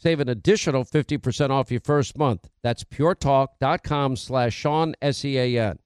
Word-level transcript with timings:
Save 0.00 0.20
an 0.20 0.30
additional 0.30 0.82
50% 0.82 1.50
off 1.50 1.70
your 1.70 1.80
first 1.80 2.16
month. 2.16 2.48
That's 2.62 2.84
puretalk.com 2.84 4.16
slash 4.16 4.54
Sean, 4.54 4.94
S-E-A-N. 5.02 5.78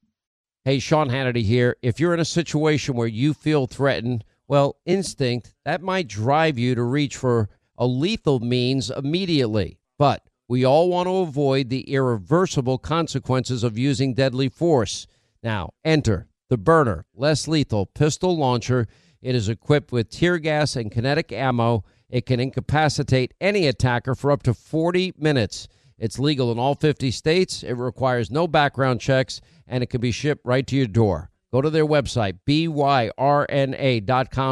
Hey, 0.64 0.78
Sean 0.78 1.08
Hannity 1.10 1.42
here. 1.42 1.76
If 1.82 1.98
you're 1.98 2.14
in 2.14 2.20
a 2.20 2.24
situation 2.24 2.94
where 2.94 3.08
you 3.08 3.34
feel 3.34 3.66
threatened, 3.66 4.22
well, 4.46 4.76
instinct, 4.86 5.52
that 5.64 5.82
might 5.82 6.06
drive 6.06 6.60
you 6.60 6.76
to 6.76 6.84
reach 6.84 7.16
for 7.16 7.48
a 7.76 7.88
lethal 7.88 8.38
means 8.38 8.88
immediately. 8.88 9.80
But 9.98 10.22
we 10.46 10.64
all 10.64 10.88
want 10.90 11.08
to 11.08 11.16
avoid 11.16 11.68
the 11.68 11.90
irreversible 11.90 12.78
consequences 12.78 13.64
of 13.64 13.76
using 13.76 14.14
deadly 14.14 14.48
force. 14.48 15.08
Now, 15.42 15.70
enter 15.84 16.28
the 16.50 16.56
Byrna, 16.56 17.02
less 17.16 17.48
lethal 17.48 17.86
pistol 17.86 18.36
launcher. 18.36 18.86
It 19.20 19.34
is 19.34 19.48
equipped 19.48 19.90
with 19.90 20.08
tear 20.08 20.38
gas 20.38 20.76
and 20.76 20.92
kinetic 20.92 21.32
ammo. 21.32 21.82
It 22.08 22.26
can 22.26 22.40
incapacitate 22.40 23.34
any 23.40 23.66
attacker 23.66 24.14
for 24.14 24.30
up 24.30 24.42
to 24.44 24.54
40 24.54 25.14
minutes. 25.18 25.68
It's 25.98 26.18
legal 26.18 26.52
in 26.52 26.58
all 26.58 26.74
50 26.74 27.10
states. 27.10 27.62
It 27.62 27.74
requires 27.74 28.30
no 28.30 28.46
background 28.46 29.00
checks, 29.00 29.40
and 29.66 29.82
it 29.82 29.86
can 29.86 30.00
be 30.00 30.10
shipped 30.10 30.44
right 30.44 30.66
to 30.66 30.76
your 30.76 30.86
door. 30.86 31.30
Go 31.52 31.62
to 31.62 31.70
their 31.70 31.86
website, 31.86 32.38
byrna.com 32.46 32.98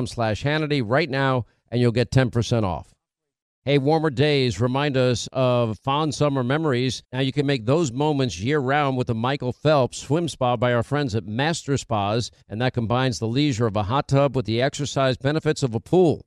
slash 0.07 0.45
Hannity 0.45 0.83
right 0.85 1.11
now, 1.11 1.47
and 1.71 1.81
you'll 1.81 1.91
get 1.93 2.11
10% 2.13 2.63
off. 2.63 2.93
Hey, 3.65 3.79
warmer 3.79 4.11
days 4.11 4.61
remind 4.61 4.97
us 4.97 5.29
of 5.33 5.79
fond 5.79 6.17
summer 6.17 6.43
memories. 6.43 7.05
Now 7.13 7.21
you 7.21 7.31
can 7.31 7.47
make 7.47 7.65
those 7.65 7.93
moments 7.93 8.41
year 8.41 8.59
round 8.59 8.97
with 8.97 9.07
the 9.07 9.15
Michael 9.15 9.53
Phelps 9.53 9.99
Swim 9.99 10.29
Spa 10.29 10.57
by 10.57 10.73
our 10.73 10.83
friends 10.83 11.15
at 11.15 11.29
Master 11.29 11.77
Spas, 11.77 12.33
and 12.49 12.61
that 12.61 12.75
combines 12.75 13.21
the 13.21 13.29
leisure 13.29 13.67
of 13.67 13.77
a 13.77 13.85
hot 13.85 14.09
tub 14.09 14.35
with 14.35 14.47
the 14.47 14.61
exercise 14.61 15.17
benefits 15.17 15.63
of 15.63 15.77
a 15.77 15.81
pool. 15.81 16.27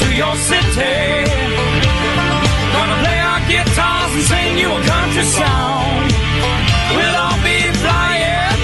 to 0.00 0.06
your 0.14 0.34
city. 0.36 1.24
Gonna 2.74 2.98
play 3.04 3.18
our 3.30 3.40
guitars 3.48 4.12
and 4.16 4.24
sing 4.30 4.58
you 4.58 4.68
a 4.68 4.80
country 4.84 5.22
song. 5.24 6.08
We'll 6.96 7.16
all 7.16 7.38
be 7.42 7.58
flying 7.80 8.58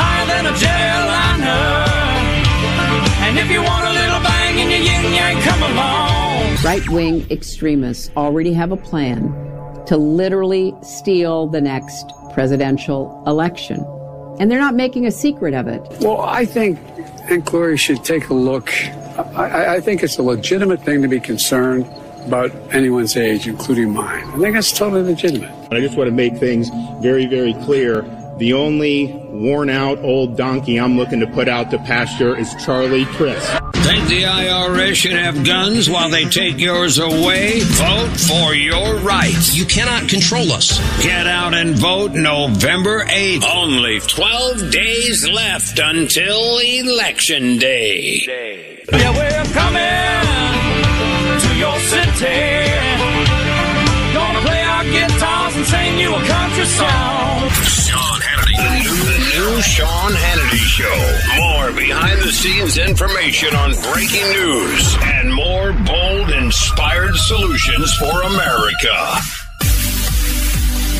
higher 0.00 0.26
than 0.32 0.46
a 0.46 0.54
jetliner. 0.62 1.88
And 3.26 3.38
if 3.38 3.50
you 3.50 3.62
want 3.62 3.84
a 3.86 3.92
little 3.92 4.20
bang 4.20 4.58
in 4.58 4.70
your 4.70 4.80
yin 4.80 5.14
yang, 5.14 5.42
come 5.42 5.62
along. 5.62 6.56
Right 6.64 6.88
wing 6.88 7.26
extremists 7.30 8.10
already 8.16 8.52
have 8.54 8.72
a 8.72 8.76
plan 8.76 9.20
to 9.86 9.96
literally 9.96 10.74
steal 10.82 11.46
the 11.46 11.60
next 11.60 12.10
presidential 12.32 13.22
election. 13.26 13.84
And 14.40 14.50
they're 14.50 14.58
not 14.58 14.74
making 14.74 15.06
a 15.06 15.10
secret 15.10 15.52
of 15.54 15.66
it. 15.66 15.82
Well, 16.00 16.20
I 16.20 16.44
think 16.44 16.78
Aunt 17.28 17.44
Gloria 17.44 17.76
should 17.76 18.04
take 18.04 18.28
a 18.28 18.34
look. 18.34 18.72
I, 19.18 19.76
I 19.76 19.80
think 19.80 20.02
it's 20.02 20.16
a 20.18 20.22
legitimate 20.22 20.82
thing 20.82 21.02
to 21.02 21.08
be 21.08 21.18
concerned 21.18 21.86
about 22.26 22.52
anyone's 22.72 23.16
age, 23.16 23.48
including 23.48 23.92
mine. 23.92 24.24
I 24.28 24.38
think 24.38 24.54
that's 24.54 24.76
totally 24.76 25.02
legitimate. 25.02 25.50
I 25.72 25.80
just 25.80 25.96
want 25.96 26.08
to 26.08 26.14
make 26.14 26.36
things 26.36 26.68
very, 27.00 27.26
very 27.26 27.54
clear. 27.64 28.02
The 28.38 28.52
only 28.52 29.12
worn 29.30 29.70
out 29.70 29.98
old 29.98 30.36
donkey 30.36 30.78
I'm 30.78 30.96
looking 30.96 31.18
to 31.20 31.26
put 31.26 31.48
out 31.48 31.70
to 31.72 31.78
pasture 31.78 32.36
is 32.36 32.54
Charlie 32.64 33.06
Crist. 33.06 33.50
Think 33.74 34.06
the 34.08 34.22
IRS 34.22 34.94
should 34.94 35.12
have 35.12 35.44
guns 35.44 35.90
while 35.90 36.10
they 36.10 36.24
take 36.26 36.60
yours 36.60 36.98
away? 36.98 37.60
Vote 37.60 38.16
for 38.20 38.54
your 38.54 38.96
rights. 38.98 39.56
You 39.56 39.64
cannot 39.64 40.08
control 40.08 40.52
us. 40.52 40.78
Get 41.02 41.26
out 41.26 41.54
and 41.54 41.74
vote 41.74 42.12
November 42.12 43.04
8th. 43.06 43.44
Only 43.52 43.98
12 44.00 44.70
days 44.70 45.26
left 45.28 45.80
until 45.82 46.58
Election 46.58 47.56
Day. 47.58 48.77
Yeah, 48.90 49.10
we're 49.12 49.44
coming 49.52 50.24
to 51.44 51.50
your 51.58 51.78
city. 51.92 52.64
Gonna 54.14 54.40
play 54.40 54.62
our 54.62 54.84
guitars 54.84 55.56
and 55.56 55.66
sing 55.66 55.98
you 55.98 56.14
a 56.14 56.22
country 56.24 56.64
song. 56.64 57.50
Sean 57.68 58.20
Hannity. 58.20 58.56
The 59.04 59.18
new, 59.36 59.60
Sean 59.60 60.12
Hannity 60.12 60.64
Show. 60.64 60.98
More 61.36 61.72
behind 61.72 62.20
the 62.22 62.32
scenes 62.32 62.78
information 62.78 63.54
on 63.54 63.72
breaking 63.92 64.26
news 64.32 64.96
and 65.02 65.34
more 65.34 65.72
bold, 65.84 66.30
inspired 66.30 67.14
solutions 67.14 67.92
for 67.94 68.22
America. 68.22 69.18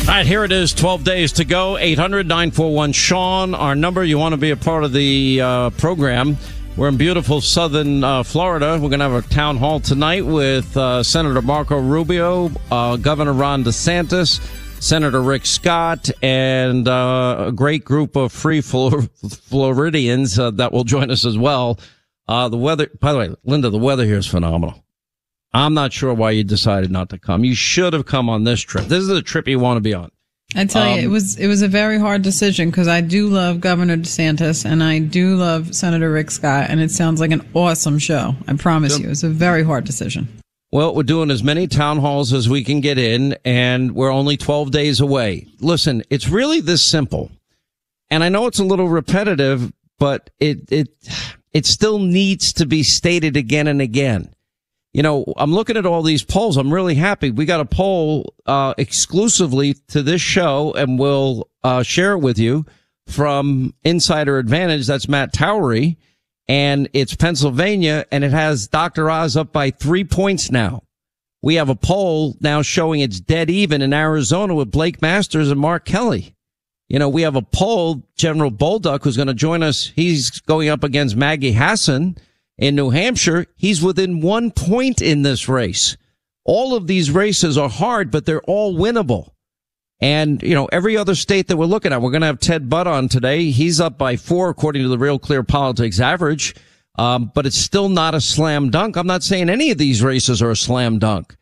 All 0.07 0.15
right, 0.15 0.25
here 0.27 0.43
it 0.43 0.51
is. 0.51 0.73
12 0.73 1.03
days 1.03 1.31
to 1.33 1.45
go. 1.45 1.77
800 1.77 2.27
941 2.27 2.91
Sean, 2.91 3.55
our 3.55 3.73
number. 3.75 4.03
You 4.03 4.19
want 4.19 4.33
to 4.33 4.37
be 4.37 4.51
a 4.51 4.57
part 4.57 4.83
of 4.83 4.93
the 4.93 5.41
uh, 5.41 5.69
program. 5.71 6.37
We're 6.79 6.87
in 6.87 6.95
beautiful 6.95 7.41
southern 7.41 8.05
uh, 8.05 8.23
Florida. 8.23 8.79
We're 8.81 8.87
going 8.87 9.01
to 9.01 9.09
have 9.09 9.25
a 9.25 9.27
town 9.27 9.57
hall 9.57 9.81
tonight 9.81 10.25
with 10.25 10.77
uh, 10.77 11.03
Senator 11.03 11.41
Marco 11.41 11.77
Rubio, 11.77 12.51
uh, 12.71 12.95
Governor 12.95 13.33
Ron 13.33 13.65
DeSantis, 13.65 14.39
Senator 14.81 15.21
Rick 15.21 15.45
Scott, 15.45 16.09
and 16.23 16.87
uh, 16.87 17.47
a 17.47 17.51
great 17.51 17.83
group 17.83 18.15
of 18.15 18.31
free 18.31 18.61
Flor- 18.61 19.01
Floridians 19.01 20.39
uh, 20.39 20.51
that 20.51 20.71
will 20.71 20.85
join 20.85 21.11
us 21.11 21.25
as 21.25 21.37
well. 21.37 21.77
the 22.29 22.57
weather, 22.57 22.89
by 23.01 23.11
the 23.11 23.19
way, 23.19 23.35
Linda, 23.43 23.69
the 23.69 23.77
weather 23.77 24.05
here 24.05 24.15
is 24.15 24.27
phenomenal. 24.27 24.81
I'm 25.51 25.73
not 25.73 25.91
sure 25.91 26.13
why 26.13 26.31
you 26.31 26.45
decided 26.45 26.91
not 26.91 27.09
to 27.09 27.19
come. 27.19 27.43
You 27.43 27.55
should 27.55 27.91
have 27.91 28.05
come 28.05 28.29
on 28.29 28.45
this 28.45 28.61
trip. 28.61 28.85
This 28.85 29.01
is 29.01 29.09
the 29.09 29.21
trip 29.21 29.49
you 29.49 29.59
want 29.59 29.75
to 29.75 29.81
be 29.81 29.93
on. 29.93 30.11
I 30.55 30.65
tell 30.65 30.83
um, 30.83 30.97
you, 30.97 31.05
it 31.05 31.07
was 31.07 31.37
it 31.37 31.47
was 31.47 31.61
a 31.61 31.67
very 31.67 31.99
hard 31.99 32.23
decision 32.23 32.69
because 32.69 32.87
I 32.87 33.01
do 33.01 33.27
love 33.27 33.61
Governor 33.61 33.97
DeSantis 33.97 34.65
and 34.65 34.83
I 34.83 34.99
do 34.99 35.35
love 35.35 35.75
Senator 35.75 36.11
Rick 36.11 36.31
Scott, 36.31 36.69
and 36.69 36.79
it 36.79 36.89
sounds 36.89 37.19
like 37.19 37.31
an 37.31 37.47
awesome 37.53 37.99
show. 37.99 38.35
I 38.47 38.53
promise 38.55 38.97
you, 38.97 39.09
it's 39.09 39.23
a 39.23 39.29
very 39.29 39.63
hard 39.63 39.83
decision. 39.83 40.27
Well, 40.71 40.95
we're 40.95 41.03
doing 41.03 41.31
as 41.31 41.43
many 41.43 41.67
town 41.67 41.97
halls 41.99 42.33
as 42.33 42.49
we 42.49 42.63
can 42.63 42.81
get 42.81 42.97
in, 42.97 43.35
and 43.43 43.95
we're 43.95 44.11
only 44.11 44.37
12 44.37 44.69
days 44.69 44.99
away. 44.99 45.47
Listen, 45.59 46.03
it's 46.11 46.29
really 46.29 46.61
this 46.61 46.83
simple, 46.83 47.31
and 48.09 48.23
I 48.23 48.29
know 48.29 48.47
it's 48.47 48.59
a 48.59 48.63
little 48.63 48.89
repetitive, 48.89 49.71
but 49.99 50.31
it 50.39 50.71
it 50.71 50.89
it 51.53 51.65
still 51.67 51.99
needs 51.99 52.53
to 52.53 52.65
be 52.65 52.81
stated 52.81 53.37
again 53.37 53.67
and 53.67 53.81
again 53.81 54.33
you 54.93 55.03
know, 55.03 55.25
I'm 55.37 55.53
looking 55.53 55.77
at 55.77 55.85
all 55.85 56.01
these 56.01 56.23
polls. 56.23 56.57
I'm 56.57 56.73
really 56.73 56.95
happy. 56.95 57.29
We 57.29 57.45
got 57.45 57.59
a 57.59 57.65
poll 57.65 58.33
uh, 58.45 58.73
exclusively 58.77 59.75
to 59.89 60.01
this 60.01 60.21
show, 60.21 60.73
and 60.73 60.97
we'll 60.97 61.47
uh, 61.63 61.83
share 61.83 62.13
it 62.13 62.19
with 62.19 62.39
you 62.39 62.65
from 63.07 63.73
Insider 63.83 64.39
Advantage. 64.39 64.87
That's 64.87 65.07
Matt 65.07 65.31
Towery, 65.31 65.97
and 66.47 66.89
it's 66.93 67.15
Pennsylvania, 67.15 68.05
and 68.11 68.23
it 68.23 68.31
has 68.31 68.67
Dr. 68.67 69.11
Oz 69.11 69.37
up 69.37 69.53
by 69.53 69.69
three 69.69 70.03
points 70.03 70.49
now. 70.49 70.83
We 71.41 71.55
have 71.55 71.69
a 71.69 71.75
poll 71.75 72.35
now 72.41 72.63
showing 72.63 72.99
it's 72.99 73.19
dead 73.19 73.49
even 73.49 73.81
in 73.81 73.93
Arizona 73.93 74.55
with 74.55 74.71
Blake 74.71 75.01
Masters 75.01 75.51
and 75.51 75.59
Mark 75.59 75.85
Kelly. 75.85 76.35
You 76.89 76.97
know, 76.97 77.07
we 77.07 77.21
have 77.21 77.35
a 77.35 77.43
poll, 77.43 78.01
General 78.17 78.51
Bolduc, 78.51 79.03
who's 79.03 79.15
going 79.15 79.27
to 79.27 79.35
join 79.35 79.61
us. 79.61 79.91
He's 79.95 80.31
going 80.41 80.69
up 80.69 80.83
against 80.83 81.15
Maggie 81.15 81.53
Hassan 81.53 82.17
in 82.59 82.75
New 82.75 82.91
Hampshire, 82.91 83.47
he's 83.55 83.81
within 83.81 84.21
one 84.21 84.51
point 84.51 85.01
in 85.01 85.23
this 85.23 85.47
race. 85.49 85.97
All 86.45 86.75
of 86.75 86.87
these 86.87 87.09
races 87.09 87.57
are 87.57 87.69
hard, 87.69 88.11
but 88.11 88.25
they're 88.25 88.41
all 88.41 88.75
winnable. 88.75 89.29
And, 90.01 90.43
you 90.43 90.55
know, 90.55 90.67
every 90.67 90.97
other 90.97 91.15
state 91.15 91.47
that 91.47 91.57
we're 91.57 91.65
looking 91.65 91.91
at, 91.91 92.01
we're 92.01 92.11
going 92.11 92.21
to 92.21 92.27
have 92.27 92.39
Ted 92.39 92.69
Budd 92.69 92.85
on 92.85 93.07
today. 93.07 93.51
He's 93.51 93.79
up 93.79 93.97
by 93.97 94.17
four, 94.17 94.49
according 94.49 94.83
to 94.83 94.89
the 94.89 94.97
Real 94.97 95.19
Clear 95.19 95.43
Politics 95.43 95.99
average. 95.99 96.55
Um, 96.97 97.31
but 97.33 97.45
it's 97.45 97.57
still 97.57 97.87
not 97.87 98.13
a 98.13 98.21
slam 98.21 98.71
dunk. 98.71 98.97
I'm 98.97 99.07
not 99.07 99.23
saying 99.23 99.49
any 99.49 99.71
of 99.71 99.77
these 99.77 100.03
races 100.03 100.41
are 100.41 100.51
a 100.51 100.55
slam 100.55 100.99
dunk. 100.99 101.37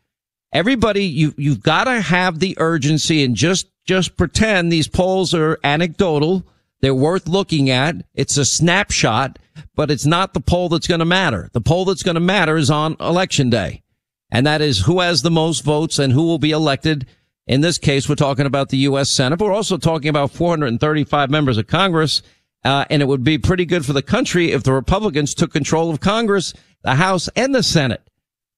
Everybody, 0.52 1.04
you, 1.04 1.34
you've 1.36 1.62
got 1.62 1.84
to 1.84 2.00
have 2.00 2.38
the 2.38 2.56
urgency 2.58 3.24
and 3.24 3.34
just, 3.34 3.68
just 3.84 4.16
pretend 4.16 4.70
these 4.70 4.88
polls 4.88 5.34
are 5.34 5.58
anecdotal. 5.64 6.46
They're 6.80 6.94
worth 6.94 7.26
looking 7.26 7.70
at. 7.70 7.96
It's 8.14 8.36
a 8.36 8.44
snapshot, 8.44 9.38
but 9.78 9.92
it's 9.92 10.04
not 10.04 10.34
the 10.34 10.40
poll 10.40 10.68
that's 10.68 10.88
going 10.88 10.98
to 10.98 11.04
matter. 11.04 11.50
The 11.52 11.60
poll 11.60 11.84
that's 11.84 12.02
going 12.02 12.16
to 12.16 12.20
matter 12.20 12.56
is 12.56 12.68
on 12.68 12.96
election 12.98 13.48
day. 13.48 13.84
And 14.28 14.44
that 14.44 14.60
is 14.60 14.80
who 14.80 14.98
has 14.98 15.22
the 15.22 15.30
most 15.30 15.62
votes 15.62 16.00
and 16.00 16.12
who 16.12 16.24
will 16.24 16.40
be 16.40 16.50
elected. 16.50 17.06
In 17.46 17.60
this 17.60 17.78
case, 17.78 18.08
we're 18.08 18.16
talking 18.16 18.44
about 18.44 18.70
the 18.70 18.78
U.S. 18.78 19.08
Senate, 19.08 19.36
but 19.36 19.44
we're 19.44 19.54
also 19.54 19.78
talking 19.78 20.08
about 20.08 20.32
435 20.32 21.30
members 21.30 21.58
of 21.58 21.68
Congress. 21.68 22.22
Uh, 22.64 22.86
and 22.90 23.02
it 23.02 23.04
would 23.04 23.22
be 23.22 23.38
pretty 23.38 23.64
good 23.64 23.86
for 23.86 23.92
the 23.92 24.02
country 24.02 24.50
if 24.50 24.64
the 24.64 24.72
Republicans 24.72 25.32
took 25.32 25.52
control 25.52 25.90
of 25.90 26.00
Congress, 26.00 26.54
the 26.82 26.96
House, 26.96 27.28
and 27.36 27.54
the 27.54 27.62
Senate. 27.62 28.02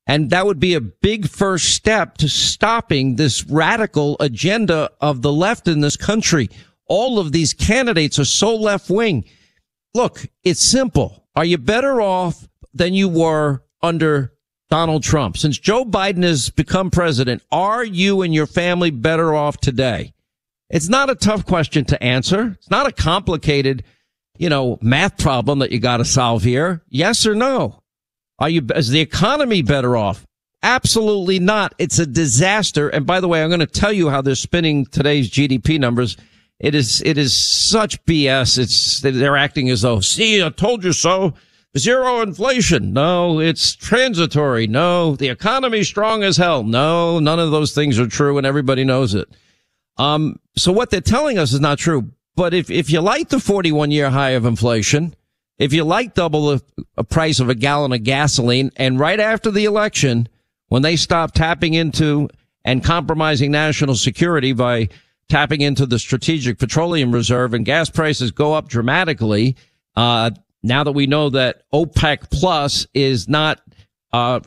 And 0.06 0.31
that 0.31 0.46
would 0.46 0.58
be 0.58 0.73
a 0.73 0.81
big 0.81 1.28
first 1.28 1.75
step 1.75 2.16
to 2.16 2.31
stopping 2.31 3.16
this 3.16 3.44
radical 3.44 4.16
agenda 4.20 4.90
of 5.02 5.20
the 5.20 5.34
left 5.34 5.69
in 5.69 5.82
this 5.82 5.99
country. 5.99 6.49
All 6.87 7.19
of 7.19 7.32
these 7.32 7.52
candidates 7.52 8.19
are 8.19 8.25
so 8.25 8.56
left 8.56 8.88
wing. 8.88 9.26
Look, 9.94 10.26
it's 10.44 10.69
simple. 10.70 11.26
Are 11.34 11.44
you 11.44 11.58
better 11.58 12.00
off 12.00 12.48
than 12.72 12.94
you 12.94 13.08
were 13.08 13.62
under 13.82 14.32
Donald 14.69 15.02
Trump? 15.02 15.37
Since 15.37 15.58
Joe 15.58 15.84
Biden 15.84 16.22
has 16.22 16.50
become 16.50 16.90
president, 16.90 17.42
are 17.50 17.84
you 17.84 18.22
and 18.22 18.32
your 18.32 18.46
family 18.46 18.90
better 18.90 19.34
off 19.34 19.58
today? 19.58 20.12
It's 20.69 20.88
not 20.88 21.10
a 21.10 21.16
tough 21.16 21.44
question 21.44 21.84
to 21.87 22.02
answer. 22.02 22.56
It's 22.58 22.70
not 22.70 22.87
a 22.87 22.92
complicated, 22.92 23.82
you 24.38 24.48
know, 24.48 24.78
math 24.81 25.19
problem 25.19 25.58
that 25.58 25.72
you 25.72 25.81
got 25.81 25.96
to 25.96 26.04
solve 26.04 26.44
here. 26.44 26.82
Yes 26.88 27.26
or 27.26 27.34
no? 27.34 27.82
Are 28.38 28.48
you, 28.48 28.64
is 28.76 28.90
the 28.90 29.00
economy 29.00 29.62
better 29.62 29.96
off? 29.96 30.25
Absolutely 30.62 31.38
not. 31.40 31.75
It's 31.78 31.98
a 31.98 32.06
disaster. 32.06 32.88
And 32.88 33.06
by 33.06 33.20
the 33.20 33.28
way, 33.28 33.42
I'm 33.42 33.50
going 33.50 33.60
to 33.60 33.66
tell 33.66 33.92
you 33.92 34.10
how 34.10 34.22
they're 34.22 34.34
spinning 34.34 34.87
today's 34.87 35.31
GDP 35.31 35.81
numbers. 35.81 36.16
It 36.61 36.75
is, 36.75 37.03
it 37.05 37.17
is 37.17 37.43
such 37.43 38.05
BS. 38.05 38.59
It's, 38.59 39.01
they're 39.01 39.37
acting 39.37 39.71
as 39.71 39.81
though, 39.81 40.01
see, 40.01 40.43
I 40.45 40.51
told 40.51 40.85
you 40.85 40.93
so. 40.93 41.35
Zero 41.79 42.21
inflation. 42.21 42.93
No, 42.93 43.41
it's 43.41 43.75
transitory. 43.77 44.67
No, 44.67 45.17
the 45.17 45.29
economy's 45.29 45.89
strong 45.89 46.23
as 46.23 46.37
hell. 46.37 46.65
No, 46.65 47.19
none 47.19 47.39
of 47.39 47.51
those 47.51 47.73
things 47.73 47.99
are 47.99 48.09
true 48.09 48.39
and 48.39 48.47
everybody 48.47 48.85
knows 48.85 49.15
it. 49.15 49.29
Um, 49.97 50.41
so 50.57 50.73
what 50.73 50.91
they're 50.91 51.01
telling 51.01 51.39
us 51.39 51.53
is 51.53 51.61
not 51.61 51.79
true. 51.79 52.11
But 52.35 52.55
if, 52.55 52.71
if 52.71 52.91
you 52.91 53.01
like 53.01 53.29
the 53.29 53.41
41 53.41 53.91
year 53.91 54.11
high 54.11 54.31
of 54.31 54.45
inflation, 54.45 55.15
if 55.59 55.73
you 55.73 55.85
like 55.85 56.15
double 56.15 56.59
the 56.97 57.05
price 57.05 57.39
of 57.39 57.49
a 57.49 57.55
gallon 57.55 57.93
of 57.93 58.03
gasoline 58.03 58.71
and 58.77 58.99
right 58.99 59.21
after 59.21 59.51
the 59.51 59.65
election, 59.65 60.29
when 60.69 60.83
they 60.83 60.97
stop 60.97 61.33
tapping 61.33 61.75
into 61.75 62.29
and 62.65 62.85
compromising 62.85 63.51
national 63.51 63.95
security 63.95 64.53
by 64.53 64.89
tapping 65.31 65.61
into 65.61 65.87
the 65.87 65.99
strategic 65.99 66.59
petroleum 66.59 67.12
reserve 67.12 67.55
and 67.55 67.65
gas 67.65 67.88
prices 67.88 68.31
go 68.31 68.53
up 68.53 68.69
dramatically, 68.69 69.56
uh, 69.97 70.31
now 70.62 70.85
that 70.85 70.93
we 70.93 71.06
know 71.06 71.31
that 71.31 71.62
OPEC 71.73 72.31
plus 72.31 72.87
is 72.93 73.29
not, 73.29 73.61
uh, 74.12 74.41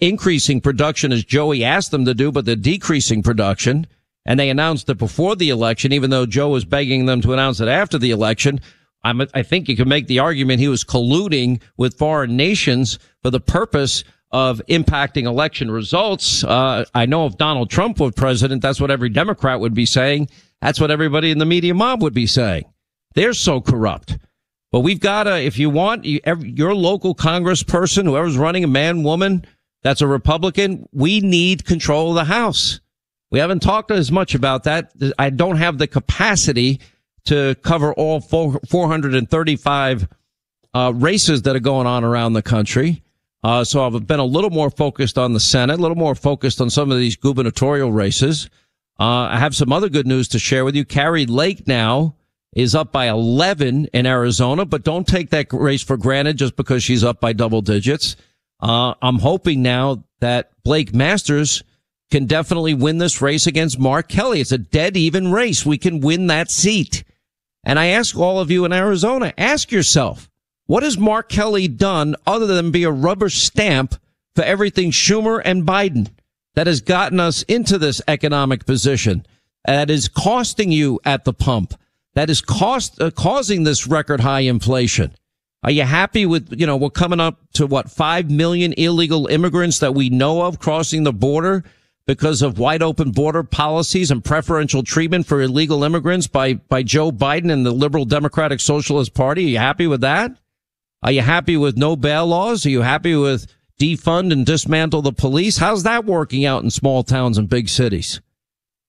increasing 0.00 0.60
production 0.60 1.12
as 1.12 1.24
Joey 1.24 1.62
asked 1.62 1.90
them 1.90 2.04
to 2.04 2.14
do, 2.14 2.32
but 2.32 2.44
they're 2.44 2.56
decreasing 2.56 3.22
production. 3.22 3.86
And 4.24 4.38
they 4.38 4.50
announced 4.50 4.88
it 4.88 4.98
before 4.98 5.36
the 5.36 5.50
election, 5.50 5.92
even 5.92 6.10
though 6.10 6.26
Joe 6.26 6.48
was 6.50 6.64
begging 6.64 7.06
them 7.06 7.20
to 7.22 7.32
announce 7.32 7.60
it 7.60 7.68
after 7.68 7.98
the 7.98 8.12
election. 8.12 8.60
I'm, 9.04 9.22
I 9.34 9.42
think 9.42 9.68
you 9.68 9.76
can 9.76 9.88
make 9.88 10.06
the 10.06 10.20
argument 10.20 10.60
he 10.60 10.68
was 10.68 10.84
colluding 10.84 11.60
with 11.76 11.98
foreign 11.98 12.36
nations 12.36 12.98
for 13.22 13.30
the 13.30 13.40
purpose 13.40 14.04
of 14.32 14.62
impacting 14.68 15.24
election 15.24 15.70
results. 15.70 16.42
Uh, 16.42 16.84
I 16.94 17.06
know 17.06 17.26
if 17.26 17.36
Donald 17.36 17.70
Trump 17.70 18.00
were 18.00 18.10
president, 18.10 18.62
that's 18.62 18.80
what 18.80 18.90
every 18.90 19.10
Democrat 19.10 19.60
would 19.60 19.74
be 19.74 19.86
saying. 19.86 20.28
That's 20.60 20.80
what 20.80 20.90
everybody 20.90 21.30
in 21.30 21.38
the 21.38 21.44
media 21.44 21.74
mob 21.74 22.02
would 22.02 22.14
be 22.14 22.26
saying. 22.26 22.64
They're 23.14 23.34
so 23.34 23.60
corrupt. 23.60 24.18
But 24.70 24.80
we've 24.80 25.00
got 25.00 25.24
to, 25.24 25.38
if 25.38 25.58
you 25.58 25.68
want 25.68 26.06
you, 26.06 26.20
every, 26.24 26.50
your 26.50 26.74
local 26.74 27.14
congressperson, 27.14 28.04
whoever's 28.04 28.38
running 28.38 28.64
a 28.64 28.68
man, 28.68 29.02
woman, 29.02 29.44
that's 29.82 30.00
a 30.00 30.06
Republican, 30.06 30.88
we 30.92 31.20
need 31.20 31.66
control 31.66 32.10
of 32.10 32.14
the 32.14 32.24
House. 32.24 32.80
We 33.30 33.38
haven't 33.38 33.60
talked 33.60 33.90
as 33.90 34.10
much 34.10 34.34
about 34.34 34.64
that. 34.64 34.92
I 35.18 35.30
don't 35.30 35.56
have 35.56 35.76
the 35.76 35.86
capacity 35.86 36.80
to 37.24 37.54
cover 37.62 37.92
all 37.92 38.20
435 38.20 40.08
uh, 40.74 40.92
races 40.94 41.42
that 41.42 41.54
are 41.54 41.60
going 41.60 41.86
on 41.86 42.04
around 42.04 42.32
the 42.32 42.42
country. 42.42 43.02
Uh, 43.44 43.64
so 43.64 43.84
I've 43.84 44.06
been 44.06 44.20
a 44.20 44.24
little 44.24 44.50
more 44.50 44.70
focused 44.70 45.18
on 45.18 45.32
the 45.32 45.40
Senate, 45.40 45.78
a 45.78 45.82
little 45.82 45.96
more 45.96 46.14
focused 46.14 46.60
on 46.60 46.70
some 46.70 46.92
of 46.92 46.98
these 46.98 47.16
gubernatorial 47.16 47.90
races. 47.90 48.48
Uh, 49.00 49.26
I 49.30 49.38
have 49.38 49.56
some 49.56 49.72
other 49.72 49.88
good 49.88 50.06
news 50.06 50.28
to 50.28 50.38
share 50.38 50.64
with 50.64 50.76
you. 50.76 50.84
Kari 50.84 51.26
Lake 51.26 51.66
now 51.66 52.14
is 52.54 52.74
up 52.74 52.92
by 52.92 53.08
11 53.08 53.86
in 53.86 54.06
Arizona, 54.06 54.64
but 54.64 54.84
don't 54.84 55.06
take 55.06 55.30
that 55.30 55.52
race 55.52 55.82
for 55.82 55.96
granted 55.96 56.36
just 56.36 56.54
because 56.54 56.84
she's 56.84 57.02
up 57.02 57.20
by 57.20 57.32
double 57.32 57.62
digits. 57.62 58.14
Uh, 58.60 58.94
I'm 59.02 59.18
hoping 59.18 59.62
now 59.62 60.04
that 60.20 60.52
Blake 60.62 60.94
Masters 60.94 61.64
can 62.12 62.26
definitely 62.26 62.74
win 62.74 62.98
this 62.98 63.22
race 63.22 63.46
against 63.46 63.78
Mark 63.78 64.08
Kelly. 64.08 64.40
It's 64.40 64.52
a 64.52 64.58
dead 64.58 64.96
even 64.96 65.32
race. 65.32 65.66
We 65.66 65.78
can 65.78 66.00
win 66.00 66.28
that 66.28 66.50
seat. 66.50 67.04
And 67.64 67.78
I 67.78 67.86
ask 67.86 68.16
all 68.16 68.38
of 68.38 68.50
you 68.50 68.64
in 68.64 68.72
Arizona, 68.72 69.32
ask 69.38 69.72
yourself, 69.72 70.30
what 70.66 70.82
has 70.82 70.96
Mark 70.96 71.28
Kelly 71.28 71.68
done 71.68 72.16
other 72.26 72.46
than 72.46 72.70
be 72.70 72.84
a 72.84 72.90
rubber 72.90 73.28
stamp 73.28 73.96
for 74.34 74.42
everything 74.42 74.90
Schumer 74.90 75.42
and 75.44 75.64
Biden 75.64 76.08
that 76.54 76.66
has 76.66 76.80
gotten 76.80 77.20
us 77.20 77.42
into 77.44 77.78
this 77.78 78.00
economic 78.06 78.64
position 78.64 79.26
that 79.64 79.90
is 79.90 80.08
costing 80.08 80.72
you 80.72 81.00
at 81.04 81.24
the 81.24 81.32
pump, 81.32 81.74
that 82.14 82.30
is 82.30 82.40
cost, 82.40 83.00
uh, 83.00 83.10
causing 83.10 83.64
this 83.64 83.86
record 83.86 84.20
high 84.20 84.40
inflation? 84.40 85.14
Are 85.64 85.70
you 85.70 85.84
happy 85.84 86.26
with, 86.26 86.52
you 86.58 86.66
know, 86.66 86.76
we're 86.76 86.90
coming 86.90 87.20
up 87.20 87.38
to 87.54 87.66
what, 87.66 87.90
5 87.90 88.30
million 88.30 88.72
illegal 88.72 89.28
immigrants 89.28 89.78
that 89.78 89.94
we 89.94 90.10
know 90.10 90.42
of 90.42 90.58
crossing 90.58 91.04
the 91.04 91.12
border 91.12 91.62
because 92.04 92.42
of 92.42 92.58
wide 92.58 92.82
open 92.82 93.12
border 93.12 93.44
policies 93.44 94.10
and 94.10 94.24
preferential 94.24 94.82
treatment 94.82 95.26
for 95.26 95.40
illegal 95.40 95.84
immigrants 95.84 96.26
by, 96.26 96.54
by 96.54 96.82
Joe 96.82 97.12
Biden 97.12 97.52
and 97.52 97.64
the 97.64 97.70
liberal 97.70 98.04
Democratic 98.04 98.58
Socialist 98.58 99.14
Party. 99.14 99.44
Are 99.44 99.48
you 99.50 99.58
happy 99.58 99.86
with 99.86 100.00
that? 100.00 100.32
Are 101.02 101.12
you 101.12 101.22
happy 101.22 101.56
with 101.56 101.76
no 101.76 101.96
bail 101.96 102.26
laws? 102.26 102.64
Are 102.64 102.70
you 102.70 102.82
happy 102.82 103.16
with 103.16 103.52
defund 103.80 104.32
and 104.32 104.46
dismantle 104.46 105.02
the 105.02 105.12
police? 105.12 105.58
How's 105.58 105.82
that 105.82 106.04
working 106.04 106.44
out 106.44 106.62
in 106.62 106.70
small 106.70 107.02
towns 107.02 107.38
and 107.38 107.48
big 107.48 107.68
cities? 107.68 108.20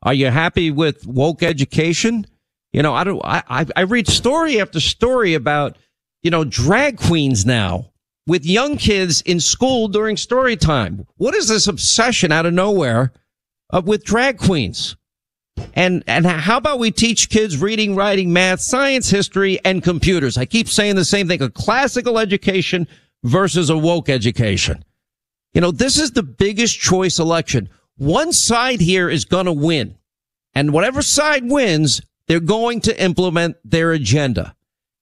Are 0.03 0.13
you 0.13 0.27
happy 0.27 0.69
with 0.69 1.07
woke 1.07 1.41
education? 1.41 2.27
You 2.71 2.83
know, 2.83 2.93
I 2.93 3.03
don't, 3.03 3.21
I, 3.23 3.65
I 3.75 3.81
read 3.81 4.07
story 4.07 4.61
after 4.61 4.79
story 4.79 5.33
about, 5.33 5.77
you 6.21 6.29
know, 6.29 6.43
drag 6.43 6.97
queens 6.97 7.45
now 7.45 7.91
with 8.27 8.45
young 8.45 8.77
kids 8.77 9.21
in 9.21 9.39
school 9.39 9.87
during 9.87 10.17
story 10.17 10.55
time. 10.55 11.07
What 11.17 11.35
is 11.35 11.47
this 11.47 11.67
obsession 11.67 12.31
out 12.31 12.45
of 12.45 12.53
nowhere 12.53 13.11
uh, 13.71 13.81
with 13.83 14.03
drag 14.03 14.37
queens? 14.37 14.95
And, 15.75 16.03
and 16.07 16.25
how 16.25 16.57
about 16.57 16.79
we 16.79 16.91
teach 16.91 17.29
kids 17.29 17.57
reading, 17.57 17.95
writing, 17.95 18.31
math, 18.31 18.61
science, 18.61 19.09
history, 19.09 19.59
and 19.65 19.83
computers? 19.83 20.37
I 20.37 20.45
keep 20.45 20.67
saying 20.67 20.95
the 20.95 21.05
same 21.05 21.27
thing, 21.27 21.41
a 21.41 21.49
classical 21.49 22.19
education 22.19 22.87
versus 23.23 23.69
a 23.69 23.77
woke 23.77 24.09
education. 24.09 24.83
You 25.53 25.61
know, 25.61 25.71
this 25.71 25.97
is 25.97 26.11
the 26.11 26.23
biggest 26.23 26.79
choice 26.79 27.19
election. 27.19 27.69
One 27.97 28.33
side 28.33 28.81
here 28.81 29.09
is 29.09 29.25
going 29.25 29.45
to 29.45 29.53
win. 29.53 29.95
And 30.55 30.73
whatever 30.73 31.01
side 31.01 31.49
wins, 31.49 32.01
they're 32.27 32.39
going 32.39 32.81
to 32.81 33.03
implement 33.03 33.57
their 33.63 33.91
agenda. 33.91 34.55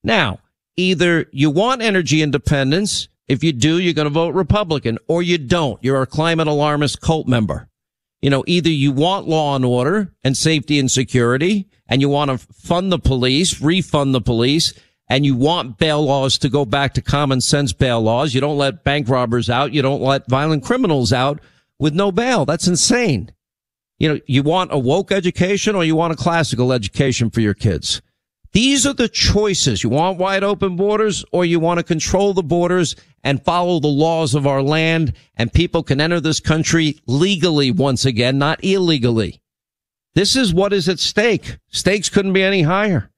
Now, 0.04 0.40
either 0.78 1.28
you 1.32 1.50
want 1.50 1.82
energy 1.82 2.22
independence 2.22 3.08
if 3.28 3.46
you 3.46 3.54
do, 3.54 3.80
you're 3.80 3.94
going 3.94 4.08
to 4.08 4.10
vote 4.10 4.34
Republican 4.36 4.98
or 5.08 5.24
you 5.24 5.38
don't. 5.38 5.82
You're 5.82 6.02
a 6.02 6.08
climate 6.08 6.48
alarmist 6.48 7.00
cult 7.00 7.28
member. 7.28 7.70
You 8.22 8.30
know, 8.30 8.44
either 8.46 8.70
you 8.70 8.92
want 8.92 9.28
law 9.28 9.56
and 9.56 9.66
order 9.66 10.14
and 10.24 10.38
safety 10.38 10.80
and 10.80 10.90
security 10.90 11.68
and 11.88 12.02
you 12.02 12.10
want 12.10 12.32
to 12.32 12.38
fund 12.38 12.92
the 12.92 13.00
police, 13.00 13.62
refund 13.62 14.14
the 14.14 14.22
police, 14.22 14.74
and 15.10 15.26
you 15.26 15.36
want 15.36 15.78
bail 15.78 16.06
laws 16.06 16.38
to 16.38 16.48
go 16.48 16.64
back 16.64 16.94
to 16.94 17.02
common 17.02 17.42
sense 17.42 17.74
bail 17.74 18.02
laws. 18.02 18.34
You 18.34 18.40
don't 18.40 18.58
let 18.58 18.84
bank 18.84 19.10
robbers 19.10 19.50
out. 19.50 19.74
You 19.74 19.82
don't 19.82 20.02
let 20.02 20.30
violent 20.30 20.64
criminals 20.64 21.12
out 21.12 21.42
with 21.80 21.94
no 21.94 22.12
bail. 22.12 22.46
That's 22.46 22.68
insane. 22.68 23.32
You 24.00 24.14
know, 24.14 24.20
you 24.26 24.42
want 24.42 24.72
a 24.72 24.80
woke 24.80 25.12
education 25.12 25.76
or 25.76 25.84
you 25.84 25.96
want 25.96 26.14
a 26.14 26.16
classical 26.16 26.72
education 26.72 27.30
for 27.30 27.42
your 27.42 27.54
kids. 27.54 28.02
These 28.54 28.86
are 28.86 28.94
the 28.94 29.08
choices. 29.08 29.84
You 29.84 29.90
want 29.90 30.18
wide 30.18 30.44
open 30.44 30.76
borders 30.76 31.24
or 31.32 31.46
you 31.46 31.60
want 31.60 31.80
to 31.80 31.84
control 31.84 32.34
the 32.34 32.44
borders 32.44 32.96
and 33.24 33.44
follow 33.44 33.80
the 33.80 33.88
laws 33.88 34.36
of 34.36 34.46
our 34.46 34.62
land 34.62 35.14
and 35.36 35.54
people 35.54 35.84
can 35.84 36.02
enter 36.02 36.20
this 36.20 36.40
country 36.40 37.00
legally 37.08 37.72
once 37.72 38.06
again, 38.06 38.38
not 38.38 38.64
illegally. 38.64 39.42
This 40.16 40.36
is 40.36 40.54
what 40.54 40.74
is 40.74 40.90
at 40.90 41.00
stake. 41.00 41.58
Stakes 41.70 42.10
couldn't 42.10 42.34
be 42.34 42.44
any 42.44 42.64
higher. 42.64 43.10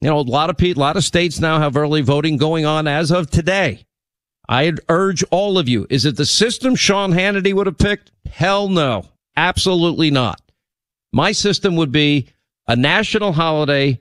You 0.00 0.08
know, 0.08 0.18
a 0.18 0.22
lot 0.22 0.50
of 0.50 0.56
people, 0.56 0.82
a 0.82 0.86
lot 0.86 0.96
of 0.96 1.04
states 1.04 1.40
now 1.40 1.58
have 1.58 1.76
early 1.76 2.00
voting 2.00 2.36
going 2.38 2.64
on 2.64 2.86
as 2.86 3.10
of 3.10 3.30
today. 3.30 3.86
I 4.48 4.72
urge 4.88 5.22
all 5.30 5.58
of 5.58 5.68
you, 5.68 5.86
is 5.88 6.04
it 6.04 6.16
the 6.16 6.26
system 6.26 6.74
Sean 6.74 7.12
Hannity 7.12 7.54
would 7.54 7.66
have 7.66 7.78
picked? 7.78 8.12
Hell 8.30 8.68
no. 8.68 9.08
Absolutely 9.36 10.10
not. 10.10 10.40
My 11.12 11.32
system 11.32 11.76
would 11.76 11.92
be 11.92 12.28
a 12.66 12.76
national 12.76 13.32
holiday, 13.32 14.00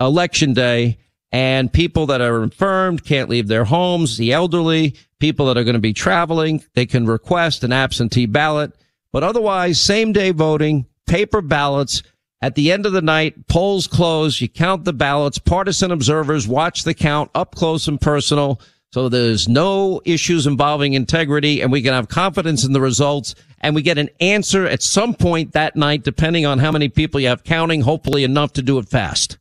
election 0.00 0.52
day, 0.54 0.98
and 1.32 1.72
people 1.72 2.06
that 2.06 2.20
are 2.20 2.42
infirmed 2.42 3.04
can't 3.04 3.28
leave 3.28 3.48
their 3.48 3.64
homes, 3.64 4.16
the 4.16 4.32
elderly, 4.32 4.94
people 5.18 5.46
that 5.46 5.56
are 5.56 5.64
going 5.64 5.74
to 5.74 5.80
be 5.80 5.92
traveling, 5.92 6.62
they 6.74 6.86
can 6.86 7.06
request 7.06 7.64
an 7.64 7.72
absentee 7.72 8.26
ballot. 8.26 8.72
But 9.12 9.24
otherwise, 9.24 9.80
same 9.80 10.12
day 10.12 10.30
voting, 10.30 10.86
paper 11.06 11.40
ballots. 11.40 12.02
At 12.40 12.56
the 12.56 12.70
end 12.70 12.84
of 12.84 12.92
the 12.92 13.02
night, 13.02 13.48
polls 13.48 13.86
close. 13.86 14.40
You 14.40 14.48
count 14.48 14.84
the 14.84 14.92
ballots. 14.92 15.38
Partisan 15.38 15.90
observers 15.90 16.46
watch 16.46 16.84
the 16.84 16.94
count 16.94 17.30
up 17.34 17.54
close 17.54 17.88
and 17.88 18.00
personal. 18.00 18.60
So 18.92 19.08
there's 19.08 19.48
no 19.48 20.00
issues 20.04 20.46
involving 20.46 20.92
integrity 20.92 21.62
and 21.62 21.72
we 21.72 21.82
can 21.82 21.94
have 21.94 22.08
confidence 22.08 22.64
in 22.64 22.72
the 22.72 22.80
results 22.80 23.34
and 23.60 23.74
we 23.74 23.82
get 23.82 23.98
an 23.98 24.10
answer 24.20 24.66
at 24.66 24.82
some 24.82 25.14
point 25.14 25.52
that 25.52 25.74
night, 25.74 26.04
depending 26.04 26.46
on 26.46 26.60
how 26.60 26.70
many 26.70 26.88
people 26.88 27.18
you 27.18 27.26
have 27.26 27.42
counting, 27.42 27.80
hopefully 27.80 28.22
enough 28.22 28.52
to 28.52 28.62
do 28.62 28.78
it 28.78 28.88
fast. 28.88 29.38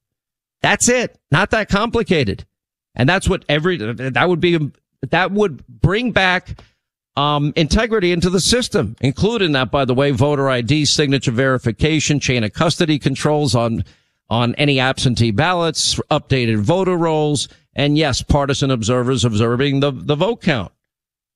That's 0.64 0.90
it. 0.90 1.20
Not 1.30 1.52
that 1.52 1.70
complicated. 1.70 2.46
And 2.96 3.08
that's 3.08 3.30
what 3.30 3.46
every, 3.48 3.78
that 3.78 4.28
would 4.28 4.40
be, 4.40 4.72
that 5.12 5.32
would 5.32 5.68
bring 5.68 6.12
back, 6.12 6.60
um, 7.16 7.54
integrity 7.56 8.12
into 8.12 8.32
the 8.32 8.40
system, 8.40 8.96
including 9.02 9.52
that, 9.52 9.70
by 9.70 9.86
the 9.86 9.94
way, 9.94 10.10
voter 10.12 10.50
ID, 10.50 10.86
signature 10.86 11.32
verification, 11.32 12.20
chain 12.20 12.44
of 12.44 12.54
custody 12.54 12.98
controls 12.98 13.54
on, 13.54 13.84
on 14.30 14.56
any 14.56 14.80
absentee 14.80 15.32
ballots, 15.32 15.96
updated 16.10 16.58
voter 16.58 16.98
rolls, 16.98 17.50
and 17.76 17.98
yes, 17.98 18.24
partisan 18.24 18.72
observers 18.72 19.26
observing 19.26 19.82
the, 19.82 19.92
the 19.92 20.16
vote 20.16 20.42
count. 20.42 20.72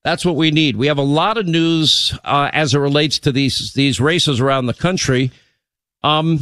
That's 0.03 0.24
what 0.24 0.36
we 0.36 0.51
need. 0.51 0.77
We 0.77 0.88
have 0.88 1.00
a 1.00 1.03
lot 1.03 1.38
of 1.38 1.48
news 1.48 2.17
uh, 2.24 2.50
as 2.53 2.74
it 2.74 2.79
relates 2.79 3.19
to 3.19 3.31
these 3.31 3.74
these 3.74 4.00
races 4.00 4.39
around 4.39 4.67
the 4.67 4.74
country. 4.74 5.31
Um, 6.01 6.39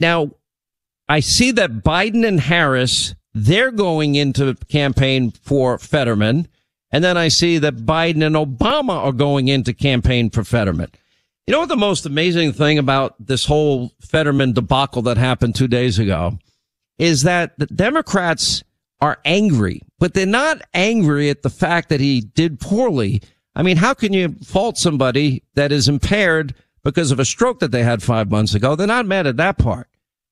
now, 0.00 0.32
I 1.08 1.20
see 1.20 1.50
that 1.52 1.84
Biden 1.84 2.26
and 2.26 2.40
Harris 2.40 3.14
they're 3.38 3.70
going 3.70 4.14
into 4.14 4.54
campaign 4.70 5.30
for 5.30 5.78
Fetterman, 5.78 6.48
and 6.90 7.04
then 7.04 7.18
I 7.18 7.28
see 7.28 7.58
that 7.58 7.76
Biden 7.76 8.26
and 8.26 8.34
Obama 8.34 8.94
are 8.94 9.12
going 9.12 9.48
into 9.48 9.74
campaign 9.74 10.30
for 10.30 10.42
Fetterman. 10.42 10.90
You 11.46 11.52
know 11.52 11.60
what 11.60 11.68
the 11.68 11.76
most 11.76 12.06
amazing 12.06 12.54
thing 12.54 12.78
about 12.78 13.14
this 13.20 13.44
whole 13.44 13.92
Fetterman 14.00 14.54
debacle 14.54 15.02
that 15.02 15.18
happened 15.18 15.54
two 15.54 15.68
days 15.68 15.98
ago 15.98 16.38
is 16.98 17.24
that 17.24 17.58
the 17.58 17.66
Democrats 17.66 18.64
are 19.02 19.18
angry, 19.26 19.82
but 19.98 20.14
they're 20.14 20.24
not 20.24 20.62
angry 20.72 21.28
at 21.28 21.42
the 21.42 21.50
fact 21.50 21.90
that 21.90 22.00
he 22.00 22.22
did 22.22 22.58
poorly. 22.58 23.20
I 23.54 23.62
mean, 23.62 23.76
how 23.76 23.92
can 23.92 24.14
you 24.14 24.34
fault 24.42 24.78
somebody 24.78 25.42
that 25.54 25.72
is 25.72 25.88
impaired 25.88 26.54
because 26.82 27.10
of 27.10 27.20
a 27.20 27.26
stroke 27.26 27.58
that 27.58 27.70
they 27.70 27.82
had 27.82 28.02
five 28.02 28.30
months 28.30 28.54
ago? 28.54 28.74
They're 28.74 28.86
not 28.86 29.04
mad 29.04 29.26
at 29.26 29.36
that 29.36 29.58
part. 29.58 29.88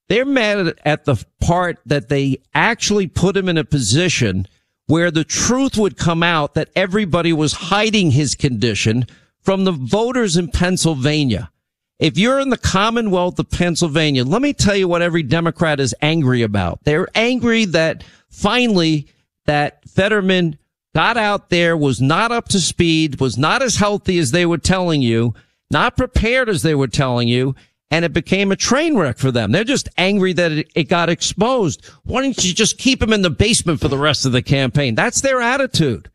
They're 0.08 0.24
mad 0.24 0.78
at 0.84 1.04
the 1.04 1.24
part 1.40 1.78
that 1.86 2.08
they 2.08 2.38
actually 2.54 3.06
put 3.06 3.36
him 3.36 3.48
in 3.48 3.58
a 3.58 3.64
position 3.64 4.46
where 4.86 5.10
the 5.10 5.24
truth 5.24 5.78
would 5.78 5.96
come 5.96 6.22
out 6.22 6.54
that 6.54 6.68
everybody 6.76 7.32
was 7.32 7.54
hiding 7.54 8.10
his 8.10 8.34
condition 8.34 9.06
from 9.40 9.64
the 9.64 9.72
voters 9.72 10.36
in 10.36 10.48
Pennsylvania. 10.48 11.50
If 11.98 12.18
you're 12.18 12.40
in 12.40 12.50
the 12.50 12.58
Commonwealth 12.58 13.38
of 13.38 13.50
Pennsylvania, 13.50 14.24
let 14.24 14.42
me 14.42 14.52
tell 14.52 14.76
you 14.76 14.88
what 14.88 15.00
every 15.00 15.22
Democrat 15.22 15.80
is 15.80 15.94
angry 16.02 16.42
about. 16.42 16.80
They're 16.84 17.08
angry 17.14 17.64
that 17.66 18.04
finally 18.28 19.08
that 19.46 19.88
Fetterman 19.88 20.58
got 20.94 21.16
out 21.16 21.50
there, 21.50 21.76
was 21.76 22.00
not 22.00 22.32
up 22.32 22.48
to 22.48 22.60
speed, 22.60 23.20
was 23.20 23.38
not 23.38 23.62
as 23.62 23.76
healthy 23.76 24.18
as 24.18 24.32
they 24.32 24.46
were 24.46 24.58
telling 24.58 25.02
you, 25.02 25.34
not 25.70 25.96
prepared 25.96 26.48
as 26.48 26.62
they 26.62 26.74
were 26.74 26.88
telling 26.88 27.28
you, 27.28 27.54
and 27.90 28.04
it 28.04 28.12
became 28.12 28.50
a 28.50 28.56
train 28.56 28.96
wreck 28.96 29.18
for 29.18 29.30
them. 29.30 29.52
They're 29.52 29.64
just 29.64 29.88
angry 29.96 30.32
that 30.34 30.52
it, 30.52 30.70
it, 30.74 30.88
got 30.88 31.08
exposed. 31.08 31.84
Why 32.04 32.22
don't 32.22 32.44
you 32.44 32.54
just 32.54 32.78
keep 32.78 33.02
him 33.02 33.12
in 33.12 33.22
the 33.22 33.30
basement 33.30 33.80
for 33.80 33.88
the 33.88 33.98
rest 33.98 34.26
of 34.26 34.32
the 34.32 34.42
campaign? 34.42 34.94
That's 34.94 35.20
their 35.20 35.40
attitude. 35.40 36.10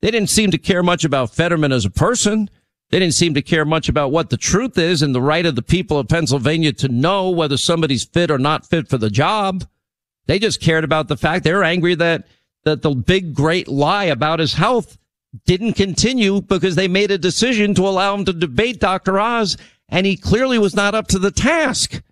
They 0.00 0.10
didn't 0.10 0.30
seem 0.30 0.50
to 0.50 0.58
care 0.58 0.82
much 0.82 1.04
about 1.04 1.34
Fetterman 1.34 1.72
as 1.72 1.84
a 1.84 1.90
person. 1.90 2.50
They 2.90 2.98
didn't 2.98 3.14
seem 3.14 3.34
to 3.34 3.42
care 3.42 3.64
much 3.64 3.88
about 3.88 4.12
what 4.12 4.30
the 4.30 4.36
truth 4.36 4.76
is 4.78 5.02
and 5.02 5.14
the 5.14 5.22
right 5.22 5.46
of 5.46 5.56
the 5.56 5.62
people 5.62 5.98
of 5.98 6.08
Pennsylvania 6.08 6.72
to 6.74 6.88
know 6.88 7.30
whether 7.30 7.56
somebody's 7.56 8.04
fit 8.04 8.30
or 8.30 8.38
not 8.38 8.66
fit 8.66 8.88
for 8.88 8.98
the 8.98 9.10
job. 9.10 9.64
They 10.26 10.38
just 10.38 10.60
cared 10.60 10.84
about 10.84 11.08
the 11.08 11.16
fact 11.16 11.44
they're 11.44 11.64
angry 11.64 11.94
that, 11.96 12.26
that 12.64 12.82
the 12.82 12.94
big 12.94 13.34
great 13.34 13.68
lie 13.68 14.04
about 14.04 14.40
his 14.40 14.54
health 14.54 14.98
didn't 15.46 15.74
continue 15.74 16.40
because 16.40 16.76
they 16.76 16.88
made 16.88 17.10
a 17.10 17.18
decision 17.18 17.74
to 17.74 17.88
allow 17.88 18.14
him 18.14 18.24
to 18.24 18.32
debate 18.32 18.80
Dr. 18.80 19.18
Oz 19.18 19.56
and 19.88 20.06
he 20.06 20.16
clearly 20.16 20.58
was 20.58 20.74
not 20.74 20.94
up 20.94 21.06
to 21.08 21.18
the 21.18 21.30
task. 21.30 22.02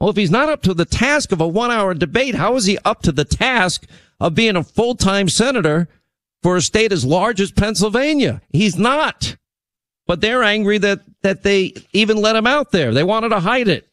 Well, 0.00 0.10
if 0.10 0.16
he's 0.16 0.30
not 0.30 0.48
up 0.48 0.62
to 0.62 0.74
the 0.74 0.84
task 0.84 1.32
of 1.32 1.40
a 1.40 1.46
one 1.46 1.70
hour 1.70 1.94
debate, 1.94 2.34
how 2.34 2.56
is 2.56 2.64
he 2.64 2.78
up 2.84 3.02
to 3.02 3.12
the 3.12 3.24
task 3.24 3.86
of 4.18 4.34
being 4.34 4.56
a 4.56 4.64
full 4.64 4.96
time 4.96 5.28
senator 5.28 5.88
for 6.42 6.56
a 6.56 6.62
state 6.62 6.92
as 6.92 7.04
large 7.04 7.40
as 7.40 7.52
Pennsylvania? 7.52 8.42
He's 8.50 8.76
not. 8.76 9.36
But 10.06 10.20
they're 10.20 10.42
angry 10.42 10.78
that, 10.78 11.00
that 11.22 11.44
they 11.44 11.74
even 11.92 12.16
let 12.16 12.36
him 12.36 12.46
out 12.46 12.72
there. 12.72 12.92
They 12.92 13.04
wanted 13.04 13.28
to 13.28 13.40
hide 13.40 13.68
it. 13.68 13.88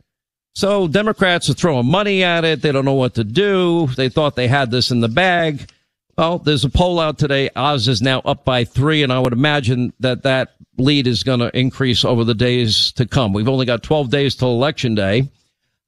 So 0.56 0.88
Democrats 0.88 1.50
are 1.50 1.54
throwing 1.54 1.86
money 1.86 2.24
at 2.24 2.44
it. 2.44 2.62
They 2.62 2.72
don't 2.72 2.86
know 2.86 2.94
what 2.94 3.14
to 3.16 3.24
do. 3.24 3.88
They 3.96 4.10
thought 4.10 4.36
they 4.36 4.48
had 4.48 4.72
this 4.72 4.92
in 4.92 5.02
the 5.02 5.08
bag. 5.08 5.70
Well, 6.20 6.38
there's 6.38 6.66
a 6.66 6.70
poll 6.70 7.00
out 7.00 7.18
today. 7.18 7.50
Oz 7.56 7.88
is 7.88 8.02
now 8.02 8.20
up 8.26 8.44
by 8.44 8.66
three, 8.66 9.04
and 9.04 9.14
I 9.14 9.20
would 9.20 9.32
imagine 9.32 9.94
that 10.02 10.24
that 10.24 10.56
lead 10.78 11.08
is 11.08 11.24
going 11.24 11.40
to 11.40 11.58
increase 11.58 12.04
over 12.04 12.26
the 12.26 12.34
days 12.34 12.92
to 12.98 13.06
come. 13.06 13.32
We've 13.32 13.48
only 13.48 13.66
got 13.66 13.84
12 13.84 14.10
days 14.10 14.36
till 14.36 14.50
election 14.50 14.96
day. 14.96 15.30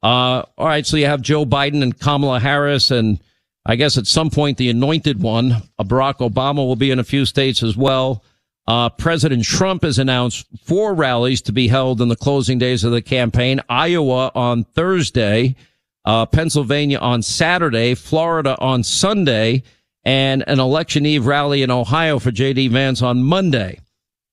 Uh, 0.01 0.43
all 0.57 0.67
right. 0.67 0.87
So 0.87 0.95
you 0.95 1.07
have 1.07 1.21
Joe 1.21 1.45
Biden 1.45 1.83
and 1.83 1.99
Kamala 1.99 2.39
Harris, 2.39 2.91
and 2.91 3.19
I 3.65 3.75
guess 3.75 3.97
at 3.97 4.07
some 4.07 4.29
point 4.29 4.57
the 4.57 4.69
anointed 4.69 5.21
one, 5.21 5.63
Barack 5.77 6.19
Obama, 6.19 6.65
will 6.65 6.77
be 6.77 6.91
in 6.91 6.99
a 6.99 7.03
few 7.03 7.25
states 7.25 7.61
as 7.61 7.75
well. 7.75 8.23
Uh, 8.65 8.87
President 8.87 9.43
Trump 9.43 9.83
has 9.83 9.99
announced 9.99 10.47
four 10.63 10.93
rallies 10.93 11.41
to 11.41 11.51
be 11.51 11.67
held 11.67 11.99
in 11.99 12.07
the 12.07 12.15
closing 12.15 12.57
days 12.57 12.85
of 12.85 12.93
the 12.93 13.01
campaign. 13.01 13.59
Iowa 13.67 14.31
on 14.33 14.63
Thursday, 14.63 15.57
uh, 16.05 16.25
Pennsylvania 16.25 16.99
on 16.99 17.21
Saturday, 17.21 17.95
Florida 17.95 18.55
on 18.61 18.83
Sunday, 18.83 19.63
and 20.03 20.43
an 20.47 20.59
election 20.59 21.05
eve 21.05 21.25
rally 21.25 21.61
in 21.63 21.71
Ohio 21.71 22.19
for 22.19 22.31
J.D. 22.31 22.69
Vance 22.69 23.01
on 23.01 23.23
Monday. 23.23 23.79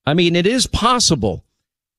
I 0.07 0.15
mean, 0.15 0.35
it 0.35 0.47
is 0.47 0.67
possible. 0.67 1.45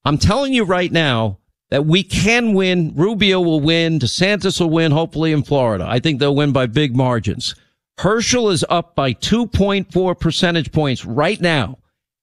I'm 0.04 0.18
telling 0.18 0.54
you 0.54 0.64
right 0.64 0.92
now 0.92 1.40
that 1.70 1.86
we 1.86 2.04
can 2.04 2.54
win. 2.54 2.94
Rubio 2.96 3.42
will 3.42 3.60
win. 3.60 4.00
DeSantis 4.00 4.60
will 4.60 4.70
win, 4.70 4.92
hopefully 4.92 5.32
in 5.32 5.44
Florida. 5.44 5.86
I 5.88 6.00
think 6.00 6.20
they'll 6.20 6.36
win 6.36 6.52
by 6.52 6.66
big 6.66 6.96
margins. 6.96 7.56
Herschel 8.00 8.50
is 8.50 8.66
up 8.70 8.96
by 8.96 9.14
2.4 9.14 10.20
percentage 10.20 10.72
points 10.72 11.06
right 11.06 11.40
now 11.40 11.78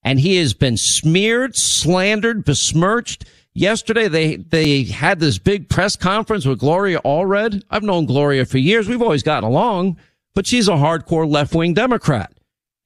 and 0.07 0.21
he 0.21 0.37
has 0.37 0.55
been 0.55 0.77
smeared, 0.77 1.57
slandered, 1.57 2.45
besmirched. 2.45 3.25
Yesterday, 3.55 4.07
they, 4.07 4.37
they 4.37 4.85
had 4.85 5.19
this 5.19 5.37
big 5.37 5.69
press 5.69 5.97
conference 5.97 6.47
with 6.47 6.61
Gloria 6.61 7.01
Allred. 7.05 7.65
I've 7.71 7.83
known 7.83 8.07
Gloria 8.07 8.47
for 8.47 8.59
years. 8.59 8.89
We've 8.89 9.03
always 9.03 9.25
gotten 9.25 9.49
along, 9.49 9.97
but 10.37 10.47
she's 10.47 10.69
a 10.69 10.73
hardcore 10.73 11.29
left-wing 11.29 11.75
Democrat. 11.75 12.33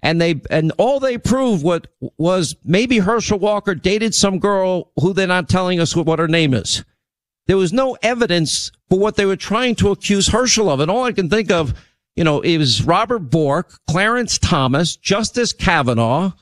And 0.03 0.19
they, 0.19 0.41
and 0.49 0.73
all 0.79 0.99
they 0.99 1.19
proved 1.19 1.63
what 1.63 1.89
was 2.17 2.57
maybe 2.65 3.01
Herschel 3.01 3.39
Walker 3.39 3.75
dated 3.75 4.15
some 4.15 4.39
girl 4.39 4.93
who 4.97 5.13
they're 5.13 5.27
not 5.27 5.51
telling 5.51 5.79
us 5.79 5.95
what 5.95 6.19
her 6.19 6.29
name 6.29 6.55
is. 6.55 6.83
There 7.47 7.59
was 7.59 7.73
no 7.73 7.99
evidence 8.03 8.71
for 8.89 8.99
what 8.99 9.17
they 9.17 9.27
were 9.27 9.37
trying 9.37 9.75
to 9.77 9.91
accuse 9.91 10.29
Herschel 10.29 10.71
of. 10.71 10.81
And 10.81 10.91
all 10.91 11.05
I 11.05 11.13
can 11.13 11.29
think 11.29 11.51
of, 11.51 11.75
you 12.17 12.25
know, 12.25 12.39
was 12.39 12.83
Robert 12.83 13.19
Bork, 13.19 13.79
Clarence 13.91 14.39
Thomas, 14.39 14.97
Justice 14.97 15.53
Kavanaugh, 15.53 16.33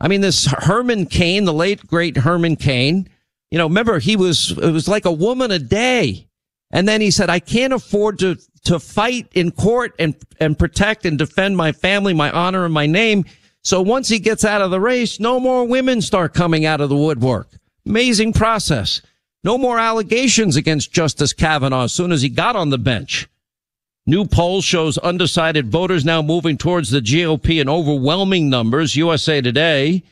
I 0.00 0.08
mean, 0.08 0.20
this 0.20 0.46
Herman 0.46 1.06
Cain, 1.06 1.44
the 1.44 1.52
late 1.52 1.86
great 1.86 2.16
Herman 2.16 2.56
Cain, 2.56 3.08
you 3.50 3.58
know, 3.58 3.66
remember 3.66 3.98
he 3.98 4.16
was, 4.16 4.52
it 4.52 4.70
was 4.70 4.88
like 4.88 5.04
a 5.04 5.12
woman 5.12 5.50
a 5.50 5.58
day. 5.58 6.28
And 6.70 6.86
then 6.86 7.00
he 7.00 7.10
said, 7.10 7.30
I 7.30 7.40
can't 7.40 7.72
afford 7.72 8.18
to, 8.20 8.36
to 8.68 8.78
fight 8.78 9.26
in 9.32 9.50
court 9.50 9.94
and, 9.98 10.14
and 10.40 10.58
protect 10.58 11.06
and 11.06 11.16
defend 11.16 11.56
my 11.56 11.72
family, 11.72 12.12
my 12.12 12.30
honor 12.30 12.66
and 12.66 12.74
my 12.74 12.84
name. 12.84 13.24
So 13.62 13.80
once 13.80 14.10
he 14.10 14.18
gets 14.18 14.44
out 14.44 14.60
of 14.60 14.70
the 14.70 14.80
race, 14.80 15.18
no 15.18 15.40
more 15.40 15.64
women 15.64 16.02
start 16.02 16.34
coming 16.34 16.66
out 16.66 16.82
of 16.82 16.90
the 16.90 16.96
woodwork. 16.96 17.48
Amazing 17.86 18.34
process. 18.34 19.00
No 19.42 19.56
more 19.56 19.78
allegations 19.78 20.54
against 20.54 20.92
Justice 20.92 21.32
Kavanaugh 21.32 21.84
as 21.84 21.94
soon 21.94 22.12
as 22.12 22.20
he 22.20 22.28
got 22.28 22.56
on 22.56 22.68
the 22.68 22.76
bench. 22.76 23.26
New 24.06 24.26
poll 24.26 24.60
shows 24.60 24.98
undecided 24.98 25.68
voters 25.68 26.04
now 26.04 26.20
moving 26.20 26.58
towards 26.58 26.90
the 26.90 27.00
GOP 27.00 27.62
in 27.62 27.70
overwhelming 27.70 28.50
numbers. 28.50 28.96
USA 28.96 29.40
Today, 29.40 30.02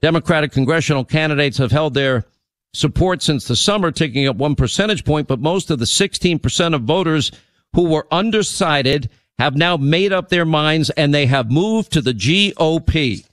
Democratic 0.00 0.52
congressional 0.52 1.04
candidates 1.04 1.58
have 1.58 1.70
held 1.70 1.92
their 1.92 2.24
support 2.72 3.22
since 3.22 3.46
the 3.46 3.56
summer, 3.56 3.90
taking 3.90 4.26
up 4.26 4.36
one 4.36 4.54
percentage 4.54 5.04
point, 5.04 5.28
but 5.28 5.38
most 5.38 5.70
of 5.70 5.78
the 5.78 5.84
16% 5.84 6.74
of 6.74 6.82
voters 6.82 7.30
who 7.76 7.84
were 7.84 8.06
undecided 8.10 9.10
have 9.38 9.54
now 9.54 9.76
made 9.76 10.10
up 10.10 10.30
their 10.30 10.46
minds 10.46 10.88
and 10.90 11.12
they 11.12 11.26
have 11.26 11.50
moved 11.50 11.92
to 11.92 12.00
the 12.00 12.14
GOP. 12.14 13.24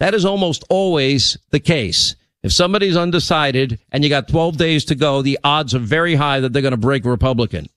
That 0.00 0.12
is 0.12 0.24
almost 0.24 0.64
always 0.68 1.38
the 1.50 1.60
case. 1.60 2.16
If 2.42 2.52
somebody's 2.52 2.96
undecided 2.96 3.78
and 3.92 4.02
you 4.02 4.10
got 4.10 4.26
12 4.26 4.56
days 4.56 4.84
to 4.86 4.96
go, 4.96 5.22
the 5.22 5.38
odds 5.44 5.72
are 5.72 5.78
very 5.78 6.16
high 6.16 6.40
that 6.40 6.52
they're 6.52 6.62
going 6.62 6.72
to 6.72 6.76
break 6.76 7.04
Republican. 7.04 7.68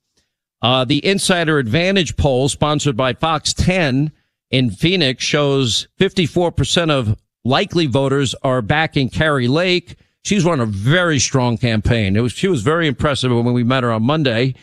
Uh, 0.64 0.84
the 0.84 1.06
Insider 1.06 1.60
Advantage 1.60 2.18
poll 2.18 2.50
sponsored 2.50 2.98
by 2.98 3.14
Fox 3.14 3.54
10 3.54 4.12
in 4.50 4.72
Phoenix 4.72 5.24
shows 5.24 5.88
54% 6.00 6.90
of 6.90 7.20
likely 7.44 7.86
voters 7.86 8.34
are 8.42 8.64
backing 8.64 9.10
Kari 9.10 9.48
Lake. 9.48 9.96
She's 10.24 10.44
run 10.44 10.60
a 10.60 10.66
very 10.66 11.20
strong 11.20 11.60
campaign. 11.60 12.16
It 12.16 12.22
was, 12.22 12.32
she 12.32 12.48
was 12.48 12.64
very 12.64 12.88
impressive 12.88 13.32
when 13.32 13.54
we 13.54 13.64
met 13.64 13.84
her 13.84 13.92
on 13.92 14.02
Monday. 14.02 14.56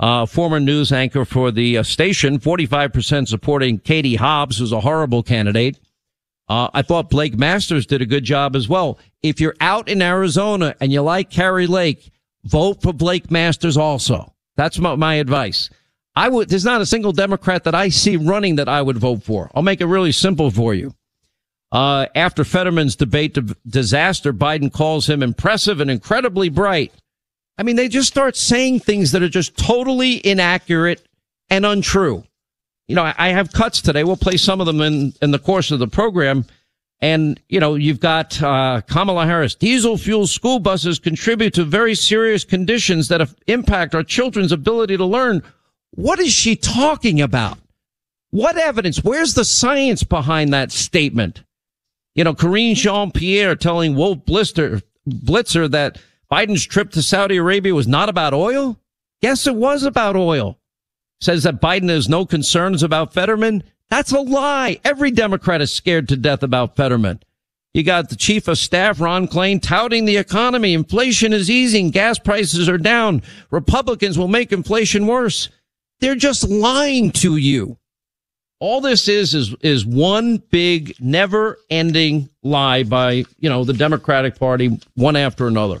Uh, 0.00 0.26
former 0.26 0.60
news 0.60 0.92
anchor 0.92 1.24
for 1.24 1.50
the 1.50 1.78
uh, 1.78 1.82
station, 1.82 2.38
45% 2.38 3.26
supporting 3.26 3.78
Katie 3.78 4.14
Hobbs, 4.14 4.58
who's 4.58 4.72
a 4.72 4.80
horrible 4.80 5.22
candidate. 5.22 5.78
Uh, 6.48 6.68
I 6.72 6.82
thought 6.82 7.10
Blake 7.10 7.36
Masters 7.36 7.84
did 7.84 8.00
a 8.00 8.06
good 8.06 8.24
job 8.24 8.54
as 8.54 8.68
well. 8.68 8.98
If 9.22 9.40
you're 9.40 9.56
out 9.60 9.88
in 9.88 10.00
Arizona 10.00 10.74
and 10.80 10.92
you 10.92 11.02
like 11.02 11.30
Kari 11.30 11.66
Lake, 11.66 12.10
vote 12.44 12.80
for 12.80 12.92
Blake 12.92 13.30
Masters 13.30 13.76
also. 13.76 14.32
That's 14.56 14.78
my, 14.78 14.94
my 14.94 15.14
advice. 15.14 15.68
I 16.16 16.28
would, 16.28 16.48
there's 16.48 16.64
not 16.64 16.80
a 16.80 16.86
single 16.86 17.12
Democrat 17.12 17.64
that 17.64 17.74
I 17.74 17.90
see 17.90 18.16
running 18.16 18.56
that 18.56 18.68
I 18.68 18.80
would 18.82 18.98
vote 18.98 19.22
for. 19.22 19.50
I'll 19.54 19.62
make 19.62 19.80
it 19.80 19.86
really 19.86 20.12
simple 20.12 20.50
for 20.50 20.74
you. 20.74 20.94
Uh, 21.70 22.06
after 22.14 22.44
Fetterman's 22.44 22.96
debate 22.96 23.36
disaster, 23.68 24.32
Biden 24.32 24.72
calls 24.72 25.08
him 25.08 25.22
impressive 25.22 25.80
and 25.80 25.90
incredibly 25.90 26.48
bright. 26.48 26.92
I 27.58 27.64
mean, 27.64 27.76
they 27.76 27.88
just 27.88 28.08
start 28.08 28.36
saying 28.36 28.80
things 28.80 29.10
that 29.12 29.22
are 29.22 29.28
just 29.28 29.56
totally 29.56 30.24
inaccurate 30.24 31.06
and 31.50 31.66
untrue. 31.66 32.24
You 32.86 32.94
know, 32.94 33.12
I 33.18 33.30
have 33.30 33.52
cuts 33.52 33.82
today. 33.82 34.04
We'll 34.04 34.16
play 34.16 34.38
some 34.38 34.60
of 34.60 34.66
them 34.66 34.80
in, 34.80 35.12
in 35.20 35.32
the 35.32 35.38
course 35.38 35.70
of 35.70 35.78
the 35.78 35.88
program. 35.88 36.46
And, 37.00 37.40
you 37.48 37.60
know, 37.60 37.74
you've 37.74 38.00
got 38.00 38.40
uh, 38.42 38.80
Kamala 38.88 39.26
Harris. 39.26 39.54
Diesel 39.54 39.98
fuel 39.98 40.26
school 40.26 40.58
buses 40.58 40.98
contribute 40.98 41.52
to 41.54 41.64
very 41.64 41.94
serious 41.94 42.44
conditions 42.44 43.08
that 43.08 43.28
impact 43.46 43.94
our 43.94 44.02
children's 44.02 44.52
ability 44.52 44.96
to 44.96 45.04
learn. 45.04 45.42
What 45.90 46.18
is 46.18 46.32
she 46.32 46.56
talking 46.56 47.20
about? 47.20 47.58
What 48.30 48.56
evidence? 48.56 49.02
Where's 49.04 49.34
the 49.34 49.44
science 49.44 50.02
behind 50.02 50.52
that 50.52 50.72
statement? 50.72 51.42
You 52.14 52.24
know, 52.24 52.34
Karine 52.34 52.74
Jean 52.74 53.10
Pierre 53.12 53.54
telling 53.54 53.94
Wolf 53.94 54.18
Blitzer, 54.26 54.82
Blitzer 55.08 55.70
that 55.70 55.98
Biden's 56.30 56.66
trip 56.66 56.90
to 56.92 57.02
Saudi 57.02 57.36
Arabia 57.36 57.74
was 57.74 57.88
not 57.88 58.08
about 58.08 58.34
oil. 58.34 58.78
Yes, 59.20 59.46
it 59.46 59.54
was 59.54 59.82
about 59.82 60.16
oil. 60.16 60.58
Says 61.20 61.42
that 61.42 61.60
Biden 61.60 61.88
has 61.88 62.08
no 62.08 62.26
concerns 62.26 62.82
about 62.82 63.12
Fetterman. 63.12 63.64
That's 63.88 64.12
a 64.12 64.20
lie. 64.20 64.78
Every 64.84 65.10
Democrat 65.10 65.60
is 65.60 65.72
scared 65.72 66.08
to 66.08 66.16
death 66.16 66.42
about 66.42 66.76
Fetterman. 66.76 67.20
You 67.74 67.82
got 67.82 68.08
the 68.08 68.16
chief 68.16 68.48
of 68.48 68.58
staff, 68.58 69.00
Ron 69.00 69.26
Klain, 69.26 69.60
touting 69.60 70.04
the 70.04 70.16
economy. 70.16 70.74
Inflation 70.74 71.32
is 71.32 71.50
easing. 71.50 71.90
Gas 71.90 72.18
prices 72.18 72.68
are 72.68 72.78
down. 72.78 73.22
Republicans 73.50 74.18
will 74.18 74.28
make 74.28 74.52
inflation 74.52 75.06
worse. 75.06 75.48
They're 76.00 76.14
just 76.14 76.48
lying 76.48 77.10
to 77.12 77.36
you. 77.36 77.78
All 78.60 78.80
this 78.80 79.06
is, 79.06 79.34
is, 79.34 79.54
is 79.60 79.86
one 79.86 80.38
big, 80.50 80.94
never 80.98 81.58
ending 81.70 82.28
lie 82.42 82.82
by, 82.82 83.24
you 83.38 83.48
know, 83.48 83.64
the 83.64 83.72
Democratic 83.72 84.38
Party, 84.38 84.80
one 84.94 85.16
after 85.16 85.46
another. 85.46 85.80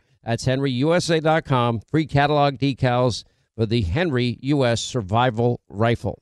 That's 0.23 0.45
henryusa.com. 0.45 1.81
Free 1.89 2.05
catalog 2.05 2.57
decals 2.57 3.23
for 3.55 3.65
the 3.65 3.81
Henry 3.81 4.37
U.S. 4.41 4.81
Survival 4.81 5.61
Rifle. 5.69 6.21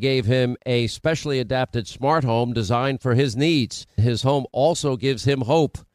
gave 0.00 0.26
him 0.26 0.56
a 0.66 0.86
specially 0.88 1.38
adapted 1.38 1.86
smart 1.86 2.24
home 2.24 2.52
designed 2.52 3.00
for 3.00 3.14
his 3.14 3.36
needs. 3.36 3.86
His 3.96 4.22
home 4.22 4.46
also 4.52 4.96
gives 4.96 5.24
him 5.24 5.42
hope. 5.42 5.78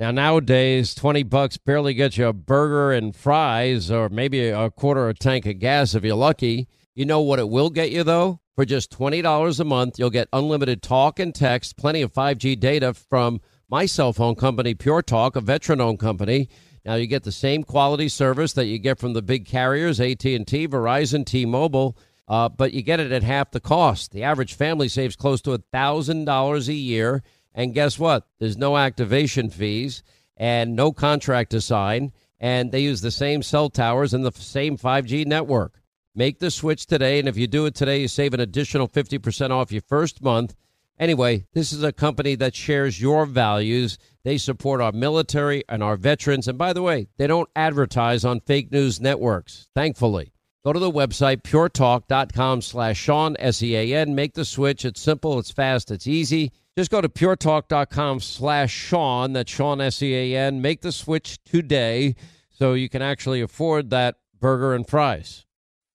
Now, 0.00 0.10
nowadays, 0.10 0.94
20 0.94 1.24
bucks 1.24 1.58
barely 1.58 1.92
gets 1.92 2.16
you 2.16 2.26
a 2.26 2.32
burger 2.32 2.90
and 2.90 3.14
fries 3.14 3.90
or 3.90 4.08
maybe 4.08 4.48
a 4.48 4.70
quarter 4.70 5.10
of 5.10 5.16
a 5.16 5.18
tank 5.18 5.44
of 5.44 5.58
gas 5.58 5.94
if 5.94 6.02
you're 6.02 6.16
lucky. 6.16 6.68
You 6.94 7.04
know 7.04 7.20
what 7.20 7.38
it 7.38 7.50
will 7.50 7.68
get 7.68 7.90
you, 7.90 8.02
though? 8.02 8.40
For 8.56 8.64
just 8.64 8.90
$20 8.98 9.60
a 9.60 9.64
month, 9.64 9.98
you'll 9.98 10.08
get 10.08 10.28
unlimited 10.32 10.82
talk 10.82 11.18
and 11.18 11.34
text, 11.34 11.76
plenty 11.76 12.00
of 12.00 12.14
5G 12.14 12.58
data 12.58 12.94
from 12.94 13.42
my 13.68 13.84
cell 13.84 14.14
phone 14.14 14.36
company, 14.36 14.72
Pure 14.72 15.02
Talk, 15.02 15.36
a 15.36 15.42
veteran-owned 15.42 15.98
company. 15.98 16.48
Now, 16.82 16.94
you 16.94 17.06
get 17.06 17.24
the 17.24 17.30
same 17.30 17.62
quality 17.62 18.08
service 18.08 18.54
that 18.54 18.68
you 18.68 18.78
get 18.78 18.98
from 18.98 19.12
the 19.12 19.20
big 19.20 19.44
carriers, 19.44 20.00
AT&T, 20.00 20.40
Verizon, 20.66 21.26
T-Mobile, 21.26 21.94
uh, 22.26 22.48
but 22.48 22.72
you 22.72 22.80
get 22.80 23.00
it 23.00 23.12
at 23.12 23.22
half 23.22 23.50
the 23.50 23.60
cost. 23.60 24.12
The 24.12 24.22
average 24.22 24.54
family 24.54 24.88
saves 24.88 25.14
close 25.14 25.42
to 25.42 25.58
$1,000 25.58 26.68
a 26.68 26.72
year 26.72 27.22
and 27.54 27.74
guess 27.74 27.98
what? 27.98 28.26
There's 28.38 28.56
no 28.56 28.76
activation 28.76 29.50
fees 29.50 30.02
and 30.36 30.74
no 30.74 30.92
contract 30.92 31.50
to 31.50 31.60
sign. 31.60 32.12
And 32.38 32.72
they 32.72 32.80
use 32.80 33.02
the 33.02 33.10
same 33.10 33.42
cell 33.42 33.68
towers 33.68 34.14
and 34.14 34.24
the 34.24 34.32
same 34.32 34.78
5G 34.78 35.26
network. 35.26 35.80
Make 36.14 36.38
the 36.38 36.50
switch 36.50 36.86
today. 36.86 37.18
And 37.18 37.28
if 37.28 37.36
you 37.36 37.46
do 37.46 37.66
it 37.66 37.74
today, 37.74 38.00
you 38.00 38.08
save 38.08 38.34
an 38.34 38.40
additional 38.40 38.88
50% 38.88 39.50
off 39.50 39.72
your 39.72 39.82
first 39.82 40.22
month. 40.22 40.54
Anyway, 40.98 41.46
this 41.54 41.72
is 41.72 41.82
a 41.82 41.92
company 41.92 42.34
that 42.36 42.54
shares 42.54 43.00
your 43.00 43.26
values. 43.26 43.98
They 44.22 44.36
support 44.36 44.80
our 44.80 44.92
military 44.92 45.64
and 45.68 45.82
our 45.82 45.96
veterans. 45.96 46.48
And 46.48 46.58
by 46.58 46.72
the 46.72 46.82
way, 46.82 47.08
they 47.16 47.26
don't 47.26 47.48
advertise 47.56 48.24
on 48.24 48.40
fake 48.40 48.70
news 48.70 49.00
networks, 49.00 49.68
thankfully. 49.74 50.32
Go 50.62 50.74
to 50.74 50.78
the 50.78 50.90
website, 50.90 51.42
puretalk.com 51.42 52.60
slash 52.60 52.98
Sean, 52.98 53.34
S-E-A-N. 53.38 54.14
Make 54.14 54.34
the 54.34 54.44
switch. 54.44 54.84
It's 54.84 55.00
simple, 55.00 55.38
it's 55.38 55.50
fast, 55.50 55.90
it's 55.90 56.06
easy. 56.06 56.52
Just 56.78 56.90
go 56.90 57.00
to 57.00 57.08
puretalk.com 57.08 58.20
slash 58.20 58.72
Sean, 58.72 59.32
that's 59.32 59.50
Sean, 59.50 59.80
S-E-A-N. 59.80 60.62
Make 60.62 60.82
the 60.82 60.92
switch 60.92 61.42
today 61.44 62.14
so 62.48 62.74
you 62.74 62.88
can 62.88 63.02
actually 63.02 63.40
afford 63.40 63.90
that 63.90 64.16
burger 64.38 64.72
and 64.74 64.86
fries. 64.86 65.44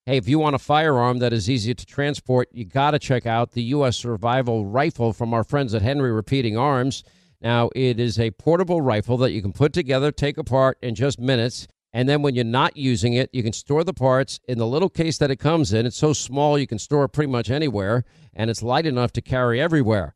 Hey, 0.06 0.18
if 0.18 0.28
you 0.28 0.38
want 0.38 0.56
a 0.56 0.60
firearm 0.60 1.20
that 1.20 1.34
is 1.34 1.50
easy 1.50 1.74
to 1.74 1.86
transport, 1.86 2.50
you 2.52 2.66
got 2.66 2.92
to 2.92 3.00
check 3.00 3.26
out 3.26 3.54
the 3.54 3.64
U.S. 3.64 3.98
Survival 3.98 4.66
Rifle 4.66 5.14
from 5.14 5.34
our 5.34 5.44
friends 5.44 5.74
at 5.74 5.82
Henry 5.82 6.12
Repeating 6.12 6.58
Arms. 6.58 7.04
Now, 7.42 7.70
it 7.76 8.00
is 8.00 8.20
a 8.20 8.32
portable 8.32 8.82
rifle 8.82 9.18
that 9.18 9.32
you 9.32 9.42
can 9.42 9.54
put 9.54 9.74
together, 9.74 10.12
take 10.12 10.38
apart 10.38 10.78
in 10.82 10.94
just 10.94 11.20
minutes. 11.20 11.68
And 11.94 12.10
then 12.10 12.22
when 12.22 12.36
you're 12.36 12.44
not 12.44 12.76
using 12.76 13.14
it, 13.14 13.30
you 13.32 13.42
can 13.42 13.54
store 13.54 13.84
the 13.86 13.94
parts 13.94 14.42
in 14.48 14.58
the 14.58 14.68
little 14.68 14.90
case 14.90 15.18
that 15.20 15.32
it 15.32 15.38
comes 15.38 15.72
in. 15.72 15.86
It's 15.86 15.98
so 15.98 16.12
small 16.12 16.60
you 16.60 16.68
can 16.68 16.80
store 16.80 17.06
it 17.06 17.10
pretty 17.10 17.32
much 17.32 17.50
anywhere, 17.50 18.04
and 18.34 18.50
it's 18.50 18.62
light 18.62 18.86
enough 18.86 19.14
to 19.14 19.22
carry 19.22 19.62
everywhere. 19.62 20.16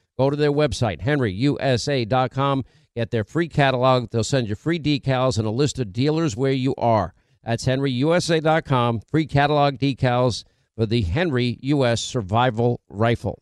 Go 0.21 0.29
to 0.29 0.35
their 0.35 0.51
website, 0.51 1.01
henryusa.com. 1.01 2.63
Get 2.95 3.09
their 3.09 3.23
free 3.23 3.47
catalog. 3.47 4.11
They'll 4.11 4.23
send 4.23 4.49
you 4.49 4.53
free 4.53 4.77
decals 4.77 5.39
and 5.39 5.47
a 5.47 5.49
list 5.49 5.79
of 5.79 5.91
dealers 5.91 6.37
where 6.37 6.51
you 6.51 6.75
are. 6.77 7.15
That's 7.43 7.65
henryusa.com. 7.65 9.01
Free 9.09 9.25
catalog 9.25 9.79
decals 9.79 10.43
for 10.75 10.85
the 10.85 11.01
Henry 11.01 11.57
U.S. 11.63 12.01
Survival 12.01 12.81
Rifle. 12.87 13.41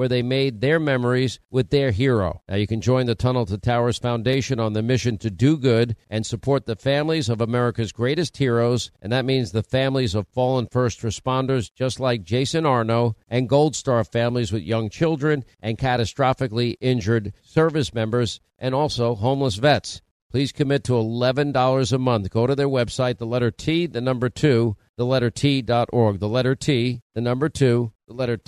where 0.00 0.08
they 0.08 0.22
made 0.22 0.62
their 0.62 0.80
memories 0.80 1.38
with 1.50 1.68
their 1.68 1.90
hero. 1.90 2.40
Now 2.48 2.56
you 2.56 2.66
can 2.66 2.80
join 2.80 3.04
the 3.04 3.14
Tunnel 3.14 3.44
to 3.44 3.58
Towers 3.58 3.98
Foundation 3.98 4.58
on 4.58 4.72
the 4.72 4.82
mission 4.82 5.18
to 5.18 5.30
do 5.30 5.58
good 5.58 5.94
and 6.08 6.24
support 6.24 6.64
the 6.64 6.74
families 6.74 7.28
of 7.28 7.42
America's 7.42 7.92
greatest 7.92 8.38
heroes, 8.38 8.90
and 9.02 9.12
that 9.12 9.26
means 9.26 9.52
the 9.52 9.62
families 9.62 10.14
of 10.14 10.26
fallen 10.28 10.68
first 10.72 11.02
responders 11.02 11.70
just 11.70 12.00
like 12.00 12.24
Jason 12.24 12.64
Arno 12.64 13.14
and 13.28 13.46
Gold 13.46 13.76
Star 13.76 14.02
families 14.02 14.50
with 14.50 14.62
young 14.62 14.88
children 14.88 15.44
and 15.60 15.76
catastrophically 15.76 16.76
injured 16.80 17.34
service 17.42 17.92
members 17.92 18.40
and 18.58 18.74
also 18.74 19.14
homeless 19.14 19.56
vets. 19.56 20.00
Please 20.30 20.50
commit 20.50 20.82
to 20.84 20.92
$11 20.92 21.92
a 21.92 21.98
month. 21.98 22.30
Go 22.30 22.46
to 22.46 22.54
their 22.54 22.68
website, 22.68 23.18
the 23.18 23.26
letter 23.26 23.50
T, 23.50 23.86
the 23.86 24.00
number 24.00 24.30
2, 24.30 24.76
the 24.96 25.04
letter 25.04 25.28
T.org. 25.28 26.20
The 26.20 26.28
letter 26.28 26.54
T, 26.54 27.02
the 27.14 27.20
number 27.20 27.50
2, 27.50 27.92
the 28.10 28.16
letter 28.16 28.38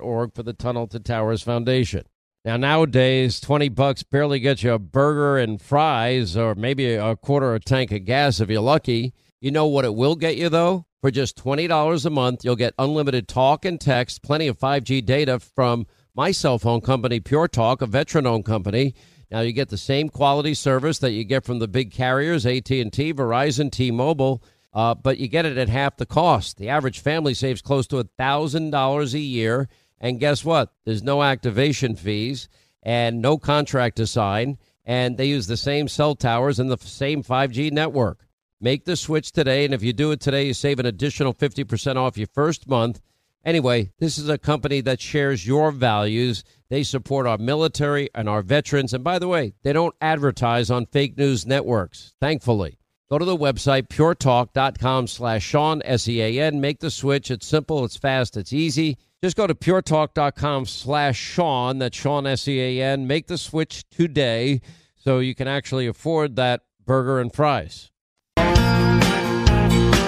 org 0.00 0.34
for 0.34 0.42
the 0.42 0.52
Tunnel 0.52 0.86
to 0.88 1.00
Towers 1.00 1.42
Foundation. 1.42 2.04
Now, 2.44 2.56
nowadays, 2.56 3.40
20 3.40 3.70
bucks 3.70 4.02
barely 4.02 4.40
gets 4.40 4.62
you 4.62 4.72
a 4.72 4.78
burger 4.78 5.38
and 5.38 5.60
fries 5.60 6.36
or 6.36 6.54
maybe 6.54 6.94
a 6.94 7.16
quarter 7.16 7.54
of 7.54 7.62
a 7.62 7.64
tank 7.64 7.92
of 7.92 8.04
gas 8.04 8.40
if 8.40 8.50
you're 8.50 8.60
lucky. 8.60 9.12
You 9.40 9.50
know 9.50 9.66
what 9.66 9.84
it 9.84 9.94
will 9.94 10.16
get 10.16 10.36
you, 10.36 10.48
though? 10.48 10.86
For 11.00 11.10
just 11.10 11.42
$20 11.42 12.04
a 12.04 12.10
month, 12.10 12.44
you'll 12.44 12.56
get 12.56 12.74
unlimited 12.78 13.26
talk 13.26 13.64
and 13.64 13.80
text, 13.80 14.22
plenty 14.22 14.48
of 14.48 14.58
5G 14.58 15.04
data 15.04 15.38
from 15.38 15.86
my 16.14 16.30
cell 16.30 16.58
phone 16.58 16.82
company, 16.82 17.20
Pure 17.20 17.48
Talk, 17.48 17.80
a 17.80 17.86
veteran-owned 17.86 18.44
company. 18.44 18.94
Now 19.30 19.40
you 19.40 19.52
get 19.52 19.70
the 19.70 19.78
same 19.78 20.10
quality 20.10 20.52
service 20.52 20.98
that 20.98 21.12
you 21.12 21.24
get 21.24 21.44
from 21.44 21.58
the 21.58 21.68
big 21.68 21.90
carriers, 21.90 22.44
AT&T, 22.44 23.14
Verizon, 23.14 23.70
T-Mobile, 23.70 24.42
uh, 24.72 24.94
but 24.94 25.18
you 25.18 25.28
get 25.28 25.46
it 25.46 25.58
at 25.58 25.68
half 25.68 25.96
the 25.96 26.06
cost. 26.06 26.56
The 26.56 26.68
average 26.68 27.00
family 27.00 27.34
saves 27.34 27.62
close 27.62 27.86
to 27.88 27.96
$1,000 27.96 29.14
a 29.14 29.18
year. 29.18 29.68
And 30.00 30.20
guess 30.20 30.44
what? 30.44 30.72
There's 30.84 31.02
no 31.02 31.22
activation 31.22 31.96
fees 31.96 32.48
and 32.82 33.20
no 33.20 33.36
contract 33.36 33.96
to 33.96 34.06
sign. 34.06 34.58
And 34.84 35.16
they 35.16 35.26
use 35.26 35.46
the 35.46 35.56
same 35.56 35.88
cell 35.88 36.14
towers 36.14 36.58
and 36.58 36.70
the 36.70 36.78
same 36.78 37.22
5G 37.22 37.70
network. 37.72 38.26
Make 38.60 38.84
the 38.84 38.96
switch 38.96 39.32
today. 39.32 39.64
And 39.64 39.74
if 39.74 39.82
you 39.82 39.92
do 39.92 40.12
it 40.12 40.20
today, 40.20 40.46
you 40.46 40.54
save 40.54 40.78
an 40.78 40.86
additional 40.86 41.34
50% 41.34 41.96
off 41.96 42.18
your 42.18 42.28
first 42.32 42.68
month. 42.68 43.00
Anyway, 43.44 43.90
this 43.98 44.18
is 44.18 44.28
a 44.28 44.36
company 44.36 44.82
that 44.82 45.00
shares 45.00 45.46
your 45.46 45.72
values. 45.72 46.44
They 46.68 46.82
support 46.82 47.26
our 47.26 47.38
military 47.38 48.10
and 48.14 48.28
our 48.28 48.42
veterans. 48.42 48.92
And 48.92 49.02
by 49.02 49.18
the 49.18 49.28
way, 49.28 49.54
they 49.62 49.72
don't 49.72 49.94
advertise 50.00 50.70
on 50.70 50.86
fake 50.86 51.16
news 51.16 51.46
networks, 51.46 52.14
thankfully. 52.20 52.79
Go 53.10 53.18
to 53.18 53.24
the 53.24 53.36
website, 53.36 53.88
puretalk.com 53.88 55.08
slash 55.08 55.42
Sean, 55.42 55.82
S-E-A-N. 55.84 56.60
Make 56.60 56.78
the 56.78 56.92
switch. 56.92 57.32
It's 57.32 57.44
simple, 57.44 57.84
it's 57.84 57.96
fast, 57.96 58.36
it's 58.36 58.52
easy. 58.52 58.98
Just 59.20 59.36
go 59.36 59.48
to 59.48 59.54
puretalk.com 59.54 60.66
slash 60.66 61.18
Sean, 61.18 61.78
that's 61.78 61.96
Sean, 61.98 62.24
S-E-A-N. 62.24 63.08
Make 63.08 63.26
the 63.26 63.36
switch 63.36 63.82
today 63.90 64.60
so 64.94 65.18
you 65.18 65.34
can 65.34 65.48
actually 65.48 65.88
afford 65.88 66.36
that 66.36 66.60
burger 66.86 67.18
and 67.18 67.34
fries. 67.34 67.90
All 68.36 68.44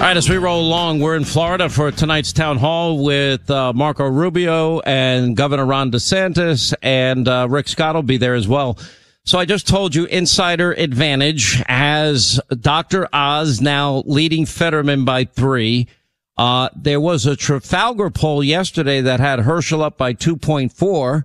right, 0.09 0.15
as 0.15 0.29
we 0.29 0.37
roll 0.37 0.61
along, 0.61 1.01
we're 1.01 1.17
in 1.17 1.25
Florida 1.25 1.67
for 1.67 1.91
tonight's 1.91 2.31
town 2.31 2.57
hall 2.57 3.03
with 3.03 3.51
uh, 3.51 3.73
Marco 3.73 4.07
Rubio 4.07 4.79
and 4.79 5.35
Governor 5.35 5.65
Ron 5.65 5.91
DeSantis, 5.91 6.73
and 6.81 7.27
uh, 7.27 7.47
Rick 7.49 7.67
Scott 7.67 7.95
will 7.95 8.03
be 8.03 8.17
there 8.17 8.35
as 8.35 8.47
well. 8.47 8.77
So 9.25 9.39
I 9.39 9.45
just 9.45 9.67
told 9.67 9.95
you 9.95 10.05
insider 10.05 10.73
advantage 10.73 11.63
has 11.67 12.41
Dr. 12.59 13.07
Oz 13.13 13.61
now 13.61 14.03
leading 14.05 14.45
Fetterman 14.45 15.05
by 15.05 15.23
three. 15.23 15.87
Uh, 16.35 16.69
there 16.75 16.99
was 16.99 17.25
a 17.25 17.37
Trafalgar 17.37 18.09
poll 18.09 18.43
yesterday 18.43 18.99
that 18.99 19.21
had 19.21 19.39
Herschel 19.39 19.81
up 19.81 19.97
by 19.97 20.13
2.4. 20.13 21.23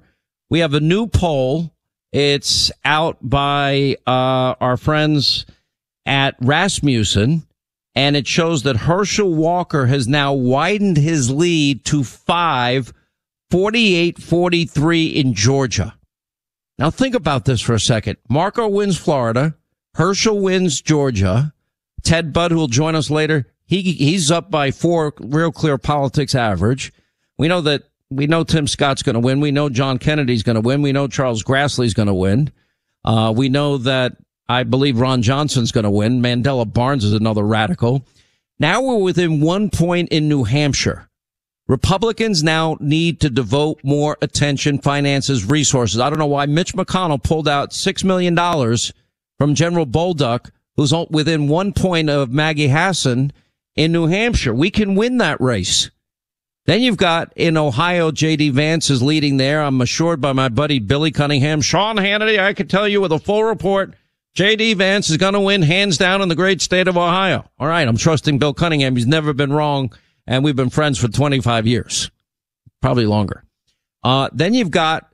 We 0.48 0.60
have 0.60 0.74
a 0.74 0.80
new 0.80 1.08
poll. 1.08 1.72
It's 2.12 2.70
out 2.84 3.18
by, 3.20 3.96
uh, 4.06 4.54
our 4.60 4.76
friends 4.76 5.44
at 6.06 6.36
Rasmussen 6.40 7.48
and 7.98 8.16
it 8.16 8.28
shows 8.28 8.62
that 8.62 8.76
Herschel 8.76 9.34
Walker 9.34 9.86
has 9.86 10.06
now 10.06 10.32
widened 10.32 10.96
his 10.96 11.32
lead 11.32 11.84
to 11.86 12.04
five, 12.04 12.92
48 13.50 14.22
43 14.22 15.06
in 15.06 15.34
Georgia. 15.34 15.97
Now 16.78 16.90
think 16.90 17.14
about 17.14 17.44
this 17.44 17.60
for 17.60 17.74
a 17.74 17.80
second. 17.80 18.18
Marco 18.28 18.68
wins 18.68 18.96
Florida. 18.96 19.56
Herschel 19.94 20.40
wins 20.40 20.80
Georgia. 20.80 21.52
Ted 22.02 22.32
Budd, 22.32 22.52
who 22.52 22.58
will 22.58 22.68
join 22.68 22.94
us 22.94 23.10
later, 23.10 23.46
he, 23.66 23.82
he's 23.82 24.30
up 24.30 24.50
by 24.50 24.70
four 24.70 25.12
real 25.18 25.50
clear 25.50 25.76
politics 25.76 26.34
average. 26.34 26.92
We 27.36 27.48
know 27.48 27.60
that, 27.62 27.82
we 28.10 28.26
know 28.26 28.44
Tim 28.44 28.66
Scott's 28.66 29.02
going 29.02 29.14
to 29.14 29.20
win. 29.20 29.40
We 29.40 29.50
know 29.50 29.68
John 29.68 29.98
Kennedy's 29.98 30.42
going 30.42 30.54
to 30.54 30.60
win. 30.60 30.80
We 30.82 30.92
know 30.92 31.08
Charles 31.08 31.42
Grassley's 31.42 31.94
going 31.94 32.06
to 32.06 32.14
win. 32.14 32.52
Uh, 33.04 33.32
we 33.36 33.48
know 33.48 33.78
that 33.78 34.16
I 34.48 34.62
believe 34.62 35.00
Ron 35.00 35.22
Johnson's 35.22 35.72
going 35.72 35.84
to 35.84 35.90
win. 35.90 36.22
Mandela 36.22 36.70
Barnes 36.70 37.04
is 37.04 37.12
another 37.12 37.42
radical. 37.42 38.06
Now 38.58 38.82
we're 38.82 38.96
within 38.96 39.40
one 39.40 39.68
point 39.70 40.08
in 40.10 40.28
New 40.28 40.44
Hampshire. 40.44 41.07
Republicans 41.68 42.42
now 42.42 42.78
need 42.80 43.20
to 43.20 43.28
devote 43.28 43.78
more 43.84 44.16
attention, 44.22 44.78
finances, 44.78 45.44
resources. 45.44 46.00
I 46.00 46.08
don't 46.08 46.18
know 46.18 46.26
why 46.26 46.46
Mitch 46.46 46.72
McConnell 46.72 47.22
pulled 47.22 47.46
out 47.46 47.70
$6 47.70 48.04
million 48.04 48.34
from 49.38 49.54
General 49.54 49.86
Bolduc, 49.86 50.50
who's 50.76 50.94
within 51.10 51.48
one 51.48 51.74
point 51.74 52.08
of 52.08 52.30
Maggie 52.30 52.68
Hassan 52.68 53.32
in 53.76 53.92
New 53.92 54.06
Hampshire. 54.06 54.54
We 54.54 54.70
can 54.70 54.94
win 54.94 55.18
that 55.18 55.40
race. 55.40 55.90
Then 56.64 56.80
you've 56.80 56.96
got 56.96 57.32
in 57.36 57.56
Ohio, 57.56 58.10
J.D. 58.12 58.50
Vance 58.50 58.90
is 58.90 59.02
leading 59.02 59.36
there. 59.36 59.62
I'm 59.62 59.80
assured 59.80 60.20
by 60.20 60.32
my 60.32 60.48
buddy 60.48 60.78
Billy 60.78 61.10
Cunningham. 61.10 61.60
Sean 61.60 61.96
Hannity, 61.96 62.38
I 62.38 62.54
can 62.54 62.68
tell 62.68 62.88
you 62.88 63.00
with 63.00 63.12
a 63.12 63.18
full 63.18 63.44
report, 63.44 63.94
J.D. 64.34 64.74
Vance 64.74 65.10
is 65.10 65.16
going 65.16 65.34
to 65.34 65.40
win 65.40 65.62
hands 65.62 65.98
down 65.98 66.22
in 66.22 66.28
the 66.28 66.34
great 66.34 66.60
state 66.60 66.86
of 66.86 66.96
Ohio. 66.96 67.44
All 67.58 67.68
right. 67.68 67.88
I'm 67.88 67.96
trusting 67.96 68.38
Bill 68.38 68.54
Cunningham. 68.54 68.96
He's 68.96 69.06
never 69.06 69.32
been 69.32 69.52
wrong. 69.52 69.92
And 70.28 70.44
we've 70.44 70.54
been 70.54 70.68
friends 70.68 70.98
for 70.98 71.08
25 71.08 71.66
years, 71.66 72.10
probably 72.82 73.06
longer. 73.06 73.44
Uh, 74.04 74.28
then 74.30 74.52
you've 74.52 74.70
got 74.70 75.10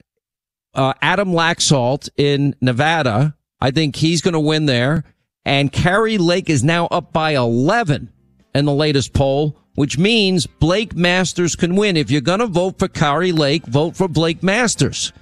uh, 0.74 0.92
Adam 1.00 1.30
Laxalt 1.30 2.08
in 2.16 2.56
Nevada. 2.60 3.36
I 3.60 3.70
think 3.70 3.94
he's 3.94 4.20
going 4.20 4.34
to 4.34 4.40
win 4.40 4.66
there. 4.66 5.04
And 5.44 5.70
Kari 5.70 6.18
Lake 6.18 6.50
is 6.50 6.64
now 6.64 6.88
up 6.88 7.12
by 7.12 7.36
11 7.36 8.12
in 8.56 8.64
the 8.64 8.72
latest 8.72 9.12
poll, 9.12 9.56
which 9.76 9.96
means 9.96 10.48
Blake 10.48 10.96
Masters 10.96 11.54
can 11.54 11.76
win. 11.76 11.96
If 11.96 12.10
you're 12.10 12.20
going 12.20 12.40
to 12.40 12.48
vote 12.48 12.80
for 12.80 12.88
Kari 12.88 13.30
Lake, 13.30 13.64
vote 13.66 13.94
for 13.94 14.08
Blake 14.08 14.42
Masters. 14.42 15.12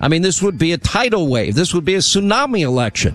I 0.00 0.08
mean, 0.08 0.22
this 0.22 0.42
would 0.42 0.58
be 0.58 0.72
a 0.72 0.78
tidal 0.78 1.28
wave. 1.28 1.54
This 1.54 1.72
would 1.72 1.84
be 1.84 1.94
a 1.94 1.98
tsunami 1.98 2.62
election. 2.62 3.14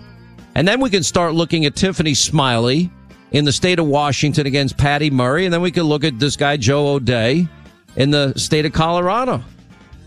And 0.55 0.65
then 0.65 0.79
we 0.79 0.89
can 0.89 1.03
start 1.03 1.33
looking 1.33 1.65
at 1.65 1.75
Tiffany 1.75 2.13
Smiley 2.13 2.89
in 3.33 3.45
the 3.45 3.51
state 3.51 3.79
of 3.79 3.87
Washington 3.87 4.47
against 4.47 4.77
Patty 4.77 5.09
Murray. 5.09 5.45
And 5.45 5.53
then 5.53 5.61
we 5.61 5.71
can 5.71 5.83
look 5.83 6.03
at 6.03 6.19
this 6.19 6.37
guy, 6.37 6.55
Joe 6.55 6.87
O'Dea, 6.87 7.47
in 7.95 8.11
the 8.11 8.33
state 8.37 8.65
of 8.65 8.71
Colorado. 8.73 9.43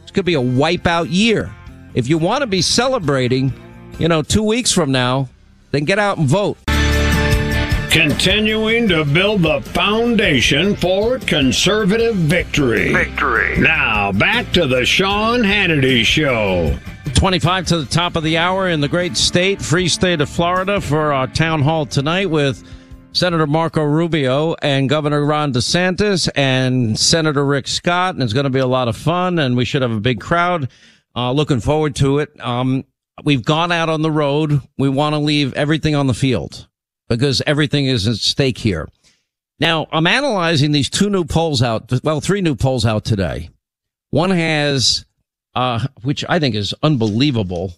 This 0.02 0.12
could 0.12 0.24
be 0.24 0.34
a 0.34 0.40
wipeout 0.40 1.08
year. 1.10 1.52
If 1.94 2.08
you 2.08 2.18
want 2.18 2.42
to 2.42 2.46
be 2.46 2.62
celebrating, 2.62 3.52
you 3.98 4.08
know, 4.08 4.22
two 4.22 4.42
weeks 4.42 4.72
from 4.72 4.92
now, 4.92 5.28
then 5.72 5.84
get 5.84 5.98
out 5.98 6.18
and 6.18 6.28
vote. 6.28 6.56
Continuing 7.90 8.88
to 8.88 9.04
build 9.06 9.42
the 9.42 9.62
foundation 9.62 10.76
for 10.76 11.18
conservative 11.20 12.14
victory. 12.14 12.92
Victory. 12.92 13.58
Now, 13.58 14.12
back 14.12 14.52
to 14.52 14.66
the 14.66 14.84
Sean 14.84 15.40
Hannity 15.40 16.04
Show. 16.04 16.76
25 17.14 17.66
to 17.68 17.78
the 17.78 17.86
top 17.86 18.14
of 18.14 18.22
the 18.22 18.36
hour 18.36 18.68
in 18.68 18.82
the 18.82 18.88
great 18.88 19.16
state, 19.16 19.62
free 19.62 19.88
state 19.88 20.20
of 20.20 20.28
Florida, 20.28 20.80
for 20.80 21.14
our 21.14 21.26
town 21.26 21.62
hall 21.62 21.86
tonight 21.86 22.28
with 22.28 22.62
Senator 23.16 23.46
Marco 23.46 23.82
Rubio 23.82 24.54
and 24.60 24.90
Governor 24.90 25.24
Ron 25.24 25.50
DeSantis 25.54 26.28
and 26.36 26.98
Senator 26.98 27.46
Rick 27.46 27.66
Scott. 27.66 28.14
And 28.14 28.22
it's 28.22 28.34
going 28.34 28.44
to 28.44 28.50
be 28.50 28.58
a 28.58 28.66
lot 28.66 28.88
of 28.88 28.96
fun, 28.96 29.38
and 29.38 29.56
we 29.56 29.64
should 29.64 29.80
have 29.80 29.90
a 29.90 30.00
big 30.00 30.20
crowd. 30.20 30.68
Uh, 31.16 31.32
looking 31.32 31.60
forward 31.60 31.96
to 31.96 32.18
it. 32.18 32.38
Um, 32.38 32.84
we've 33.24 33.42
gone 33.42 33.72
out 33.72 33.88
on 33.88 34.02
the 34.02 34.10
road. 34.10 34.60
We 34.76 34.90
want 34.90 35.14
to 35.14 35.18
leave 35.18 35.54
everything 35.54 35.94
on 35.94 36.08
the 36.08 36.14
field 36.14 36.68
because 37.08 37.40
everything 37.46 37.86
is 37.86 38.06
at 38.06 38.16
stake 38.16 38.58
here. 38.58 38.86
Now, 39.58 39.86
I'm 39.90 40.06
analyzing 40.06 40.72
these 40.72 40.90
two 40.90 41.08
new 41.08 41.24
polls 41.24 41.62
out, 41.62 41.90
well, 42.04 42.20
three 42.20 42.42
new 42.42 42.54
polls 42.54 42.84
out 42.84 43.06
today. 43.06 43.48
One 44.10 44.28
has, 44.28 45.06
uh, 45.54 45.86
which 46.02 46.22
I 46.28 46.38
think 46.38 46.54
is 46.54 46.74
unbelievable. 46.82 47.72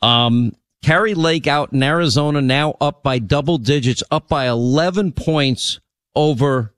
Um, 0.00 0.54
Kari 0.82 1.14
Lake 1.14 1.46
out 1.46 1.72
in 1.72 1.82
Arizona 1.82 2.40
now 2.40 2.76
up 2.80 3.02
by 3.02 3.18
double 3.18 3.58
digits, 3.58 4.02
up 4.10 4.28
by 4.28 4.46
11 4.48 5.12
points 5.12 5.80
over, 6.14 6.74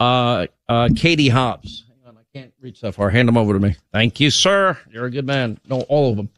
uh, 0.00 0.46
uh, 0.68 0.88
Katie 0.96 1.28
Hobbs. 1.28 1.84
Hang 1.88 2.08
on, 2.08 2.18
I 2.18 2.38
can't 2.38 2.52
reach 2.60 2.80
that 2.80 2.94
far. 2.94 3.10
Hand 3.10 3.28
them 3.28 3.36
over 3.36 3.52
to 3.52 3.60
me. 3.60 3.76
Thank 3.92 4.20
you, 4.20 4.30
sir. 4.30 4.78
You're 4.90 5.06
a 5.06 5.10
good 5.10 5.26
man. 5.26 5.58
No, 5.68 5.82
all 5.82 6.10
of 6.10 6.16
them. 6.16 6.30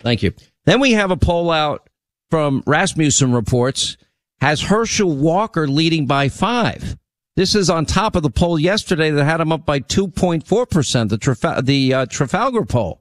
Thank 0.00 0.22
you. 0.22 0.32
Then 0.64 0.80
we 0.80 0.92
have 0.92 1.10
a 1.10 1.16
poll 1.16 1.50
out 1.50 1.88
from 2.30 2.62
Rasmussen 2.66 3.32
reports 3.32 3.96
has 4.40 4.60
Herschel 4.62 5.16
Walker 5.16 5.66
leading 5.66 6.06
by 6.06 6.28
five. 6.28 6.96
This 7.36 7.54
is 7.54 7.70
on 7.70 7.86
top 7.86 8.16
of 8.16 8.22
the 8.22 8.30
poll 8.30 8.58
yesterday 8.58 9.10
that 9.10 9.24
had 9.24 9.40
him 9.40 9.52
up 9.52 9.64
by 9.64 9.80
2.4%, 9.80 11.08
the, 11.08 11.18
Traf- 11.18 11.64
the 11.64 11.94
uh, 11.94 12.06
Trafalgar 12.06 12.64
poll. 12.64 13.00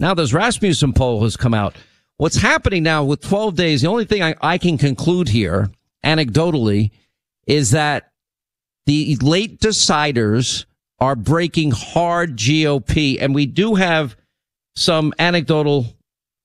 Now 0.00 0.14
this 0.14 0.32
Rasmussen 0.32 0.92
poll 0.92 1.22
has 1.22 1.36
come 1.36 1.54
out. 1.54 1.76
What's 2.18 2.36
happening 2.36 2.82
now 2.82 3.04
with 3.04 3.20
12 3.20 3.54
days, 3.54 3.82
the 3.82 3.88
only 3.88 4.04
thing 4.04 4.24
I, 4.24 4.34
I 4.40 4.58
can 4.58 4.76
conclude 4.76 5.28
here, 5.28 5.70
anecdotally, 6.04 6.90
is 7.46 7.70
that 7.70 8.10
the 8.86 9.16
late 9.22 9.60
deciders 9.60 10.64
are 10.98 11.14
breaking 11.14 11.70
hard 11.70 12.36
GOP, 12.36 13.18
and 13.20 13.36
we 13.36 13.46
do 13.46 13.76
have 13.76 14.16
some 14.74 15.14
anecdotal 15.20 15.86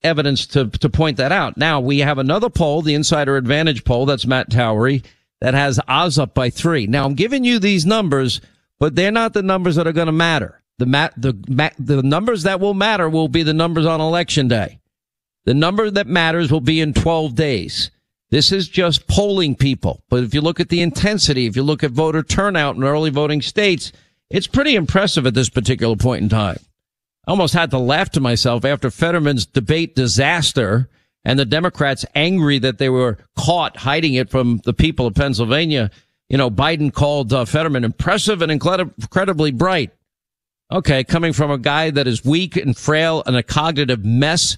evidence 0.03 0.45
to, 0.47 0.69
to 0.69 0.89
point 0.89 1.17
that 1.17 1.31
out. 1.31 1.57
Now 1.57 1.79
we 1.79 1.99
have 1.99 2.19
another 2.19 2.51
poll, 2.51 2.83
the 2.83 2.93
Insider 2.93 3.35
Advantage 3.35 3.83
poll, 3.83 4.05
that's 4.05 4.27
Matt 4.27 4.51
Towery, 4.51 5.01
that 5.41 5.55
has 5.55 5.79
Oz 5.87 6.19
up 6.19 6.35
by 6.35 6.51
three. 6.51 6.85
Now 6.85 7.05
I'm 7.05 7.15
giving 7.15 7.43
you 7.43 7.57
these 7.57 7.83
numbers, 7.83 8.41
but 8.79 8.95
they're 8.95 9.11
not 9.11 9.33
the 9.33 9.41
numbers 9.41 9.75
that 9.77 9.87
are 9.87 9.91
going 9.91 10.05
to 10.05 10.11
matter. 10.11 10.61
The 10.77 10.85
mat, 10.85 11.13
the 11.17 11.33
the 11.79 12.03
numbers 12.03 12.43
that 12.43 12.59
will 12.59 12.73
matter 12.73 13.09
will 13.09 13.27
be 13.27 13.43
the 13.43 13.53
numbers 13.53 13.85
on 13.85 14.01
election 14.01 14.47
day. 14.47 14.79
The 15.45 15.53
number 15.53 15.89
that 15.91 16.07
matters 16.07 16.51
will 16.51 16.61
be 16.61 16.79
in 16.79 16.93
12 16.93 17.35
days. 17.35 17.91
This 18.29 18.51
is 18.51 18.67
just 18.67 19.07
polling 19.07 19.55
people. 19.55 20.03
But 20.09 20.23
if 20.23 20.33
you 20.33 20.41
look 20.41 20.59
at 20.59 20.69
the 20.69 20.81
intensity, 20.81 21.45
if 21.45 21.55
you 21.55 21.63
look 21.63 21.83
at 21.83 21.91
voter 21.91 22.23
turnout 22.23 22.75
in 22.75 22.83
early 22.83 23.09
voting 23.09 23.41
states, 23.41 23.91
it's 24.29 24.47
pretty 24.47 24.75
impressive 24.75 25.27
at 25.27 25.33
this 25.33 25.49
particular 25.49 25.95
point 25.95 26.23
in 26.23 26.29
time. 26.29 26.57
I 27.27 27.31
almost 27.31 27.53
had 27.53 27.71
to 27.71 27.77
laugh 27.77 28.09
to 28.11 28.19
myself 28.19 28.65
after 28.65 28.89
Fetterman's 28.89 29.45
debate 29.45 29.95
disaster 29.95 30.89
and 31.23 31.39
the 31.39 31.45
Democrats 31.45 32.05
angry 32.15 32.59
that 32.59 32.79
they 32.79 32.89
were 32.89 33.17
caught 33.37 33.77
hiding 33.77 34.15
it 34.15 34.29
from 34.29 34.61
the 34.65 34.73
people 34.73 35.05
of 35.05 35.15
Pennsylvania. 35.15 35.91
You 36.27 36.37
know, 36.37 36.49
Biden 36.49 36.91
called 36.91 37.31
uh, 37.31 37.45
Fetterman 37.45 37.83
impressive 37.83 38.41
and 38.41 38.51
incredibly 38.51 39.51
bright. 39.51 39.91
Okay, 40.71 41.03
coming 41.03 41.33
from 41.33 41.51
a 41.51 41.57
guy 41.57 41.91
that 41.91 42.07
is 42.07 42.25
weak 42.25 42.57
and 42.57 42.75
frail 42.75 43.21
and 43.25 43.35
a 43.35 43.43
cognitive 43.43 44.03
mess, 44.03 44.57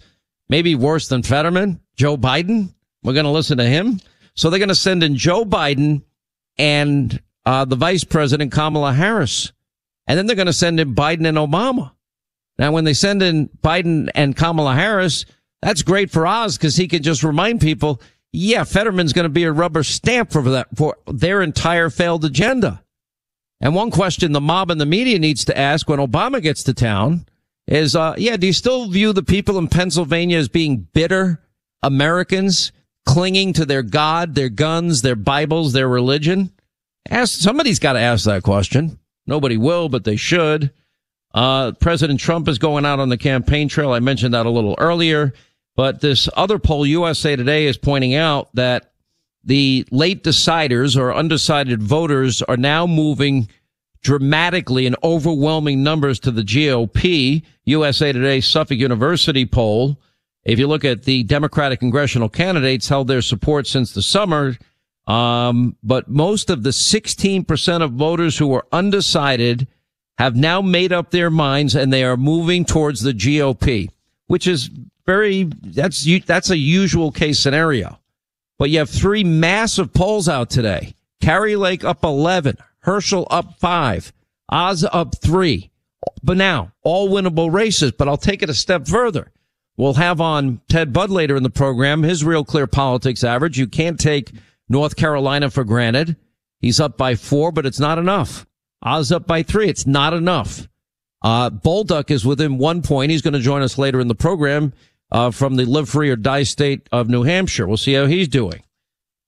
maybe 0.50 0.76
worse 0.76 1.08
than 1.08 1.24
Fetterman, 1.24 1.80
Joe 1.96 2.18
Biden. 2.18 2.74
We're 3.04 3.14
going 3.14 3.26
to 3.26 3.32
listen 3.32 3.58
to 3.58 3.66
him. 3.66 4.00
So 4.36 4.50
they're 4.50 4.60
going 4.60 4.70
to 4.70 4.76
send 4.76 5.04
in 5.04 5.16
Joe 5.16 5.46
Biden 5.46 6.04
and 6.58 7.22
uh, 7.46 7.66
the 7.66 7.76
vice 7.76 8.04
president, 8.04 8.52
Kamala 8.52 8.94
Harris. 8.94 9.54
And 10.08 10.18
then 10.18 10.28
they're 10.28 10.36
going 10.36 10.46
to 10.48 10.54
send 10.54 10.80
in 10.80 10.96
Biden 10.96 11.28
and 11.28 11.38
Obama. 11.38 11.92
Now, 12.58 12.72
when 12.72 12.84
they 12.84 12.94
send 12.94 13.22
in 13.22 13.50
Biden 13.64 14.10
and 14.16 14.36
Kamala 14.36 14.76
Harris, 14.76 15.26
that's 15.62 15.82
great 15.82 16.12
for 16.12 16.26
Oz 16.26 16.58
because 16.58 16.76
he 16.76 16.88
can 16.88 17.04
just 17.04 17.24
remind 17.24 17.60
people, 17.60 18.02
yeah, 18.32 18.64
Fetterman's 18.64 19.14
going 19.14 19.24
to 19.24 19.30
be 19.30 19.44
a 19.44 19.52
rubber 19.52 19.84
stamp 19.84 20.32
for 20.32 20.42
that, 20.44 20.68
for 20.76 20.98
their 21.08 21.42
entire 21.42 21.90
failed 21.90 22.24
agenda. 22.24 22.84
And 23.62 23.74
one 23.74 23.92
question 23.92 24.32
the 24.32 24.42
mob 24.42 24.70
and 24.70 24.80
the 24.80 24.86
media 24.86 25.18
needs 25.20 25.46
to 25.46 25.58
ask 25.58 25.90
when 25.90 26.00
Obama 26.00 26.42
gets 26.42 26.64
to 26.64 26.74
town 26.74 27.26
is, 27.68 27.96
uh, 27.96 28.16
yeah, 28.18 28.38
do 28.38 28.48
you 28.48 28.54
still 28.54 28.90
view 28.90 29.14
the 29.14 29.24
people 29.24 29.58
in 29.58 29.68
Pennsylvania 29.68 30.38
as 30.38 30.48
being 30.48 30.88
bitter 30.94 31.42
Americans 31.82 32.72
clinging 33.06 33.54
to 33.54 33.66
their 33.66 33.84
God, 33.84 34.36
their 34.36 34.50
guns, 34.50 35.02
their 35.02 35.16
Bibles, 35.16 35.74
their 35.74 35.88
religion? 35.88 36.52
Ask, 37.10 37.40
somebody's 37.40 37.80
got 37.80 37.94
to 37.94 38.00
ask 38.00 38.26
that 38.26 38.44
question. 38.44 39.00
Nobody 39.28 39.58
will, 39.58 39.90
but 39.90 40.04
they 40.04 40.16
should. 40.16 40.72
Uh, 41.34 41.74
President 41.74 42.20
Trump 42.20 42.48
is 42.48 42.60
going 42.60 42.86
out 42.86 43.00
on 43.00 43.10
the 43.10 43.18
campaign 43.18 43.68
trail. 43.68 43.92
I 43.92 44.00
mentioned 44.00 44.34
that 44.34 44.46
a 44.46 44.50
little 44.50 44.76
earlier, 44.78 45.34
but 45.76 46.02
this 46.02 46.30
other 46.36 46.60
poll, 46.60 46.86
USA 46.86 47.36
Today, 47.36 47.66
is 47.66 47.78
pointing 47.78 48.16
out 48.16 48.50
that 48.56 48.94
the 49.44 49.86
late 49.92 50.24
deciders 50.24 50.98
or 50.98 51.14
undecided 51.14 51.84
voters 51.84 52.42
are 52.42 52.58
now 52.58 52.88
moving 52.88 53.50
dramatically 54.06 54.86
in 54.86 54.96
overwhelming 55.04 55.82
numbers 55.82 56.20
to 56.20 56.30
the 56.30 56.44
GOP. 56.44 57.42
USA 57.66 58.12
Today 58.12 58.40
Suffolk 58.40 58.78
University 58.78 59.48
poll. 59.48 60.00
If 60.44 60.60
you 60.60 60.68
look 60.68 60.86
at 60.86 61.06
the 61.06 61.24
Democratic 61.24 61.80
congressional 61.80 62.30
candidates 62.30 62.88
held 62.88 63.08
their 63.08 63.24
support 63.24 63.66
since 63.66 63.94
the 63.94 64.04
summer, 64.04 64.58
um, 65.08 65.76
but 65.82 66.08
most 66.08 66.52
of 66.52 66.62
the 66.62 66.70
16% 66.70 67.82
of 67.82 67.94
voters 67.94 68.38
who 68.38 68.48
were 68.48 68.68
undecided 68.72 69.68
have 70.20 70.36
now 70.36 70.62
made 70.62 70.94
up 70.94 71.10
their 71.10 71.32
minds 71.32 71.74
and 71.74 71.92
they 71.92 72.04
are 72.04 72.16
moving 72.16 72.64
towards 72.64 73.02
the 73.02 73.12
GOP, 73.12 73.90
which 74.28 74.46
is 74.46 74.70
very, 75.08 75.50
that's, 75.64 76.08
that's 76.28 76.52
a 76.52 76.58
usual 76.58 77.12
case 77.12 77.40
scenario. 77.40 78.00
But 78.60 78.70
you 78.70 78.78
have 78.78 78.90
three 78.92 79.24
massive 79.24 79.96
polls 79.96 80.30
out 80.30 80.52
today. 80.52 80.94
Kari 81.22 81.56
Lake 81.56 81.84
up 81.84 82.04
11, 82.04 82.58
Herschel 82.86 83.28
up 83.30 83.60
five, 83.60 84.14
Oz 84.50 84.86
up 84.92 85.16
three. 85.22 85.72
But 86.24 86.38
now, 86.38 86.72
all 86.84 87.10
winnable 87.10 87.52
races, 87.52 87.92
but 87.92 88.08
I'll 88.08 88.18
take 88.18 88.44
it 88.44 88.50
a 88.50 88.54
step 88.54 88.88
further. 88.88 89.32
We'll 89.78 89.96
have 89.96 90.22
on 90.22 90.62
Ted 90.70 90.94
Budd 90.94 91.10
later 91.10 91.36
in 91.36 91.44
the 91.44 91.50
program, 91.50 92.04
his 92.04 92.24
real 92.24 92.46
clear 92.46 92.68
politics 92.68 93.24
average. 93.24 93.58
You 93.58 93.68
can't 93.68 94.00
take 94.00 94.32
North 94.70 94.96
Carolina 94.96 95.50
for 95.50 95.64
granted. 95.64 96.16
He's 96.60 96.80
up 96.80 96.98
by 96.98 97.16
four, 97.16 97.52
but 97.52 97.66
it's 97.66 97.80
not 97.80 97.98
enough. 97.98 98.46
Oz 98.82 99.12
up 99.12 99.28
by 99.28 99.44
three. 99.44 99.68
It's 99.68 99.86
not 99.86 100.14
enough. 100.14 100.68
Uh, 101.22 101.50
Bolduc 101.50 102.12
is 102.12 102.26
within 102.26 102.60
one 102.60 102.84
point. 102.84 103.12
He's 103.12 103.24
going 103.24 103.34
to 103.34 103.40
join 103.40 103.64
us 103.64 103.78
later 103.80 104.00
in 104.00 104.08
the 104.08 104.16
program 104.16 104.74
uh, 105.12 105.32
from 105.32 105.56
the 105.56 105.66
live 105.66 105.90
free 105.90 106.10
or 106.10 106.16
die 106.16 106.44
state 106.44 106.88
of 106.92 107.10
New 107.10 107.24
Hampshire. 107.24 107.68
We'll 107.68 107.78
see 107.78 107.94
how 107.94 108.06
he's 108.06 108.28
doing. 108.28 108.62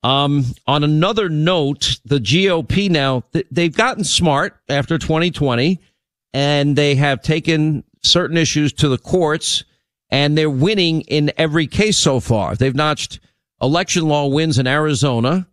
Um, 0.08 0.46
on 0.66 0.86
another 0.86 1.28
note, 1.28 2.00
the 2.06 2.20
GOP 2.20 2.90
now, 2.90 3.24
th- 3.34 3.46
they've 3.52 3.76
gotten 3.76 4.06
smart 4.06 4.56
after 4.70 4.98
2020 4.98 5.82
and 6.34 6.78
they 6.78 6.96
have 6.96 7.22
taken 7.22 7.84
certain 8.02 8.38
issues 8.38 8.72
to 8.74 8.88
the 8.88 8.98
courts 8.98 9.66
and 10.10 10.38
they're 10.38 10.50
winning 10.50 11.02
in 11.02 11.34
every 11.36 11.68
case 11.68 11.98
so 11.98 12.22
far. 12.22 12.56
They've 12.56 12.74
notched 12.74 13.20
election 13.62 14.08
law 14.08 14.28
wins 14.28 14.58
in 14.58 14.66
Arizona. 14.66 15.46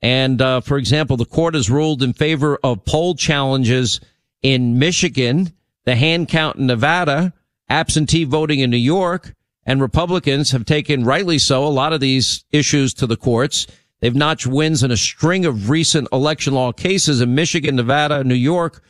And, 0.00 0.40
uh, 0.40 0.60
for 0.60 0.78
example, 0.78 1.16
the 1.16 1.24
court 1.24 1.54
has 1.54 1.68
ruled 1.68 2.00
in 2.00 2.12
favor 2.12 2.60
of 2.62 2.84
poll 2.84 3.16
challenges 3.16 3.98
in 4.40 4.78
Michigan, 4.78 5.52
the 5.84 5.96
hand 5.96 6.28
count 6.28 6.58
in 6.58 6.66
Nevada, 6.66 7.32
absentee 7.68 8.22
voting 8.22 8.60
in 8.60 8.70
New 8.70 8.76
York, 8.76 9.34
and 9.64 9.80
Republicans 9.80 10.52
have 10.52 10.64
taken, 10.64 11.04
rightly 11.04 11.40
so, 11.40 11.66
a 11.66 11.74
lot 11.74 11.92
of 11.92 11.98
these 11.98 12.44
issues 12.52 12.94
to 12.94 13.08
the 13.08 13.16
courts. 13.16 13.66
They've 14.00 14.14
notched 14.14 14.46
wins 14.46 14.82
in 14.82 14.90
a 14.90 14.96
string 14.96 15.46
of 15.46 15.70
recent 15.70 16.08
election 16.12 16.54
law 16.54 16.72
cases 16.72 17.20
in 17.20 17.34
Michigan, 17.34 17.76
Nevada, 17.76 18.24
New 18.24 18.34
York, 18.34 18.82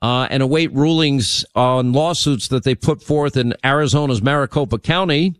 uh, 0.00 0.26
and 0.30 0.42
await 0.42 0.72
rulings 0.72 1.44
on 1.54 1.92
lawsuits 1.92 2.48
that 2.48 2.64
they 2.64 2.74
put 2.74 3.02
forth 3.02 3.36
in 3.36 3.54
Arizona's 3.64 4.22
Maricopa 4.22 4.78
County 4.78 5.34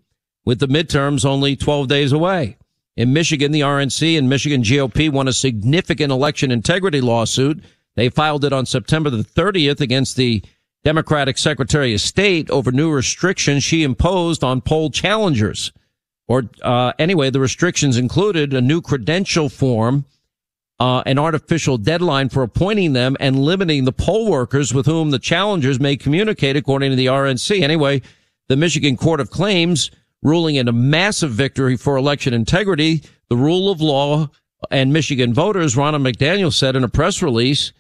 with 0.44 0.58
the 0.58 0.68
midterms 0.68 1.24
only 1.24 1.56
12 1.56 1.88
days 1.88 2.12
away. 2.12 2.56
In 2.96 3.12
Michigan, 3.12 3.52
the 3.52 3.60
RNC 3.60 4.18
and 4.18 4.28
Michigan 4.28 4.62
GOP 4.62 5.10
won 5.10 5.28
a 5.28 5.32
significant 5.32 6.12
election 6.12 6.50
integrity 6.50 7.00
lawsuit. 7.00 7.62
They 7.94 8.08
filed 8.08 8.44
it 8.44 8.52
on 8.52 8.66
September 8.66 9.08
the 9.08 9.24
30th 9.24 9.80
against 9.80 10.16
the 10.16 10.42
Democratic 10.84 11.38
Secretary 11.38 11.94
of 11.94 12.00
State 12.00 12.50
over 12.50 12.70
new 12.72 12.90
restrictions 12.90 13.64
she 13.64 13.82
imposed 13.82 14.44
on 14.44 14.60
poll 14.60 14.90
challengers. 14.90 15.72
Or 16.32 16.48
uh, 16.62 16.94
anyway, 16.98 17.28
the 17.28 17.40
restrictions 17.40 17.98
included 17.98 18.54
a 18.54 18.62
new 18.62 18.80
credential 18.80 19.50
form, 19.50 20.06
uh, 20.80 21.02
an 21.04 21.18
artificial 21.18 21.76
deadline 21.76 22.30
for 22.30 22.42
appointing 22.42 22.94
them, 22.94 23.18
and 23.20 23.38
limiting 23.38 23.84
the 23.84 23.92
poll 23.92 24.30
workers 24.30 24.72
with 24.72 24.86
whom 24.86 25.10
the 25.10 25.18
challengers 25.18 25.78
may 25.78 25.94
communicate, 25.94 26.56
according 26.56 26.88
to 26.88 26.96
the 26.96 27.04
RNC. 27.04 27.60
Anyway, 27.60 28.00
the 28.48 28.56
Michigan 28.56 28.96
Court 28.96 29.20
of 29.20 29.28
Claims 29.28 29.90
ruling 30.22 30.54
in 30.54 30.68
a 30.68 30.72
massive 30.72 31.32
victory 31.32 31.76
for 31.76 31.98
election 31.98 32.32
integrity, 32.32 33.02
the 33.28 33.36
rule 33.36 33.70
of 33.70 33.82
law, 33.82 34.30
and 34.70 34.90
Michigan 34.90 35.34
voters. 35.34 35.74
Ronna 35.74 36.00
McDaniel 36.00 36.50
said 36.50 36.76
in 36.76 36.82
a 36.82 36.88
press 36.88 37.20
release, 37.20 37.74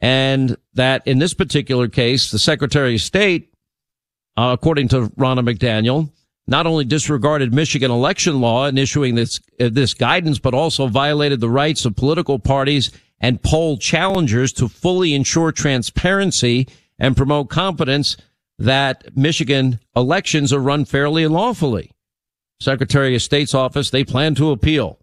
and 0.00 0.56
that 0.72 1.06
in 1.06 1.18
this 1.18 1.34
particular 1.34 1.88
case, 1.88 2.30
the 2.30 2.38
Secretary 2.38 2.94
of 2.94 3.02
State, 3.02 3.52
uh, 4.38 4.56
according 4.58 4.88
to 4.88 5.10
Ronna 5.10 5.46
McDaniel, 5.46 6.10
not 6.48 6.66
only 6.66 6.84
disregarded 6.84 7.52
Michigan 7.52 7.90
election 7.90 8.40
law 8.40 8.66
in 8.66 8.78
issuing 8.78 9.14
this 9.14 9.38
uh, 9.60 9.68
this 9.70 9.94
guidance, 9.94 10.38
but 10.38 10.54
also 10.54 10.88
violated 10.88 11.40
the 11.40 11.50
rights 11.50 11.84
of 11.84 11.94
political 11.94 12.38
parties 12.38 12.90
and 13.20 13.42
poll 13.42 13.76
challengers 13.76 14.52
to 14.54 14.68
fully 14.68 15.14
ensure 15.14 15.52
transparency 15.52 16.66
and 16.98 17.16
promote 17.16 17.50
confidence 17.50 18.16
that 18.58 19.16
Michigan 19.16 19.78
elections 19.94 20.52
are 20.52 20.58
run 20.58 20.84
fairly 20.84 21.22
and 21.22 21.34
lawfully. 21.34 21.92
Secretary 22.60 23.14
of 23.14 23.22
State's 23.22 23.54
office, 23.54 23.90
they 23.90 24.02
plan 24.02 24.34
to 24.34 24.50
appeal. 24.50 24.98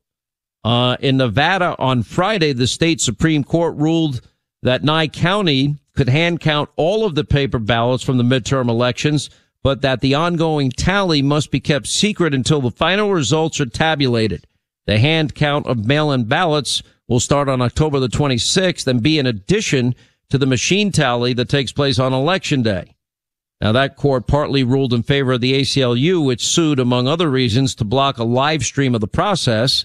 Uh, 0.63 0.97
in 0.99 1.17
Nevada 1.17 1.75
on 1.77 2.01
Friday, 2.03 2.53
the 2.53 2.67
state 2.67 2.99
Supreme 2.99 3.43
Court 3.43 3.75
ruled 3.77 4.21
that 4.63 4.83
Nye 4.83 5.07
County 5.07 5.75
could 5.95 6.09
hand 6.09 6.39
count 6.39 6.69
all 6.75 7.05
of 7.05 7.15
the 7.15 7.23
paper 7.23 7.59
ballots 7.59 8.03
from 8.03 8.17
the 8.17 8.23
midterm 8.23 8.67
elections 8.67 9.29
but 9.65 9.81
that 9.81 9.99
the 9.99 10.13
ongoing 10.13 10.69
tally 10.69 11.23
must 11.23 11.49
be 11.49 11.59
kept 11.59 11.87
secret 11.87 12.35
until 12.35 12.61
the 12.61 12.69
final 12.69 13.11
results 13.11 13.59
are 13.59 13.65
tabulated. 13.65 14.45
The 14.85 14.99
hand 14.99 15.33
count 15.33 15.65
of 15.65 15.87
mail-in 15.87 16.25
ballots 16.25 16.83
will 17.07 17.19
start 17.19 17.49
on 17.49 17.63
October 17.63 17.99
the 17.99 18.07
26th 18.07 18.85
and 18.85 19.01
be 19.01 19.17
in 19.17 19.25
addition 19.25 19.95
to 20.29 20.37
the 20.37 20.45
machine 20.45 20.91
tally 20.91 21.33
that 21.33 21.49
takes 21.49 21.71
place 21.71 21.97
on 21.97 22.13
election 22.13 22.61
day. 22.61 22.93
Now 23.59 23.71
that 23.71 23.95
court 23.95 24.27
partly 24.27 24.63
ruled 24.63 24.93
in 24.93 25.01
favor 25.01 25.31
of 25.31 25.41
the 25.41 25.59
ACLU, 25.59 26.23
which 26.23 26.45
sued, 26.45 26.79
among 26.79 27.07
other 27.07 27.31
reasons, 27.31 27.73
to 27.75 27.83
block 27.83 28.19
a 28.19 28.23
live 28.23 28.63
stream 28.63 28.93
of 28.93 29.01
the 29.01 29.07
process. 29.07 29.83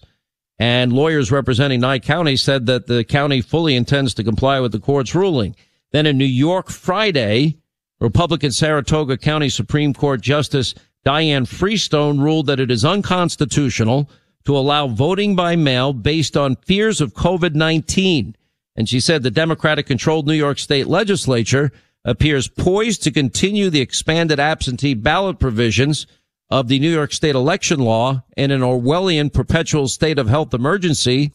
And 0.59 0.93
lawyers 0.93 1.33
representing 1.33 1.81
Nye 1.81 2.01
County 2.01 2.37
said 2.37 2.67
that 2.67 2.87
the 2.87 3.03
county 3.03 3.41
fully 3.41 3.77
intends 3.77 4.13
to 4.13 4.25
comply 4.25 4.61
with 4.61 4.73
the 4.73 4.79
court's 4.79 5.15
ruling. 5.15 5.57
Then 5.91 6.05
in 6.05 6.19
New 6.19 6.27
York 6.27 6.69
Friday, 6.69 7.57
Republican 8.01 8.51
Saratoga 8.51 9.17
County 9.19 9.49
Supreme 9.49 9.93
Court 9.93 10.21
Justice 10.21 10.75
Dianne 11.05 11.47
Freestone 11.47 12.21
ruled 12.21 12.47
that 12.47 12.61
it 12.61 12.71
is 12.71 12.85
unconstitutional 12.85 14.11
to 14.45 14.57
allow 14.57 14.89
voting 14.89 15.37
by 15.37 15.57
mail 15.57 15.93
based 15.93 16.37
on 16.37 16.57
fears 16.57 17.01
of 17.01 17.15
COVID-19. 17.15 18.35
And 18.77 18.89
she 18.89 19.01
said 19.01 19.23
the 19.23 19.31
Democratic 19.31 19.87
controlled 19.87 20.27
New 20.27 20.35
York 20.35 20.59
state 20.59 20.87
legislature 20.87 21.73
appears 22.05 22.49
poised 22.49 23.03
to 23.03 23.11
continue 23.11 23.69
the 23.69 23.81
expanded 23.81 24.41
absentee 24.41 24.95
ballot 24.95 25.39
provisions 25.39 26.07
of 26.49 26.69
the 26.69 26.79
New 26.79 26.91
York 26.91 27.13
state 27.13 27.35
election 27.35 27.81
law 27.81 28.25
in 28.37 28.51
an 28.51 28.63
Orwellian 28.63 29.33
perpetual 29.33 29.89
state 29.89 30.19
of 30.19 30.29
health 30.29 30.55
emergency 30.55 31.33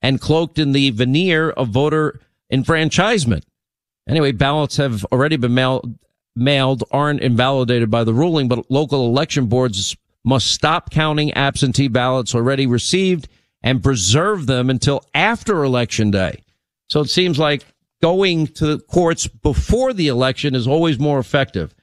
and 0.00 0.20
cloaked 0.20 0.58
in 0.58 0.72
the 0.72 0.90
veneer 0.90 1.50
of 1.50 1.68
voter 1.68 2.20
enfranchisement. 2.50 3.44
Anyway, 4.08 4.32
ballots 4.32 4.76
have 4.76 5.04
already 5.06 5.36
been 5.36 5.54
mailed 5.54 5.98
mailed 6.36 6.82
aren't 6.90 7.20
invalidated 7.20 7.90
by 7.90 8.02
the 8.02 8.12
ruling, 8.12 8.48
but 8.48 8.68
local 8.70 9.06
election 9.06 9.46
boards 9.46 9.96
must 10.24 10.48
stop 10.48 10.90
counting 10.90 11.32
absentee 11.34 11.88
ballots 11.88 12.34
already 12.34 12.66
received 12.66 13.28
and 13.62 13.82
preserve 13.82 14.46
them 14.46 14.68
until 14.68 15.04
after 15.14 15.62
election 15.62 16.10
day. 16.10 16.42
So 16.88 17.00
it 17.00 17.10
seems 17.10 17.38
like 17.38 17.64
going 18.02 18.48
to 18.48 18.66
the 18.66 18.78
courts 18.78 19.26
before 19.26 19.92
the 19.92 20.08
election 20.08 20.54
is 20.54 20.66
always 20.66 20.98
more 20.98 21.18
effective. 21.18 21.74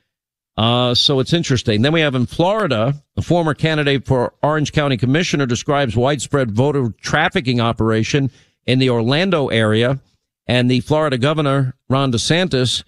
Uh, 0.57 0.93
so 0.93 1.19
it's 1.19 1.33
interesting. 1.33 1.81
Then 1.81 1.93
we 1.93 2.01
have 2.01 2.13
in 2.13 2.25
Florida, 2.25 3.01
a 3.17 3.21
former 3.21 3.53
candidate 3.53 4.05
for 4.05 4.33
Orange 4.43 4.73
County 4.73 4.97
Commissioner 4.97 5.45
describes 5.45 5.95
widespread 5.95 6.51
voter 6.51 6.93
trafficking 7.01 7.59
operation 7.59 8.29
in 8.65 8.79
the 8.79 8.89
Orlando 8.89 9.47
area. 9.47 9.99
And 10.47 10.69
the 10.69 10.81
Florida 10.81 11.17
governor, 11.17 11.75
Ron 11.89 12.11
DeSantis, 12.11 12.83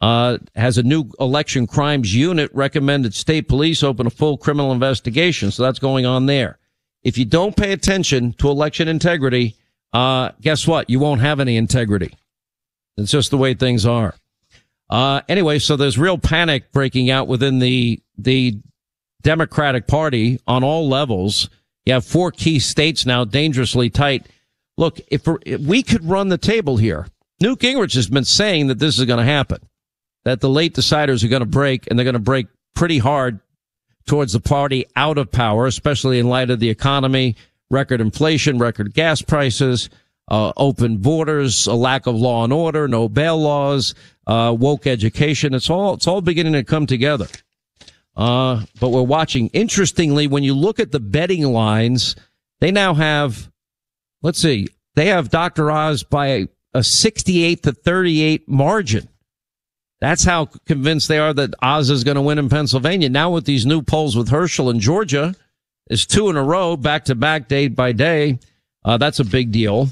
uh, 0.00 0.38
has 0.54 0.76
a 0.78 0.82
new 0.82 1.10
election 1.18 1.66
crimes 1.66 2.14
unit 2.14 2.50
recommended 2.52 3.14
state 3.14 3.48
police 3.48 3.82
open 3.82 4.06
a 4.06 4.10
full 4.10 4.36
criminal 4.36 4.72
investigation. 4.72 5.50
So 5.50 5.62
that's 5.62 5.78
going 5.78 6.06
on 6.06 6.26
there. 6.26 6.58
If 7.02 7.18
you 7.18 7.24
don't 7.24 7.56
pay 7.56 7.72
attention 7.72 8.32
to 8.34 8.48
election 8.48 8.88
integrity, 8.88 9.56
uh, 9.92 10.30
guess 10.40 10.66
what? 10.66 10.90
You 10.90 10.98
won't 10.98 11.20
have 11.20 11.40
any 11.40 11.56
integrity. 11.56 12.16
It's 12.96 13.10
just 13.10 13.30
the 13.30 13.38
way 13.38 13.54
things 13.54 13.86
are. 13.86 14.14
Uh, 14.90 15.22
anyway, 15.28 15.58
so 15.58 15.76
there's 15.76 15.98
real 15.98 16.18
panic 16.18 16.70
breaking 16.72 17.10
out 17.10 17.28
within 17.28 17.58
the, 17.58 18.02
the 18.18 18.58
Democratic 19.22 19.86
Party 19.86 20.38
on 20.46 20.62
all 20.62 20.88
levels. 20.88 21.48
You 21.86 21.94
have 21.94 22.04
four 22.04 22.30
key 22.30 22.58
states 22.58 23.06
now 23.06 23.24
dangerously 23.24 23.90
tight. 23.90 24.26
Look, 24.76 25.00
if, 25.08 25.26
we 25.60 25.82
could 25.82 26.04
run 26.04 26.28
the 26.28 26.38
table 26.38 26.76
here, 26.76 27.06
Newt 27.40 27.60
Gingrich 27.60 27.94
has 27.94 28.08
been 28.08 28.24
saying 28.24 28.68
that 28.68 28.78
this 28.78 28.98
is 28.98 29.04
going 29.04 29.18
to 29.18 29.24
happen 29.24 29.58
that 30.24 30.40
the 30.40 30.48
late 30.48 30.74
deciders 30.74 31.22
are 31.22 31.28
going 31.28 31.40
to 31.40 31.46
break 31.46 31.86
and 31.86 31.98
they're 31.98 32.04
going 32.04 32.14
to 32.14 32.18
break 32.18 32.46
pretty 32.74 32.98
hard 32.98 33.40
towards 34.06 34.32
the 34.32 34.40
party 34.40 34.86
out 34.96 35.18
of 35.18 35.30
power, 35.30 35.66
especially 35.66 36.18
in 36.18 36.28
light 36.28 36.50
of 36.50 36.60
the 36.60 36.70
economy, 36.70 37.36
record 37.70 38.00
inflation, 38.00 38.58
record 38.58 38.92
gas 38.94 39.22
prices, 39.22 39.88
uh, 40.28 40.52
open 40.56 40.98
borders, 40.98 41.66
a 41.66 41.74
lack 41.74 42.06
of 42.06 42.16
law 42.16 42.44
and 42.44 42.52
order, 42.52 42.88
no 42.88 43.08
bail 43.08 43.38
laws, 43.38 43.94
uh, 44.26 44.54
woke 44.58 44.86
education. 44.86 45.54
It's 45.54 45.70
all, 45.70 45.94
it's 45.94 46.06
all 46.06 46.20
beginning 46.20 46.54
to 46.54 46.64
come 46.64 46.86
together. 46.86 47.26
Uh, 48.16 48.62
but 48.80 48.90
we're 48.90 49.02
watching. 49.02 49.48
Interestingly, 49.48 50.26
when 50.26 50.42
you 50.42 50.54
look 50.54 50.80
at 50.80 50.92
the 50.92 51.00
betting 51.00 51.44
lines, 51.44 52.16
they 52.60 52.70
now 52.70 52.94
have, 52.94 53.50
let's 54.24 54.40
see, 54.40 54.66
they 54.96 55.06
have 55.06 55.30
Dr. 55.30 55.70
Oz 55.70 56.02
by 56.02 56.26
a, 56.26 56.48
a 56.72 56.82
68 56.82 57.62
to 57.62 57.72
38 57.72 58.48
margin. 58.48 59.08
That's 60.00 60.24
how 60.24 60.46
convinced 60.66 61.06
they 61.06 61.18
are 61.18 61.32
that 61.34 61.54
Oz 61.62 61.90
is 61.90 62.02
going 62.02 62.16
to 62.16 62.22
win 62.22 62.38
in 62.38 62.48
Pennsylvania. 62.48 63.08
Now 63.08 63.30
with 63.30 63.44
these 63.44 63.64
new 63.64 63.82
polls 63.82 64.16
with 64.16 64.30
Herschel 64.30 64.70
in 64.70 64.80
Georgia, 64.80 65.36
is 65.88 66.06
two 66.06 66.30
in 66.30 66.36
a 66.36 66.42
row, 66.42 66.76
back 66.76 67.04
to 67.04 67.14
back, 67.14 67.46
day 67.46 67.68
by 67.68 67.92
day. 67.92 68.38
Uh, 68.84 68.96
that's 68.96 69.20
a 69.20 69.24
big 69.24 69.52
deal. 69.52 69.88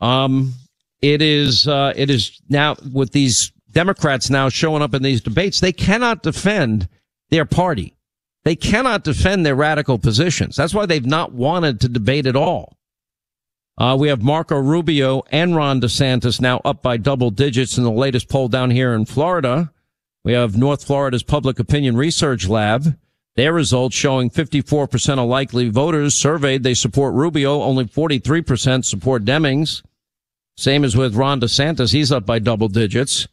Um, 0.00 0.54
it 1.00 1.20
is, 1.20 1.68
uh, 1.68 1.92
it 1.94 2.10
is 2.10 2.40
now 2.48 2.76
with 2.92 3.12
these 3.12 3.52
Democrats 3.70 4.30
now 4.30 4.48
showing 4.48 4.82
up 4.82 4.94
in 4.94 5.02
these 5.02 5.20
debates, 5.20 5.60
they 5.60 5.72
cannot 5.72 6.22
defend 6.22 6.88
their 7.30 7.44
party. 7.44 7.94
They 8.44 8.56
cannot 8.56 9.04
defend 9.04 9.44
their 9.46 9.54
radical 9.54 9.98
positions. 9.98 10.56
That's 10.56 10.74
why 10.74 10.86
they've 10.86 11.04
not 11.04 11.32
wanted 11.32 11.80
to 11.80 11.88
debate 11.88 12.26
at 12.26 12.36
all. 12.36 12.76
Uh, 13.78 13.96
we 13.98 14.08
have 14.08 14.22
Marco 14.22 14.58
Rubio 14.58 15.22
and 15.30 15.56
Ron 15.56 15.80
DeSantis 15.80 16.40
now 16.40 16.60
up 16.64 16.82
by 16.82 16.96
double 16.96 17.30
digits 17.30 17.78
in 17.78 17.84
the 17.84 17.90
latest 17.90 18.28
poll 18.28 18.48
down 18.48 18.70
here 18.70 18.92
in 18.92 19.06
Florida. 19.06 19.72
We 20.24 20.34
have 20.34 20.56
North 20.56 20.84
Florida's 20.84 21.22
Public 21.22 21.58
Opinion 21.58 21.96
Research 21.96 22.46
Lab. 22.46 22.96
Their 23.34 23.52
results 23.52 23.96
showing 23.96 24.30
54% 24.30 25.18
of 25.18 25.26
likely 25.26 25.70
voters 25.70 26.14
surveyed 26.14 26.62
they 26.62 26.74
support 26.74 27.14
Rubio, 27.14 27.62
only 27.62 27.86
43% 27.86 28.84
support 28.84 29.24
Demings. 29.24 29.82
Same 30.56 30.84
as 30.84 30.96
with 30.96 31.16
Ron 31.16 31.40
DeSantis, 31.40 31.92
he's 31.92 32.12
up 32.12 32.26
by 32.26 32.38
double 32.38 32.68
digits. 32.68 33.26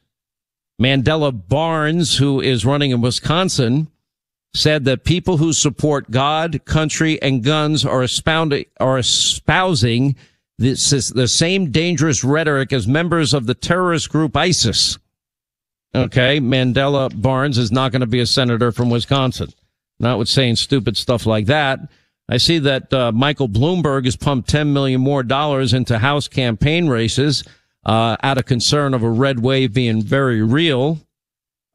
Mandela 0.82 1.34
Barnes, 1.48 2.18
who 2.18 2.40
is 2.40 2.66
running 2.66 2.92
in 2.92 3.02
Wisconsin, 3.02 3.90
said 4.54 4.86
that 4.86 5.04
people 5.04 5.38
who 5.38 5.54
support 5.54 6.10
God, 6.10 6.66
country, 6.66 7.22
and 7.22 7.43
guns 7.43 7.86
are, 7.86 8.06
are 8.80 8.97
espousing 8.97 10.16
this 10.60 10.91
is 10.91 11.08
the 11.08 11.30
same 11.30 11.72
dangerous 11.72 12.22
rhetoric 12.22 12.74
as 12.74 12.86
members 12.86 13.34
of 13.34 13.45
the 13.45 13.54
terrorist 13.54 14.10
group 14.10 14.36
ISIS. 14.36 14.97
Okay. 15.95 16.41
Mandela 16.41 17.10
Barnes 17.20 17.58
is 17.58 17.72
not 17.72 17.93
going 17.93 18.02
to 18.02 18.08
be 18.08 18.20
a 18.20 18.26
senator 18.26 18.74
from 18.74 18.89
Wisconsin. 18.89 19.54
Not 20.02 20.20
with 20.20 20.28
saying 20.28 20.58
stupid 20.58 20.97
stuff 20.97 21.26
like 21.26 21.45
that. 21.45 21.80
I 22.28 22.38
see 22.38 22.60
that 22.60 22.93
uh, 22.93 23.14
Michael 23.14 23.47
Bloomberg 23.47 24.04
has 24.04 24.18
pumped 24.18 24.50
10 24.50 24.74
million 24.74 25.00
more 25.00 25.24
dollars 25.24 25.74
into 25.74 25.97
House 25.97 26.28
campaign 26.28 26.88
races 26.89 27.45
uh, 27.86 28.18
out 28.22 28.38
of 28.38 28.45
concern 28.45 28.93
of 28.93 29.02
a 29.02 29.10
red 29.10 29.39
wave 29.39 29.74
being 29.74 30.02
very 30.02 30.41
real. 30.41 31.00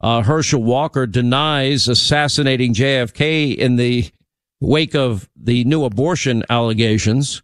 Uh, 0.05 0.21
Herschel 0.21 0.61
Walker 0.61 1.07
denies 1.07 1.87
assassinating 1.87 2.75
JFK 2.75 3.57
in 3.57 3.75
the 3.75 4.07
wake 4.61 4.93
of 4.93 5.27
the 5.35 5.63
new 5.63 5.83
abortion 5.83 6.43
allegations. 6.47 7.41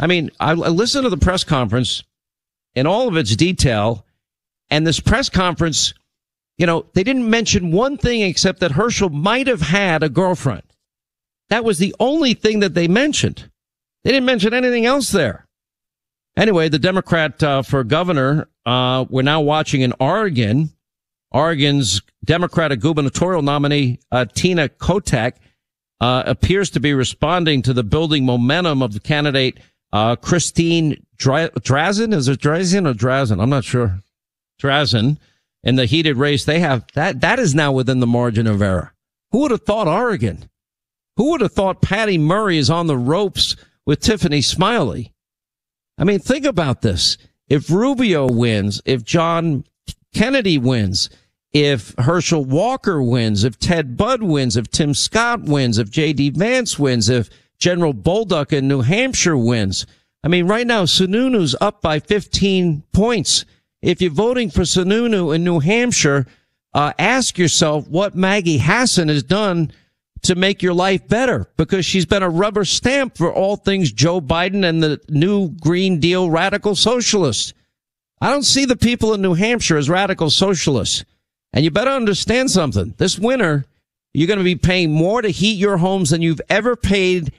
I 0.00 0.08
mean, 0.08 0.32
I, 0.40 0.50
I 0.50 0.54
listened 0.54 1.04
to 1.04 1.08
the 1.08 1.16
press 1.16 1.44
conference 1.44 2.02
in 2.74 2.88
all 2.88 3.06
of 3.06 3.16
its 3.16 3.36
detail, 3.36 4.04
and 4.70 4.84
this 4.84 4.98
press 4.98 5.28
conference, 5.28 5.94
you 6.58 6.66
know, 6.66 6.84
they 6.94 7.04
didn't 7.04 7.30
mention 7.30 7.70
one 7.70 7.96
thing 7.96 8.22
except 8.22 8.58
that 8.58 8.72
Herschel 8.72 9.10
might 9.10 9.46
have 9.46 9.62
had 9.62 10.02
a 10.02 10.08
girlfriend. 10.08 10.64
That 11.48 11.64
was 11.64 11.78
the 11.78 11.94
only 12.00 12.34
thing 12.34 12.58
that 12.58 12.74
they 12.74 12.88
mentioned. 12.88 13.48
They 14.02 14.10
didn't 14.10 14.26
mention 14.26 14.52
anything 14.52 14.84
else 14.84 15.12
there. 15.12 15.46
Anyway, 16.36 16.68
the 16.68 16.80
Democrat 16.80 17.40
uh, 17.40 17.62
for 17.62 17.84
governor, 17.84 18.48
uh, 18.66 19.04
we're 19.08 19.22
now 19.22 19.42
watching 19.42 19.82
in 19.82 19.92
Oregon. 20.00 20.70
Oregon's 21.34 22.00
Democratic 22.24 22.80
gubernatorial 22.80 23.42
nominee, 23.42 23.98
uh, 24.12 24.24
Tina 24.24 24.68
Kotek, 24.68 25.32
uh, 26.00 26.22
appears 26.26 26.70
to 26.70 26.80
be 26.80 26.94
responding 26.94 27.60
to 27.62 27.72
the 27.72 27.82
building 27.82 28.24
momentum 28.24 28.82
of 28.82 28.92
the 28.92 29.00
candidate, 29.00 29.58
uh, 29.92 30.14
Christine 30.16 31.04
Dra- 31.16 31.50
Drazan. 31.50 32.14
Is 32.14 32.28
it 32.28 32.40
Drazen 32.40 32.88
or 32.88 32.94
Drazen? 32.94 33.42
I'm 33.42 33.50
not 33.50 33.64
sure. 33.64 34.00
Drazan. 34.62 35.18
In 35.64 35.76
the 35.76 35.86
heated 35.86 36.18
race 36.18 36.44
they 36.44 36.60
have, 36.60 36.84
that, 36.94 37.22
that 37.22 37.38
is 37.38 37.54
now 37.54 37.72
within 37.72 38.00
the 38.00 38.06
margin 38.06 38.46
of 38.46 38.60
error. 38.60 38.92
Who 39.32 39.40
would 39.40 39.50
have 39.50 39.62
thought 39.62 39.88
Oregon? 39.88 40.50
Who 41.16 41.30
would 41.30 41.40
have 41.40 41.52
thought 41.52 41.80
Patty 41.80 42.18
Murray 42.18 42.58
is 42.58 42.70
on 42.70 42.86
the 42.86 42.98
ropes 42.98 43.56
with 43.86 44.00
Tiffany 44.00 44.42
Smiley? 44.42 45.12
I 45.96 46.04
mean, 46.04 46.18
think 46.18 46.44
about 46.44 46.82
this. 46.82 47.16
If 47.48 47.70
Rubio 47.70 48.28
wins, 48.30 48.82
if 48.84 49.04
John 49.04 49.64
Kennedy 50.12 50.58
wins, 50.58 51.08
if 51.54 51.94
Herschel 51.96 52.44
Walker 52.44 53.00
wins, 53.00 53.44
if 53.44 53.58
Ted 53.58 53.96
Budd 53.96 54.22
wins, 54.22 54.56
if 54.56 54.70
Tim 54.70 54.92
Scott 54.92 55.44
wins, 55.44 55.78
if 55.78 55.88
J.D. 55.88 56.30
Vance 56.30 56.78
wins, 56.78 57.08
if 57.08 57.30
General 57.58 57.94
Bolduc 57.94 58.52
in 58.52 58.66
New 58.66 58.80
Hampshire 58.80 59.36
wins. 59.36 59.86
I 60.24 60.28
mean, 60.28 60.48
right 60.48 60.66
now, 60.66 60.84
Sununu's 60.84 61.54
up 61.60 61.80
by 61.80 62.00
15 62.00 62.82
points. 62.92 63.44
If 63.80 64.02
you're 64.02 64.10
voting 64.10 64.50
for 64.50 64.62
Sununu 64.62 65.34
in 65.34 65.44
New 65.44 65.60
Hampshire, 65.60 66.26
uh, 66.74 66.92
ask 66.98 67.38
yourself 67.38 67.86
what 67.86 68.16
Maggie 68.16 68.58
Hassan 68.58 69.08
has 69.08 69.22
done 69.22 69.70
to 70.22 70.34
make 70.34 70.62
your 70.62 70.74
life 70.74 71.06
better 71.06 71.46
because 71.56 71.86
she's 71.86 72.06
been 72.06 72.22
a 72.22 72.30
rubber 72.30 72.64
stamp 72.64 73.16
for 73.16 73.32
all 73.32 73.56
things 73.56 73.92
Joe 73.92 74.20
Biden 74.20 74.66
and 74.66 74.82
the 74.82 75.00
new 75.08 75.50
Green 75.50 76.00
Deal 76.00 76.30
radical 76.30 76.74
socialists. 76.74 77.52
I 78.20 78.30
don't 78.30 78.42
see 78.42 78.64
the 78.64 78.76
people 78.76 79.14
in 79.14 79.22
New 79.22 79.34
Hampshire 79.34 79.76
as 79.76 79.90
radical 79.90 80.30
socialists. 80.30 81.04
And 81.54 81.64
you 81.64 81.70
better 81.70 81.92
understand 81.92 82.50
something. 82.50 82.94
This 82.98 83.16
winter, 83.16 83.64
you're 84.12 84.26
going 84.26 84.40
to 84.40 84.44
be 84.44 84.56
paying 84.56 84.92
more 84.92 85.22
to 85.22 85.28
heat 85.28 85.54
your 85.54 85.76
homes 85.76 86.10
than 86.10 86.20
you've 86.20 86.40
ever 86.50 86.74
paid, 86.74 87.32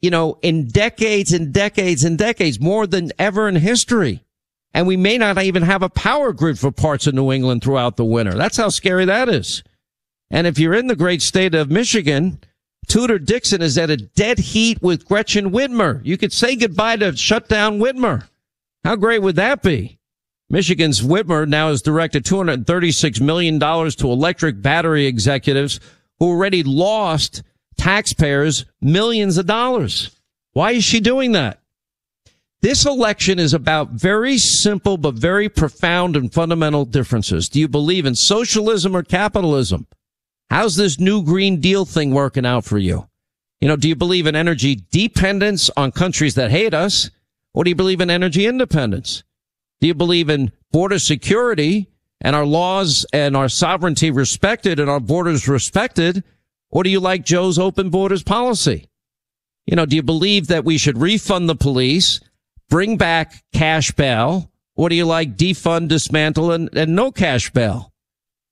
you 0.00 0.10
know, 0.10 0.36
in 0.42 0.66
decades 0.66 1.32
and 1.32 1.54
decades 1.54 2.02
and 2.02 2.18
decades, 2.18 2.60
more 2.60 2.88
than 2.88 3.12
ever 3.20 3.48
in 3.48 3.54
history. 3.54 4.20
And 4.74 4.86
we 4.86 4.96
may 4.96 5.16
not 5.16 5.40
even 5.40 5.62
have 5.62 5.82
a 5.82 5.88
power 5.88 6.32
grid 6.32 6.58
for 6.58 6.72
parts 6.72 7.06
of 7.06 7.14
New 7.14 7.30
England 7.30 7.62
throughout 7.62 7.96
the 7.96 8.04
winter. 8.04 8.34
That's 8.34 8.56
how 8.56 8.68
scary 8.68 9.04
that 9.04 9.28
is. 9.28 9.62
And 10.28 10.46
if 10.46 10.58
you're 10.58 10.74
in 10.74 10.88
the 10.88 10.96
great 10.96 11.22
state 11.22 11.54
of 11.54 11.70
Michigan, 11.70 12.40
Tudor 12.88 13.20
Dixon 13.20 13.62
is 13.62 13.78
at 13.78 13.90
a 13.90 13.96
dead 13.96 14.40
heat 14.40 14.82
with 14.82 15.06
Gretchen 15.06 15.52
Whitmer. 15.52 16.00
You 16.02 16.18
could 16.18 16.32
say 16.32 16.56
goodbye 16.56 16.96
to 16.96 17.14
shut 17.16 17.48
down 17.48 17.78
Whitmer. 17.78 18.26
How 18.82 18.96
great 18.96 19.22
would 19.22 19.36
that 19.36 19.62
be? 19.62 19.98
Michigan's 20.52 21.00
Whitmer 21.00 21.48
now 21.48 21.70
has 21.70 21.80
directed 21.80 22.24
$236 22.24 23.22
million 23.22 23.58
to 23.58 24.12
electric 24.12 24.60
battery 24.60 25.06
executives 25.06 25.80
who 26.18 26.26
already 26.26 26.62
lost 26.62 27.42
taxpayers 27.78 28.66
millions 28.82 29.38
of 29.38 29.46
dollars. 29.46 30.14
Why 30.52 30.72
is 30.72 30.84
she 30.84 31.00
doing 31.00 31.32
that? 31.32 31.60
This 32.60 32.84
election 32.84 33.38
is 33.38 33.54
about 33.54 33.92
very 33.92 34.36
simple 34.36 34.98
but 34.98 35.14
very 35.14 35.48
profound 35.48 36.16
and 36.16 36.30
fundamental 36.30 36.84
differences. 36.84 37.48
Do 37.48 37.58
you 37.58 37.66
believe 37.66 38.04
in 38.04 38.14
socialism 38.14 38.94
or 38.94 39.02
capitalism? 39.02 39.86
How's 40.50 40.76
this 40.76 41.00
new 41.00 41.24
Green 41.24 41.60
Deal 41.60 41.86
thing 41.86 42.12
working 42.12 42.44
out 42.44 42.66
for 42.66 42.76
you? 42.76 43.08
You 43.62 43.68
know, 43.68 43.76
do 43.76 43.88
you 43.88 43.96
believe 43.96 44.26
in 44.26 44.36
energy 44.36 44.82
dependence 44.90 45.70
on 45.78 45.92
countries 45.92 46.34
that 46.34 46.50
hate 46.50 46.74
us? 46.74 47.08
Or 47.54 47.64
do 47.64 47.70
you 47.70 47.74
believe 47.74 48.02
in 48.02 48.10
energy 48.10 48.46
independence? 48.46 49.24
Do 49.82 49.88
you 49.88 49.94
believe 49.94 50.30
in 50.30 50.52
border 50.70 51.00
security 51.00 51.90
and 52.20 52.36
our 52.36 52.46
laws 52.46 53.04
and 53.12 53.36
our 53.36 53.48
sovereignty 53.48 54.12
respected 54.12 54.78
and 54.78 54.88
our 54.88 55.00
borders 55.00 55.48
respected? 55.48 56.22
Or 56.70 56.84
do 56.84 56.88
you 56.88 57.00
like 57.00 57.24
Joe's 57.24 57.58
open 57.58 57.90
borders 57.90 58.22
policy? 58.22 58.88
You 59.66 59.74
know, 59.74 59.84
do 59.84 59.96
you 59.96 60.04
believe 60.04 60.46
that 60.46 60.64
we 60.64 60.78
should 60.78 60.98
refund 60.98 61.48
the 61.48 61.56
police, 61.56 62.20
bring 62.70 62.96
back 62.96 63.42
cash 63.52 63.90
bail? 63.90 64.52
Or 64.76 64.88
do 64.88 64.94
you 64.94 65.04
like 65.04 65.36
defund, 65.36 65.88
dismantle, 65.88 66.52
and, 66.52 66.72
and 66.76 66.94
no 66.94 67.10
cash 67.10 67.50
bail? 67.50 67.92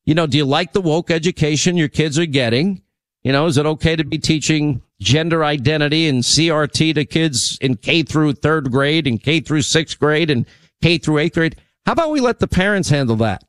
You 0.05 0.17
know, 0.17 0.27
do 0.27 0.37
you 0.37 0.45
like 0.45 0.73
the 0.73 0.81
woke 0.81 1.13
education 1.13 1.77
your 1.77 1.87
kids 1.87 2.19
are 2.19 2.27
getting? 2.27 2.83
You 3.23 3.31
know, 3.31 3.47
is 3.47 3.57
it 3.57 3.67
okay 3.67 3.95
to 3.95 4.03
be 4.03 4.19
teaching 4.19 4.83
gender 5.01 5.45
identity 5.45 6.09
and 6.09 6.25
CRT 6.25 6.97
to 6.97 7.05
kids 7.05 7.57
in 7.61 7.77
K 7.77 8.03
through 8.03 8.33
third 8.33 8.73
grade 8.73 9.07
and 9.07 9.23
K 9.23 9.39
through 9.39 9.63
sixth 9.63 10.01
grade 10.01 10.29
and 10.29 10.45
K 10.83 10.99
through 10.99 11.19
eighth 11.19 11.35
grade? 11.35 11.57
How 11.87 11.93
about 11.93 12.11
we 12.11 12.21
let 12.21 12.39
the 12.39 12.49
parents 12.49 12.91
handle 12.91 13.17
that? 13.17 13.45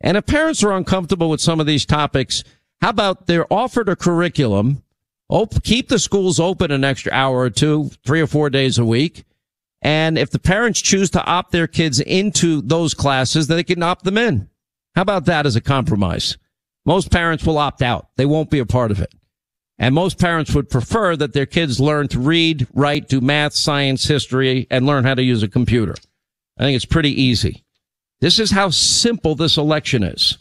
And 0.00 0.16
if 0.16 0.26
parents 0.26 0.62
are 0.62 0.72
uncomfortable 0.72 1.30
with 1.30 1.40
some 1.40 1.60
of 1.60 1.66
these 1.66 1.86
topics, 1.86 2.44
how 2.80 2.90
about 2.90 3.26
they're 3.26 3.50
offered 3.52 3.88
a 3.88 3.96
curriculum? 3.96 4.82
Op- 5.28 5.62
keep 5.64 5.88
the 5.88 5.98
schools 5.98 6.38
open 6.38 6.70
an 6.70 6.84
extra 6.84 7.12
hour 7.12 7.38
or 7.38 7.50
two, 7.50 7.90
three 8.04 8.20
or 8.20 8.26
four 8.26 8.50
days 8.50 8.78
a 8.78 8.84
week. 8.84 9.24
And 9.82 10.18
if 10.18 10.30
the 10.30 10.38
parents 10.38 10.80
choose 10.80 11.10
to 11.10 11.24
opt 11.24 11.52
their 11.52 11.66
kids 11.66 12.00
into 12.00 12.60
those 12.60 12.94
classes, 12.94 13.46
then 13.46 13.56
they 13.56 13.64
can 13.64 13.82
opt 13.82 14.04
them 14.04 14.18
in. 14.18 14.48
How 14.94 15.02
about 15.02 15.26
that 15.26 15.46
as 15.46 15.56
a 15.56 15.60
compromise? 15.60 16.38
Most 16.84 17.10
parents 17.10 17.44
will 17.44 17.58
opt 17.58 17.82
out. 17.82 18.08
They 18.16 18.26
won't 18.26 18.50
be 18.50 18.58
a 18.58 18.66
part 18.66 18.90
of 18.90 19.00
it. 19.00 19.12
And 19.78 19.94
most 19.94 20.18
parents 20.18 20.54
would 20.54 20.70
prefer 20.70 21.16
that 21.16 21.34
their 21.34 21.44
kids 21.44 21.80
learn 21.80 22.08
to 22.08 22.18
read, 22.18 22.66
write, 22.72 23.08
do 23.08 23.20
math, 23.20 23.54
science, 23.54 24.06
history, 24.06 24.66
and 24.70 24.86
learn 24.86 25.04
how 25.04 25.14
to 25.14 25.22
use 25.22 25.42
a 25.42 25.48
computer. 25.48 25.96
I 26.58 26.64
think 26.64 26.76
it's 26.76 26.84
pretty 26.84 27.20
easy. 27.22 27.64
This 28.20 28.38
is 28.38 28.50
how 28.50 28.70
simple 28.70 29.34
this 29.34 29.56
election 29.56 30.02
is. 30.02 30.38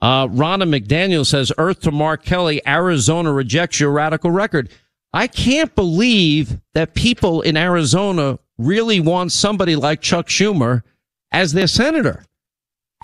Uh, 0.00 0.26
Ronna 0.28 0.68
McDaniel 0.68 1.26
says, 1.26 1.52
Earth 1.58 1.80
to 1.82 1.90
Mark 1.90 2.24
Kelly, 2.24 2.60
Arizona 2.66 3.32
rejects 3.32 3.80
your 3.80 3.92
radical 3.92 4.30
record. 4.30 4.70
I 5.12 5.26
can't 5.26 5.74
believe 5.74 6.58
that 6.74 6.94
people 6.94 7.42
in 7.42 7.56
Arizona 7.56 8.38
really 8.58 9.00
want 9.00 9.32
somebody 9.32 9.76
like 9.76 10.00
Chuck 10.00 10.28
Schumer 10.28 10.82
as 11.30 11.52
their 11.52 11.66
senator. 11.66 12.24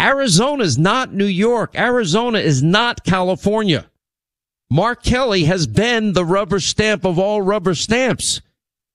Arizona 0.01 0.65
is 0.65 0.79
not 0.79 1.13
New 1.13 1.27
York. 1.27 1.77
Arizona 1.77 2.39
is 2.39 2.63
not 2.63 3.05
California. 3.05 3.87
Mark 4.71 5.03
Kelly 5.03 5.45
has 5.45 5.67
been 5.67 6.13
the 6.13 6.25
rubber 6.25 6.61
stamp 6.61 7.05
of 7.05 7.19
all 7.19 7.43
rubber 7.43 7.75
stamps. 7.75 8.41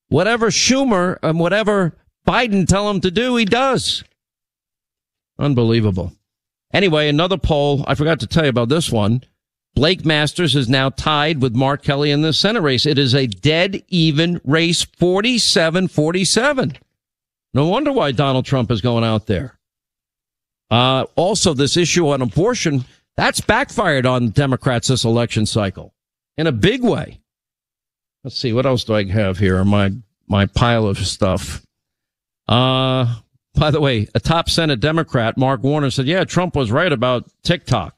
Whatever 0.08 0.50
Schumer 0.50 1.18
and 1.24 1.40
whatever 1.40 1.98
Biden 2.28 2.68
tell 2.68 2.90
him 2.90 3.02
to 3.02 3.12
do, 3.12 3.36
he 3.36 3.46
does. 3.46 4.04
Unbelievable. 5.38 6.14
Anyway, 6.74 7.08
another 7.08 7.38
poll. 7.38 7.84
I 7.88 7.96
forgot 7.96 8.20
to 8.22 8.28
tell 8.28 8.44
you 8.44 8.50
about 8.50 8.70
this 8.70 8.92
one. 8.92 9.24
Blake 9.76 10.06
Masters 10.06 10.56
is 10.56 10.70
now 10.70 10.90
tied 10.90 11.42
with 11.42 11.56
Mark 11.56 11.84
Kelly 11.84 12.12
in 12.12 12.22
the 12.22 12.34
Senate 12.34 12.62
race. 12.62 12.86
It 12.86 13.00
is 13.00 13.16
a 13.16 13.26
dead 13.26 13.84
even 13.90 14.40
race, 14.44 14.84
47 14.84 15.88
47. 15.88 16.78
No 17.56 17.68
wonder 17.68 17.92
why 17.92 18.12
Donald 18.12 18.46
Trump 18.46 18.72
is 18.72 18.82
going 18.82 19.04
out 19.04 19.26
there. 19.26 19.58
Uh, 20.70 21.06
also, 21.16 21.54
this 21.54 21.78
issue 21.78 22.08
on 22.10 22.22
abortion, 22.22 22.86
that's 23.16 23.42
backfired 23.42 24.06
on 24.06 24.30
Democrats 24.30 24.88
this 24.88 25.06
election 25.06 25.46
cycle 25.46 25.94
in 26.38 26.48
a 26.48 26.52
big 26.52 26.84
way. 26.84 27.20
Let's 28.24 28.38
see, 28.38 28.54
what 28.54 28.66
else 28.66 28.84
do 28.84 28.96
I 28.96 29.04
have 29.06 29.38
here? 29.38 29.64
My, 29.64 29.92
my 30.28 30.46
pile 30.46 30.88
of 30.88 30.98
stuff. 31.00 31.64
Uh, 32.48 33.16
by 33.56 33.72
the 33.72 33.82
way, 33.82 34.08
a 34.16 34.20
top 34.20 34.50
Senate 34.50 34.80
Democrat, 34.80 35.38
Mark 35.38 35.64
Warner, 35.64 35.92
said, 35.92 36.08
yeah, 36.08 36.24
Trump 36.24 36.56
was 36.56 36.72
right 36.72 36.92
about 36.92 37.30
TikTok. 37.44 37.98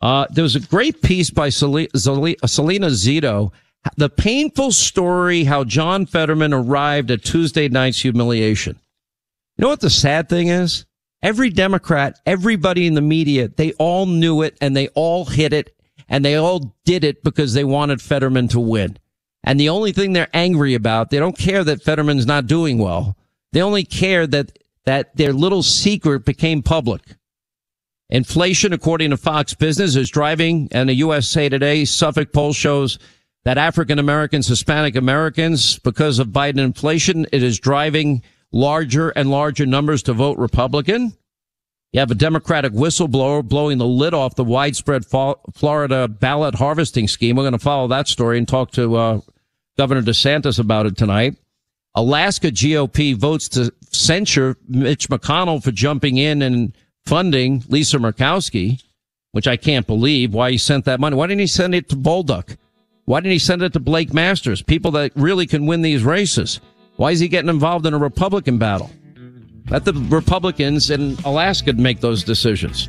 Uh, 0.00 0.26
there 0.30 0.42
was 0.42 0.56
a 0.56 0.60
great 0.60 1.00
piece 1.02 1.30
by 1.30 1.48
Selena 1.48 1.88
Zito, 1.94 3.52
the 3.96 4.10
painful 4.10 4.72
story 4.72 5.44
how 5.44 5.64
John 5.64 6.06
Fetterman 6.06 6.52
arrived 6.52 7.10
at 7.10 7.24
Tuesday 7.24 7.68
night's 7.68 8.00
humiliation. 8.00 8.78
You 9.56 9.62
know 9.62 9.68
what 9.68 9.80
the 9.80 9.90
sad 9.90 10.28
thing 10.28 10.48
is? 10.48 10.84
Every 11.22 11.50
Democrat, 11.50 12.18
everybody 12.26 12.86
in 12.86 12.94
the 12.94 13.00
media, 13.00 13.48
they 13.48 13.72
all 13.74 14.06
knew 14.06 14.42
it 14.42 14.56
and 14.60 14.76
they 14.76 14.88
all 14.88 15.24
hit 15.24 15.52
it 15.52 15.74
and 16.08 16.24
they 16.24 16.34
all 16.34 16.74
did 16.84 17.04
it 17.04 17.22
because 17.22 17.54
they 17.54 17.64
wanted 17.64 18.02
Fetterman 18.02 18.48
to 18.48 18.60
win. 18.60 18.98
And 19.46 19.60
the 19.60 19.68
only 19.68 19.92
thing 19.92 20.12
they're 20.12 20.28
angry 20.34 20.74
about, 20.74 21.10
they 21.10 21.20
don't 21.20 21.38
care 21.38 21.62
that 21.62 21.82
Fetterman's 21.82 22.26
not 22.26 22.48
doing 22.48 22.78
well. 22.78 23.16
They 23.52 23.62
only 23.62 23.84
care 23.84 24.26
that, 24.26 24.58
that 24.84 25.16
their 25.16 25.32
little 25.32 25.62
secret 25.62 26.24
became 26.24 26.62
public. 26.62 27.00
Inflation, 28.10 28.72
according 28.72 29.10
to 29.10 29.16
Fox 29.16 29.54
Business, 29.54 29.94
is 29.94 30.10
driving, 30.10 30.68
and 30.72 30.88
the 30.88 30.94
USA 30.94 31.48
Today 31.48 31.84
Suffolk 31.84 32.32
poll 32.32 32.52
shows 32.52 32.98
that 33.44 33.56
African 33.56 34.00
Americans, 34.00 34.48
Hispanic 34.48 34.96
Americans, 34.96 35.78
because 35.78 36.18
of 36.18 36.28
Biden 36.28 36.58
inflation, 36.58 37.26
it 37.32 37.44
is 37.44 37.60
driving 37.60 38.22
larger 38.52 39.10
and 39.10 39.30
larger 39.30 39.64
numbers 39.64 40.02
to 40.04 40.12
vote 40.12 40.38
Republican. 40.38 41.16
You 41.92 42.00
have 42.00 42.10
a 42.10 42.16
Democratic 42.16 42.72
whistleblower 42.72 43.44
blowing 43.44 43.78
the 43.78 43.86
lid 43.86 44.12
off 44.12 44.34
the 44.34 44.44
widespread 44.44 45.04
Florida 45.06 46.08
ballot 46.08 46.56
harvesting 46.56 47.06
scheme. 47.06 47.36
We're 47.36 47.44
going 47.44 47.52
to 47.52 47.58
follow 47.58 47.88
that 47.88 48.08
story 48.08 48.38
and 48.38 48.46
talk 48.46 48.72
to 48.72 48.96
uh, 48.96 49.20
Governor 49.78 50.02
DeSantis 50.02 50.58
about 50.58 50.86
it 50.86 50.96
tonight. 50.96 51.36
Alaska 51.94 52.48
GOP 52.48 53.14
votes 53.14 53.48
to 53.50 53.72
censure 53.90 54.56
Mitch 54.68 55.08
McConnell 55.08 55.62
for 55.62 55.70
jumping 55.70 56.16
in 56.16 56.42
and 56.42 56.76
funding 57.04 57.64
Lisa 57.68 57.98
Murkowski, 57.98 58.82
which 59.32 59.46
I 59.46 59.56
can't 59.56 59.86
believe 59.86 60.34
why 60.34 60.50
he 60.50 60.58
sent 60.58 60.84
that 60.86 61.00
money. 61.00 61.16
Why 61.16 61.26
didn't 61.26 61.40
he 61.40 61.46
send 61.46 61.74
it 61.74 61.88
to 61.90 61.96
Bolduc? 61.96 62.56
Why 63.04 63.20
didn't 63.20 63.32
he 63.32 63.38
send 63.38 63.62
it 63.62 63.72
to 63.74 63.80
Blake 63.80 64.12
Masters? 64.12 64.62
People 64.62 64.90
that 64.92 65.12
really 65.14 65.46
can 65.46 65.66
win 65.66 65.82
these 65.82 66.02
races. 66.02 66.60
Why 66.96 67.12
is 67.12 67.20
he 67.20 67.28
getting 67.28 67.50
involved 67.50 67.86
in 67.86 67.94
a 67.94 67.98
Republican 67.98 68.58
battle? 68.58 68.90
Let 69.70 69.84
the 69.84 69.92
Republicans 69.92 70.90
in 70.90 71.16
Alaska 71.24 71.72
make 71.72 72.00
those 72.00 72.24
decisions. 72.24 72.88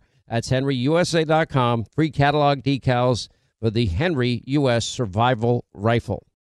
That's 0.31 0.49
henryusa.com. 0.49 1.85
Free 1.93 2.09
catalog 2.09 2.59
decals 2.63 3.27
for 3.59 3.69
the 3.69 3.87
Henry 3.87 4.41
U.S. 4.45 4.85
Survival 4.85 5.65
Rifle. 5.73 6.25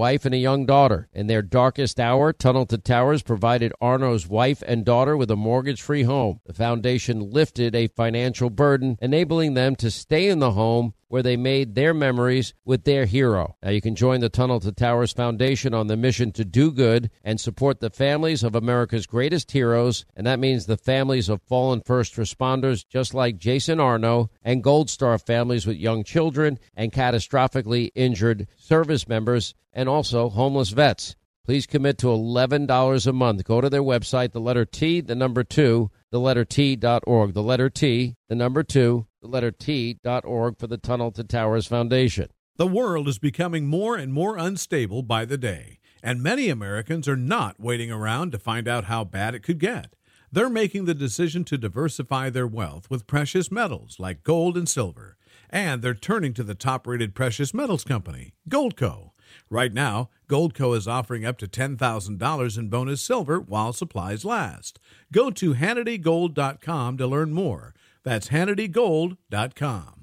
wife 0.00 0.24
and 0.24 0.34
a 0.34 0.38
young 0.38 0.64
daughter. 0.64 1.10
In 1.12 1.26
their 1.26 1.42
darkest 1.42 2.00
hour, 2.00 2.32
Tunnel 2.32 2.64
to 2.64 2.78
Towers 2.78 3.22
provided 3.22 3.70
Arno's 3.82 4.26
wife 4.26 4.62
and 4.66 4.82
daughter 4.82 5.14
with 5.14 5.30
a 5.30 5.36
mortgage 5.36 5.82
free 5.82 6.04
home. 6.04 6.40
The 6.46 6.54
foundation 6.54 7.30
lifted 7.30 7.74
a 7.74 7.88
financial 7.88 8.48
burden, 8.48 8.96
enabling 9.02 9.52
them 9.52 9.76
to 9.76 9.90
stay 9.90 10.28
in 10.30 10.38
the 10.38 10.52
home 10.52 10.94
where 11.08 11.22
they 11.24 11.36
made 11.36 11.74
their 11.74 11.92
memories 11.92 12.54
with 12.64 12.84
their 12.84 13.04
hero. 13.04 13.56
Now 13.62 13.70
you 13.70 13.82
can 13.82 13.96
join 13.96 14.20
the 14.20 14.28
Tunnel 14.30 14.60
to 14.60 14.72
Towers 14.72 15.12
Foundation 15.12 15.74
on 15.74 15.88
the 15.88 15.96
mission 15.96 16.30
to 16.32 16.44
do 16.44 16.70
good 16.70 17.10
and 17.24 17.38
support 17.38 17.80
the 17.80 17.90
families 17.90 18.44
of 18.44 18.54
America's 18.54 19.06
greatest 19.06 19.50
heroes, 19.50 20.06
and 20.16 20.26
that 20.26 20.38
means 20.38 20.64
the 20.64 20.76
families 20.76 21.28
of 21.28 21.42
fallen 21.42 21.82
first 21.84 22.14
responders 22.14 22.86
just 22.88 23.12
like 23.12 23.38
Jason 23.38 23.80
Arno 23.80 24.30
and 24.42 24.62
Gold 24.62 24.88
Star 24.88 25.18
families 25.18 25.66
with 25.66 25.76
young 25.76 26.04
children 26.04 26.58
and 26.74 26.92
catastrophically 26.92 27.90
injured 27.96 28.46
service 28.56 29.08
members 29.08 29.54
and 29.72 29.88
also 29.90 30.28
homeless 30.28 30.70
vets. 30.70 31.16
Please 31.44 31.66
commit 31.66 31.98
to 31.98 32.06
$11 32.06 33.06
a 33.06 33.12
month. 33.12 33.44
Go 33.44 33.60
to 33.60 33.68
their 33.68 33.82
website, 33.82 34.32
the 34.32 34.40
letter 34.40 34.64
T, 34.64 35.00
the 35.00 35.14
number 35.14 35.42
two, 35.42 35.90
the 36.10 36.20
letter 36.20 36.44
T.org. 36.44 37.34
The 37.34 37.42
letter 37.42 37.68
T, 37.68 38.14
the 38.28 38.34
number 38.34 38.62
two, 38.62 39.06
the 39.20 39.28
letter 39.28 39.50
T.org 39.50 40.58
for 40.58 40.66
the 40.66 40.78
Tunnel 40.78 41.10
to 41.12 41.24
Towers 41.24 41.66
Foundation. 41.66 42.28
The 42.56 42.66
world 42.66 43.08
is 43.08 43.18
becoming 43.18 43.66
more 43.66 43.96
and 43.96 44.12
more 44.12 44.36
unstable 44.36 45.02
by 45.02 45.24
the 45.24 45.38
day, 45.38 45.78
and 46.02 46.22
many 46.22 46.48
Americans 46.50 47.08
are 47.08 47.16
not 47.16 47.58
waiting 47.58 47.90
around 47.90 48.32
to 48.32 48.38
find 48.38 48.68
out 48.68 48.84
how 48.84 49.02
bad 49.04 49.34
it 49.34 49.42
could 49.42 49.58
get. 49.58 49.96
They're 50.30 50.50
making 50.50 50.84
the 50.84 50.94
decision 50.94 51.42
to 51.44 51.58
diversify 51.58 52.30
their 52.30 52.46
wealth 52.46 52.88
with 52.88 53.06
precious 53.06 53.50
metals 53.50 53.98
like 53.98 54.22
gold 54.22 54.56
and 54.56 54.68
silver, 54.68 55.16
and 55.48 55.82
they're 55.82 55.94
turning 55.94 56.34
to 56.34 56.44
the 56.44 56.54
top 56.54 56.86
rated 56.86 57.14
precious 57.14 57.52
metals 57.52 57.82
company, 57.82 58.34
Goldco. 58.48 59.09
Right 59.50 59.72
now, 59.72 60.10
Goldco 60.28 60.76
is 60.76 60.86
offering 60.86 61.24
up 61.24 61.36
to 61.38 61.48
$10,000 61.48 62.58
in 62.58 62.68
bonus 62.68 63.02
silver 63.02 63.40
while 63.40 63.72
supplies 63.72 64.24
last. 64.24 64.78
Go 65.12 65.30
to 65.32 65.54
HannityGold.com 65.54 66.96
to 66.98 67.06
learn 67.06 67.32
more. 67.32 67.74
That's 68.04 68.28
HannityGold.com. 68.28 69.99